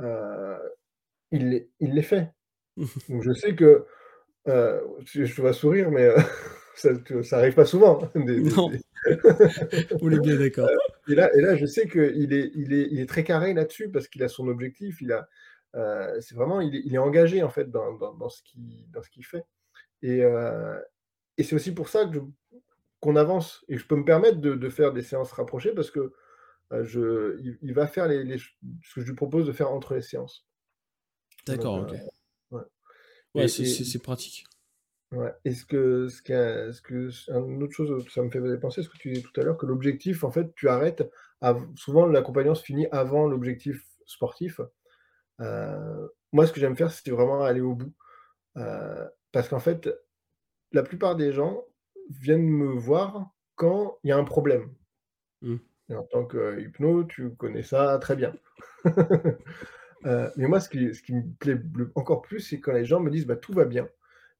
[0.00, 0.58] Euh,
[1.32, 2.32] il, les- il les fait.
[3.08, 3.86] Donc, je sais que
[4.48, 6.18] euh, je, te vois sourire, mais euh,
[6.76, 6.90] ça,
[7.22, 8.02] ça arrive pas souvent.
[8.14, 8.70] hein, des- Non.
[8.70, 8.80] des-
[10.02, 10.68] On est bien d'accord.
[11.08, 13.90] et, là, et là, je sais qu'il est, il est, il est très carré là-dessus
[13.90, 15.00] parce qu'il a son objectif.
[15.00, 15.28] Il a,
[15.76, 18.90] euh, c'est vraiment, il est, il est engagé en fait dans, dans, dans ce qu'il
[18.90, 19.44] dans ce qu'il fait.
[20.02, 20.78] Et, euh,
[21.38, 22.20] et c'est aussi pour ça que je-
[23.00, 25.90] qu'on avance et que je peux me permettre de, de faire des séances rapprochées parce
[25.90, 26.14] que euh,
[26.84, 30.02] je, il, il va faire les, ce que je lui propose de faire entre les
[30.02, 30.46] séances.
[31.46, 31.94] D'accord, ok.
[32.52, 32.58] euh,
[33.34, 33.48] ouais.
[33.48, 34.44] C'est- pratique.
[35.12, 35.34] Ouais.
[35.44, 38.88] Et ce que, ce a- ce que, une autre chose ça me fait penser, ce
[38.88, 41.02] que tu disais tout à l'heure, que l'objectif, en fait, tu arrêtes.
[41.74, 44.60] souvent, l'accompagnement se finit avant l'objectif sportif.
[45.40, 47.92] Euh, moi, ce que j'aime faire, c'est vraiment aller au bout.
[48.56, 49.88] Euh, parce qu'en fait,
[50.72, 51.64] la plupart des gens
[52.10, 54.72] viennent me voir quand il y a un problème.
[55.42, 55.56] Mm.
[55.90, 58.32] Et en tant que hypno, tu connais ça très bien.
[60.06, 62.86] Euh, mais moi, ce qui, ce qui me plaît le- encore plus, c'est quand les
[62.86, 63.86] gens me disent bah, tout va bien,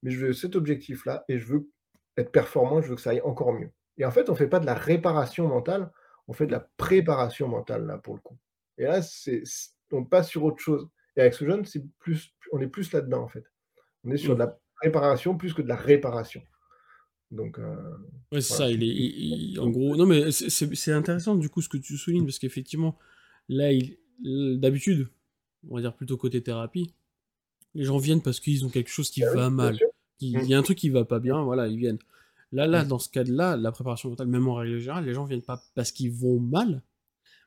[0.03, 1.69] mais je veux cet objectif-là et je veux
[2.17, 3.71] être performant, je veux que ça aille encore mieux.
[3.99, 5.91] Et en fait, on ne fait pas de la réparation mentale,
[6.29, 8.39] on fait de la préparation mentale, là, pour le coup.
[8.79, 10.89] Et là, c'est, c'est- on passe sur autre chose.
[11.17, 13.45] Et avec ce jeune, c'est plus, on est plus là-dedans, en fait.
[14.05, 14.37] On est sur Mm.
[14.37, 16.43] de la préparation plus que de la réparation.
[17.31, 17.77] Donc, euh,
[18.33, 18.67] Ouais, c'est Voilà.
[18.67, 21.77] ça, il est, il- il- en gros, non mais c'est- intéressant du coup ce que
[21.79, 22.97] tu soulignes parce qu'effectivement,
[23.49, 23.71] là,
[24.23, 25.09] d'habitude,
[25.69, 26.93] on va dire plutôt côté thérapie,
[27.75, 29.87] les gens viennent parce qu'ils ont quelque chose qui bah va mal, sûr.
[30.21, 30.45] il Mm.
[30.47, 31.99] y a un truc qui va pas bien, voilà, ils viennent.
[32.53, 32.89] Là, là, Mm.
[32.89, 35.93] dans ce cas-là, la préparation mentale, même en règle générale, les gens viennent pas parce
[35.93, 36.83] qu'ils vont mal,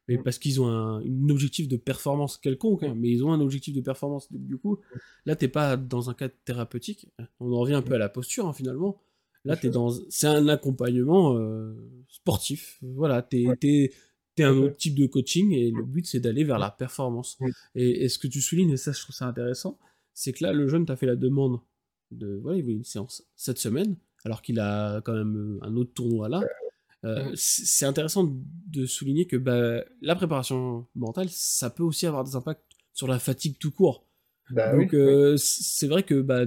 [0.07, 0.23] mais Mm.
[0.23, 3.73] parce qu'ils ont un, un objectif de performance quelconque, hein, mais ils ont un objectif
[3.73, 4.31] de performance.
[4.31, 4.97] Donc, du coup, Mm.
[5.25, 7.09] là, t'es pas dans un cadre thérapeutique.
[7.41, 9.01] On en revient un peu à la posture, hein, finalement.
[9.45, 11.73] Là, t'es dans, c'est un accompagnement euh,
[12.07, 12.77] sportif.
[12.81, 13.57] Voilà, t'es, Ouais.
[13.57, 13.91] t'es,
[14.35, 17.37] t'es un autre type de coaching et le but, c'est d'aller vers la performance.
[17.75, 19.77] Et, et ce que tu soulignes, et ça, je trouve ça intéressant,
[20.13, 21.59] c'est que là, le jeune t'a fait la demande
[22.11, 25.75] de, voilà, il voulait une séance cette semaine, alors qu'il a quand même euh, un
[25.75, 26.41] autre tournoi là.
[27.05, 28.33] Euh, c'est intéressant
[28.67, 32.63] de souligner que bah, la préparation mentale, ça peut aussi avoir des impacts
[32.93, 34.07] sur la fatigue tout court.
[34.51, 36.45] Bah oui, Donc euh, c'est vrai que bah,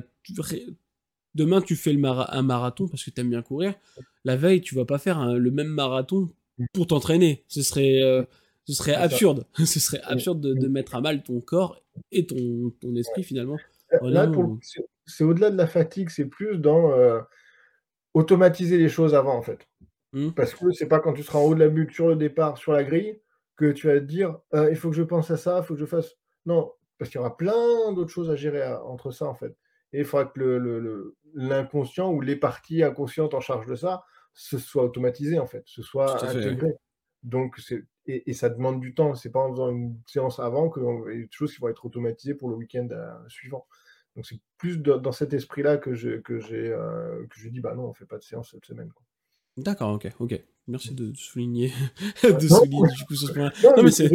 [1.36, 3.74] demain tu fais le mara- un marathon parce que tu aimes bien courir.
[4.24, 6.28] La veille, tu vas pas faire un- le même marathon
[6.72, 7.44] pour t'entraîner.
[7.48, 8.22] Ce serait, euh,
[8.64, 9.46] ce serait absurde.
[9.66, 11.80] ce serait absurde de, de mettre à mal ton corps
[12.12, 13.56] et ton, ton esprit finalement.
[14.26, 14.62] Donc.
[15.06, 17.20] c'est au-delà de la fatigue, c'est plus dans euh,
[18.14, 19.66] automatiser les choses avant, en fait.
[20.12, 20.30] Hmm.
[20.30, 22.58] Parce que c'est pas quand tu seras en haut de la butte sur le départ,
[22.58, 23.20] sur la grille,
[23.56, 25.74] que tu vas te dire Euh, il faut que je pense à ça, il faut
[25.74, 26.16] que je fasse.
[26.46, 29.54] Non, parce qu'il y aura plein d'autres choses à gérer à- entre ça, en fait.
[29.92, 33.76] Et il faudra que le- le- le- l'inconscient ou les parties inconscientes en charge de
[33.76, 34.04] ça,
[34.34, 36.46] ce soit automatisé, en fait, ce soit Tout à fait, ouais.
[36.46, 36.72] intégré.
[37.22, 37.58] Donc,
[38.06, 39.14] et, et ça demande du temps.
[39.14, 41.68] C'est pas en faisant une séance avant que on- y a des choses qui vont
[41.68, 43.66] être automatisées pour le week-end euh, suivant.
[44.14, 47.60] Donc, c'est plus de- dans cet esprit-là que, je, que, j'ai, euh, que je dis
[47.60, 48.90] bah non, on fait pas de séance cette semaine.
[49.56, 50.40] D'accord, ok, ok.
[50.68, 51.72] Merci de souligner,
[52.24, 52.32] Ouais.
[52.32, 53.50] de Non, souligner du coup sur ce point.
[53.62, 54.10] Non, mais c'est,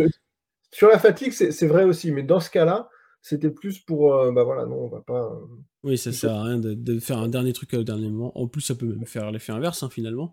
[0.71, 2.89] sur la fatigue, c'est vrai aussi, mais dans ce cas-là,
[3.21, 5.33] c'était plus pour, euh, bah voilà, non, on va pas.
[5.33, 5.45] euh,
[5.83, 8.37] oui, ça sert à rien de, de faire un dernier truc au dernier moment.
[8.37, 10.31] En plus, ça peut même faire l'effet inverse hein, finalement.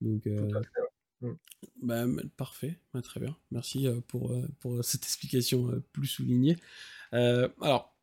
[0.00, 0.48] Donc, euh,
[1.20, 1.32] ouais.
[1.82, 2.04] Bah,
[2.36, 3.36] parfait, Ouais, très bien.
[3.50, 6.56] Merci euh, pour, euh, pour cette explication euh, plus soulignée.
[7.14, 7.94] Euh, alors,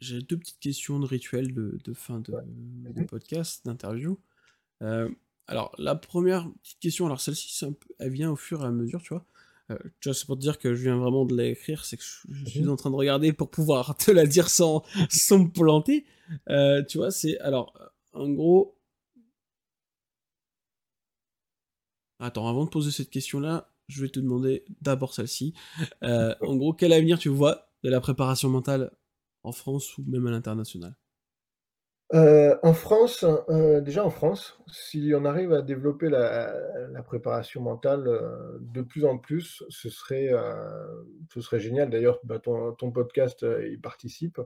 [0.00, 3.06] j'ai deux petites questions de rituel de, de fin de, de Mhm.
[3.06, 4.18] podcast, d'interview.
[4.82, 5.08] Euh,
[5.46, 8.66] alors, la première petite question, alors celle-ci, c'est un peu- elle vient au fur et
[8.66, 9.24] à mesure, tu vois.
[9.70, 12.02] Euh, tu vois, c'est pour te dire que je viens vraiment de l'écrire, c'est que
[12.04, 12.68] je, suis Mhm.
[12.70, 16.04] en train de regarder pour pouvoir te la dire sans, sans me planter.
[16.48, 17.72] Euh, tu vois, c'est alors,
[18.12, 18.76] en gros,
[22.18, 25.52] Attends, avant de poser cette question-là, je vais te demander d'abord celle-ci.
[26.02, 28.90] Euh, en gros, quel avenir tu vois de la préparation mentale
[29.42, 30.96] en France ou même à l'international?
[32.14, 36.54] Euh, en France, euh, déjà en France, si on arrive à développer la
[36.88, 40.30] la préparation mentale, heu, de plus en plus, ce serait,
[41.32, 41.90] ce serait génial.
[41.90, 44.40] D'ailleurs, bah, ton ton podcast, y participe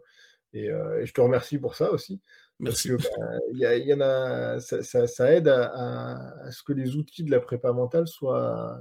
[0.54, 0.68] et
[1.04, 2.20] je te remercie pour ça aussi.
[2.64, 2.86] Parce Merci.
[2.86, 6.46] que, bah, il y a il y en a ça ça ça aide à à
[6.46, 8.80] à ce que les outils de la prépa mentale soient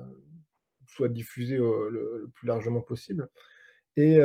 [0.88, 3.30] soient diffusés au le le plus largement possible
[3.98, 4.20] et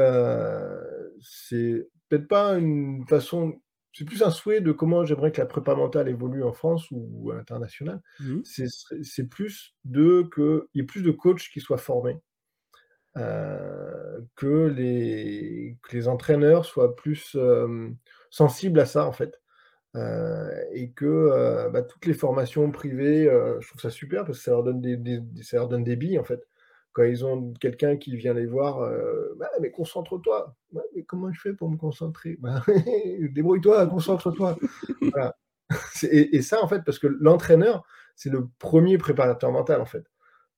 [1.20, 3.60] c'est peut-être pas une façon
[3.94, 7.30] c'est plus un souhait de comment j'aimerais que la prépa mentale évolue en France ou
[7.32, 8.02] à l'international.
[8.18, 12.20] Mmh C'est plus de qu'il y ait plus de coachs qui soient formés,
[13.16, 17.96] heu, que les que les entraîneurs soient plus, hem,
[18.30, 19.40] sensibles à ça, en fait.
[19.96, 23.24] Heu et que, bah, toutes les formations privées,
[23.60, 26.18] je trouve ça super parce que ça leur donne des ça leur donne des billes,
[26.18, 26.46] en fait.
[26.94, 31.32] Quand ils ont quelqu'un qui vient les voir, heu: «Bah, mais concentre-toi!» «Ouais, mais comment
[31.32, 32.62] je fais pour me concentrer?» «Bah,
[33.34, 34.56] débrouille-toi, concentre-toi!»
[36.10, 37.84] et ça, en fait, parce que l'entraîneur,
[38.16, 40.04] c'est le 1er préparateur mental, en fait.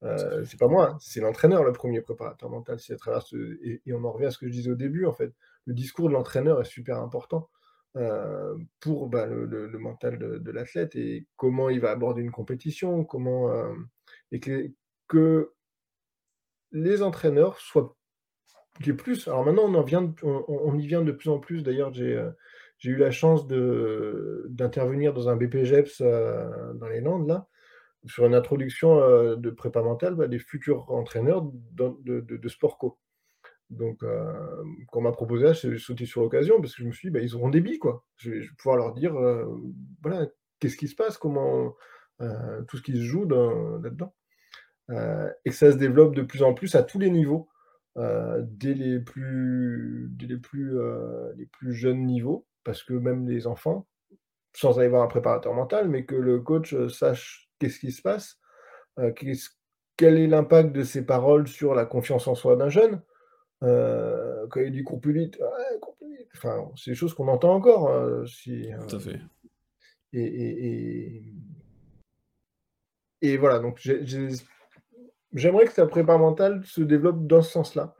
[0.02, 0.44] Fait.
[0.44, 2.78] c'est pas moi, hein, c'est l'entraîneur le 1er préparateur mental.
[2.90, 3.22] À travers
[3.62, 5.32] et on en revient à ce que je disais au début, en fait.
[5.66, 7.48] Le discours de l'entraîneur est super important,
[7.96, 13.52] heu, pour, bah, le mental de l'athlète et comment il va aborder une compétition, comment,
[13.54, 13.88] hem
[14.32, 15.52] et que
[16.76, 17.96] les entraîneurs soient
[18.98, 22.22] plus alors maintenant on en vient on y vient de plus en plus d'ailleurs j'ai,
[22.78, 27.48] j'ai eu la chance d'intervenir dans un BPJEPS, heu, dans les Landes là,
[28.06, 31.44] sur une introduction, heu, de prépa mentale, bah, des futurs entraîneurs
[31.74, 32.98] de sport co.
[33.70, 37.08] Donc hem, quand on m'a proposé j'ai sauté sur l'occasion parce que je me suis
[37.08, 38.04] dit: «Bah, ils auront des billes, quoi».
[38.16, 39.14] Je vais je vais pouvoir leur dire,
[40.02, 40.28] voilà,
[40.60, 41.74] qu'est-ce qui se passe, comment,
[42.68, 44.14] tout ce qui se joue dans là-dedans.
[44.90, 47.48] Heu et que ça se développe de plus en plus à tous les niveaux,
[47.98, 52.46] heu, dès les plus dès les plus, heu, les plus jeunes niveaux.
[52.64, 53.86] Parce que même les enfants,
[54.54, 58.38] sans aller voir un préparateur mental, mais que le coach, sache qu'est-ce qui se passe,
[59.96, 63.02] quel est l'impact de ses paroles sur la confiance en soi d'un jeune.
[63.62, 67.14] Heu, quand il dit: «Cours plus vite», «Ouais, cours plus vite», enfin, c'est des choses
[67.14, 67.90] qu'on entend encore,
[68.28, 69.20] si, Tout à fait.
[70.12, 71.34] et et et
[73.22, 74.28] et voilà, donc j'ai
[75.34, 77.94] j'aimerais que sa prépa mentale se développe dans ce sens-là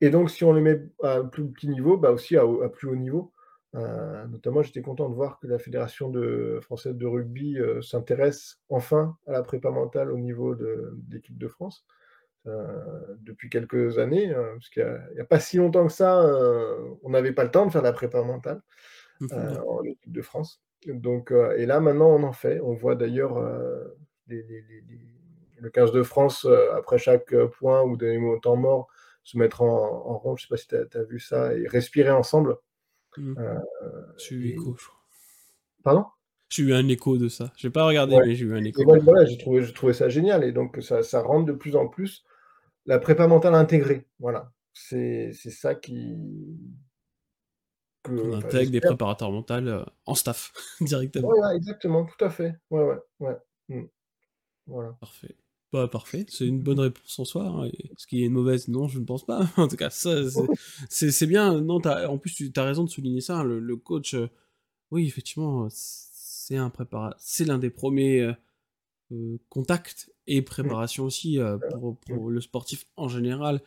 [0.00, 2.96] et donc si on le met à plus petit niveau, bah, aussi à plus haut
[2.96, 3.32] niveau.
[3.76, 8.58] Heu, notamment, j'étais content de voir que la fédération de française de rugby, heu, s'intéresse
[8.70, 11.86] enfin à la prépa mentale au niveau de de l'équipe de France,
[12.46, 16.24] heu, depuis quelques années, heu, parce qu'il y a pas si longtemps que ça,
[17.02, 18.62] on n'avait pas le temps de faire de la prépa mentale,
[19.32, 20.62] en équipe de France.
[20.86, 22.60] Donc et là maintenant on en fait.
[22.60, 23.38] On voit d'ailleurs,
[24.28, 24.98] les les les les
[25.60, 28.88] le 15 de France, heu, après chaque, heu, point ou des mo temps morts,
[29.24, 32.10] se mettre en en rond, je sais pas si tu as vu ça et respirer
[32.10, 32.56] ensemble,
[33.16, 33.34] Mmh.
[34.18, 35.00] J'ai eu et écho, je crois.
[35.82, 36.04] pardon?
[36.50, 37.52] J'ai eu un écho de ça.
[37.56, 38.84] J'ai pas regardé, Ouais mais j'ai eu un écho.
[38.84, 42.24] moi voilà, j'ai trouvé ça génial et donc ça ça rentre de plus en plus
[42.86, 44.52] la prépa mentale intégrée, voilà.
[44.72, 46.16] C'est ça qui
[48.02, 51.28] que enfin intègre des préparateurs heu, en staff, directement.
[51.28, 52.54] Voilà, exactement, tout à fait.
[52.70, 53.36] Ouais, ouais, ouais.
[53.68, 53.84] Mmh.
[54.66, 54.96] Voilà.
[55.00, 55.36] Parfait.
[55.72, 58.68] Bah, parfait, c'est une bonne réponse en soi, hein est-ce qu'il y a une mauvaise?
[58.68, 59.46] Non, je ne pense pas.
[59.58, 60.16] En tout cas, ça,
[60.88, 61.60] c'est bien.
[61.60, 64.30] Non, as en plus, tu as raison de souligner ça, le le coach, heu,
[64.92, 68.36] oui, effectivement, heu, c'est un prépara c'est l'un des 1ers, heu
[69.12, 71.38] heu, contacts et préparation aussi,
[71.68, 73.62] pour pour le sportif en général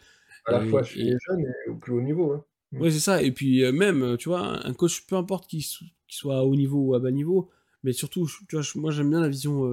[0.45, 2.43] À la fois chez les jeunes et au plus haut niveau, hein.
[2.79, 5.63] Ouais, c'est ça et puis, même, tu vois, un coach, peu importe qu'il
[6.07, 7.49] soit à haut niveau ou à bas niveau,
[7.83, 9.65] mais surtout, tu vois, moi, j'aime bien la vision,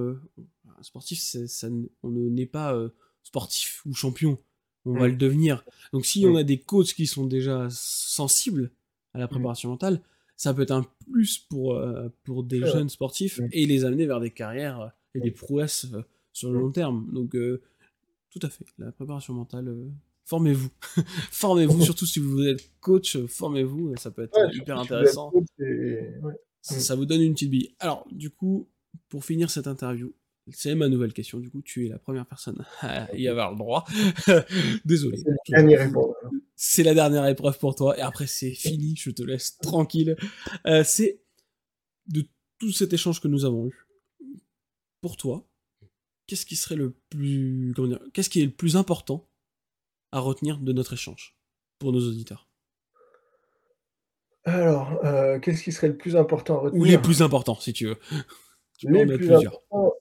[0.79, 1.67] un sportif, ça
[2.03, 2.93] on ne naît pas, heu,
[3.23, 4.37] sportif ou champion,
[4.85, 5.65] on va le devenir.
[5.93, 8.71] Donc si on a des coachs qui sont déjà sensibles
[9.13, 9.31] à la Mmh.
[9.31, 10.01] préparation mentale,
[10.37, 13.47] ça peut être un plus pour, heu, pour des jeunes sportifs Mmh.
[13.51, 15.87] et les amener vers des carrières, heu et des prouesses,
[16.33, 16.61] sur le Mmh.
[16.61, 17.09] long terme.
[17.13, 19.75] Donc tout à fait, la préparation mentale,
[20.25, 20.69] formez-vous.
[21.31, 25.31] Formez-vous, surtout si vous êtes coach, formez-vous, ça peut être Ouais, hyper intéressant.
[25.31, 26.33] coach et ouais.
[26.61, 26.79] Ç Mmh.
[26.79, 27.73] ça vous donne une petite bille.
[27.79, 28.67] Alors, du coup,
[29.09, 30.13] pour finir cette interview,
[30.51, 33.57] c'est ma nouvelle question, du coup, tu es la 1re personne à y avoir le
[33.57, 33.85] droit.
[34.85, 35.17] Désolé,
[36.55, 40.15] C'est la dernière épreuve pour toi et après c'est fini, je te laisse tranquille.
[40.67, 41.21] Heu, c'est
[42.07, 42.23] de
[42.59, 43.87] tout cet échange que nous avons eu,
[45.01, 45.47] pour toi,
[46.27, 47.99] qu'est-ce qui serait le plus comment dire?
[48.13, 49.29] Qu'est-ce qui est le plus important
[50.11, 51.37] à retenir de notre échange,
[51.79, 52.47] pour nos auditeurs?
[54.45, 57.01] Alors, heu, qu'est-ce qui serait le plus important à Ou les retenir?
[57.01, 57.97] plus importants, si tu veux.
[58.77, 59.53] Tu peux en Les plus plusieurs.
[59.53, 59.93] importants,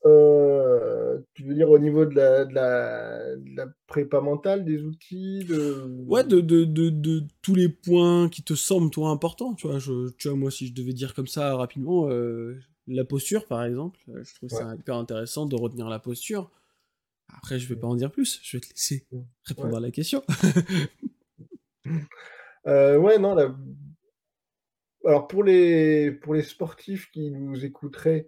[1.39, 5.44] tu veux dire au niveau de la de la de la prépa mentale, des outils,
[5.44, 9.78] de Ouais, de tous les points qui te semblent, toi, importants, tu vois?
[9.78, 12.59] Je tu vois, moi, si je devais dire comme ça rapidement, heu,
[12.89, 14.59] la posture, par exemple, heu, je trouve Ouais.
[14.59, 16.51] ça hyper intéressant de retenir la posture.
[17.28, 17.81] Après, je vais Mmh.
[17.81, 19.06] pas en dire plus, je vais te laisser
[19.44, 19.77] répondre Ouais.
[19.77, 20.23] à la question.
[22.66, 23.55] Heu, ouais, non, la
[25.05, 28.27] alors pour les pour les sportifs qui nous écouteraient,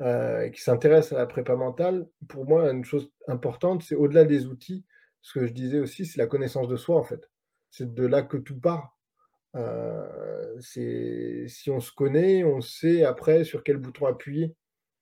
[0.00, 4.46] et qui s'intéressent à la prépa mentale, pour moi, une chose importante, c'est au-delà des
[4.46, 4.84] outils,
[5.22, 7.30] ce que je disais aussi, c'est la connaissance de soi, en fait.
[7.70, 8.98] C'est de là que tout part.
[10.60, 14.54] C'est si on se connaît, on sait après sur quel bouton appuyer.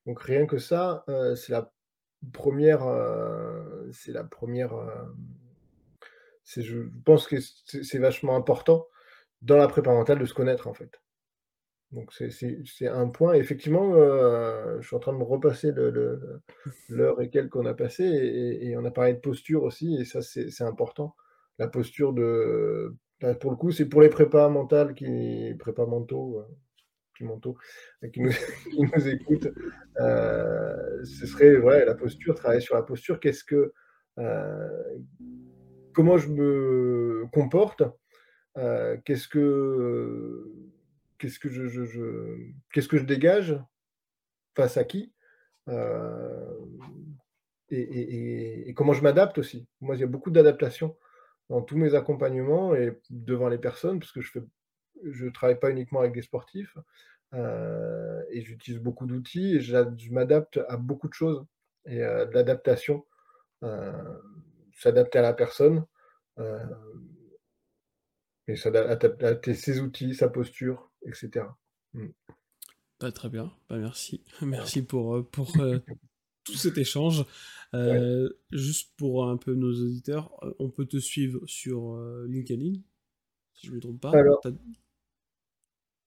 [0.05, 1.71] Donc rien que ça, heu, c'est la
[2.33, 4.73] première, heu, c'est la première,
[6.45, 8.87] je pense que c'est vachement important
[9.41, 11.02] dans la prépa mentale de se connaître, en fait.
[11.93, 15.71] Donc c'est un point effectivement, heu, je suis en train de me repasser
[16.89, 20.21] l'heure et quelques qu'on a passé et on a parlé de posture aussi et ça
[20.21, 21.15] c'est important.
[21.59, 26.43] La posture de bah, pour le coup, c'est pour les prépas mentales qui prépas mentaux,
[27.15, 27.57] qui mentaux,
[28.03, 28.31] heu, qui nous
[28.71, 29.49] qui nous écoutent,
[29.95, 33.19] ce serait ouais, la posture, travailler sur la posture.
[33.19, 33.71] Qu'est-ce que,
[35.93, 37.83] comment je me comporte?
[38.55, 40.72] Qu'est-ce que
[41.23, 43.59] qu'est-ce que je dégage?
[44.55, 45.13] Face à qui?
[45.67, 47.15] Hem
[47.71, 49.67] et comment je m'adapte aussi.
[49.81, 50.95] Moi, il y a beaucoup d'adaptation
[51.49, 54.43] dans tous mes accompagnements et devant les personnes, parce que je fais
[55.05, 56.77] je travaille pas uniquement avec des sportifs,
[57.33, 61.45] heu et j'utilise beaucoup d'outils et je m'adapte à beaucoup de choses
[61.85, 63.05] et de l'adaptation,
[63.63, 63.93] heu,
[64.73, 65.85] s'adapter à la personne,
[68.47, 71.57] et s'ada adap adapter ses outils, sa posture et cetera.
[71.93, 72.07] Mmh.
[72.99, 74.23] Bah, très bien, bah, merci.
[74.41, 75.81] Merci pour, heu, pour, heu,
[76.45, 77.25] tout cet échange.
[77.73, 77.79] Ouais.
[77.79, 81.97] Heu, juste pour un peu nos auditeurs, on peut te suivre sur,
[82.27, 82.73] LinkedIn,
[83.53, 84.11] si je me trompe pas?
[84.11, 84.41] Alors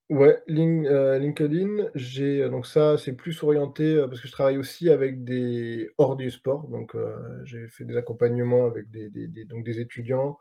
[0.09, 5.89] Ouais, LinkedIn, j'ai, donc ça, c'est plus orienté, parce que je travaille aussi avec des
[5.97, 6.95] hors du sport, donc
[7.43, 10.37] j'ai fait des accompagnements avec des des des donc des étudiants,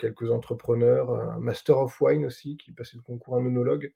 [0.00, 3.92] quelques entrepreneurs, un master of wine aussi qui passait le concours un œnologue,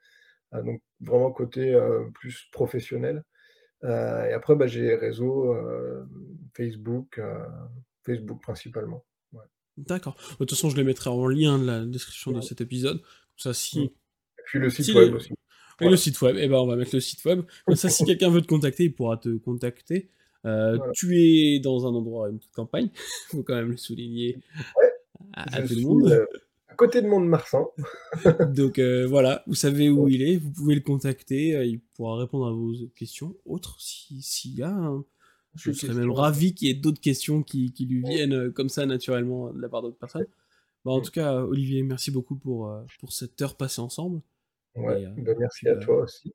[0.54, 3.24] heu, donc vraiment côté, heu, plus professionnel,
[3.84, 6.09] et après, bah, j'ai hem,
[6.54, 7.20] Facebook,
[8.04, 9.04] Facebook principalement.
[9.32, 9.42] Ouais.
[9.76, 10.14] D'accord.
[10.14, 13.00] De toute façon, je les mettrai en lien de la description de cet épisode.
[13.00, 13.92] Comme ça, si Et
[14.44, 15.34] puis le site si web les aussi.
[15.80, 17.42] et le site web, et ben, on va mettre le site web.
[17.66, 20.10] Comme ça, si quelqu'un veut te contacter, il pourra te contacter.
[20.44, 20.78] Voilà.
[20.94, 22.90] tu es dans un endroit, une petite campagne,
[23.30, 24.38] faut quand même le souligner
[24.76, 24.91] Ouais,
[25.32, 26.10] à à je tout le monde.
[26.12, 26.28] heu,
[26.68, 27.68] à côté de Mont-de-Marsan.
[28.54, 30.12] Donc heu, voilà, vous savez où Ouais.
[30.12, 34.22] il est, vous pouvez le contacter, heu, il pourra répondre à vos questions autres si
[34.22, 35.04] s'il y a, hein.
[35.54, 38.86] Je serais même ravi qu'il y ait d'autres questions qui qui lui viennent, comme ça
[38.86, 40.24] naturellement de la part d'autres personnes.
[40.84, 44.22] Bah, en tout cas, Olivier, merci beaucoup pour, pour cette heure passée ensemble
[44.74, 46.32] Ouais, et bah, merci à toi aussi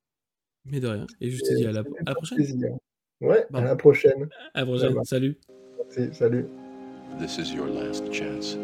[0.66, 2.38] mais de rien et je te dis à la à la prochaine.
[2.38, 2.70] plaisir.
[3.22, 4.30] Ouais, à Bah, la prochaine.
[4.54, 5.38] à la prochaine, salut.
[5.80, 6.46] Merci, salut.
[7.20, 8.56] This is your last chance.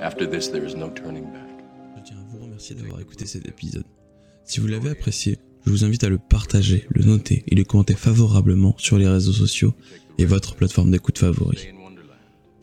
[0.00, 1.48] After this, there is no turning back.
[1.96, 3.84] Je tiens à vous remercier d'avoir écouté cet épisode.
[4.44, 7.94] Si vous l'avez apprécié, je vous invite à le partager, le noter et le commenter
[7.94, 9.74] favorablement sur les réseaux sociaux
[10.16, 11.56] et votre plateforme d'écoute Wonderland.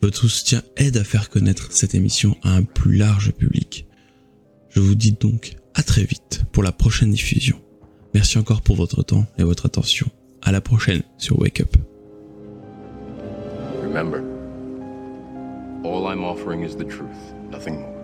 [0.00, 3.86] Votre soutien aide à faire connaître cette émission à un plus large public.
[4.70, 7.60] Je vous dis donc à très vite pour la prochaine diffusion.
[8.14, 10.08] Merci encore pour votre temps et votre attention.
[10.42, 11.76] À la prochaine sur Wake Up.
[13.82, 14.22] Remember,
[15.96, 17.95] all I'm offering is the truth, nothing more.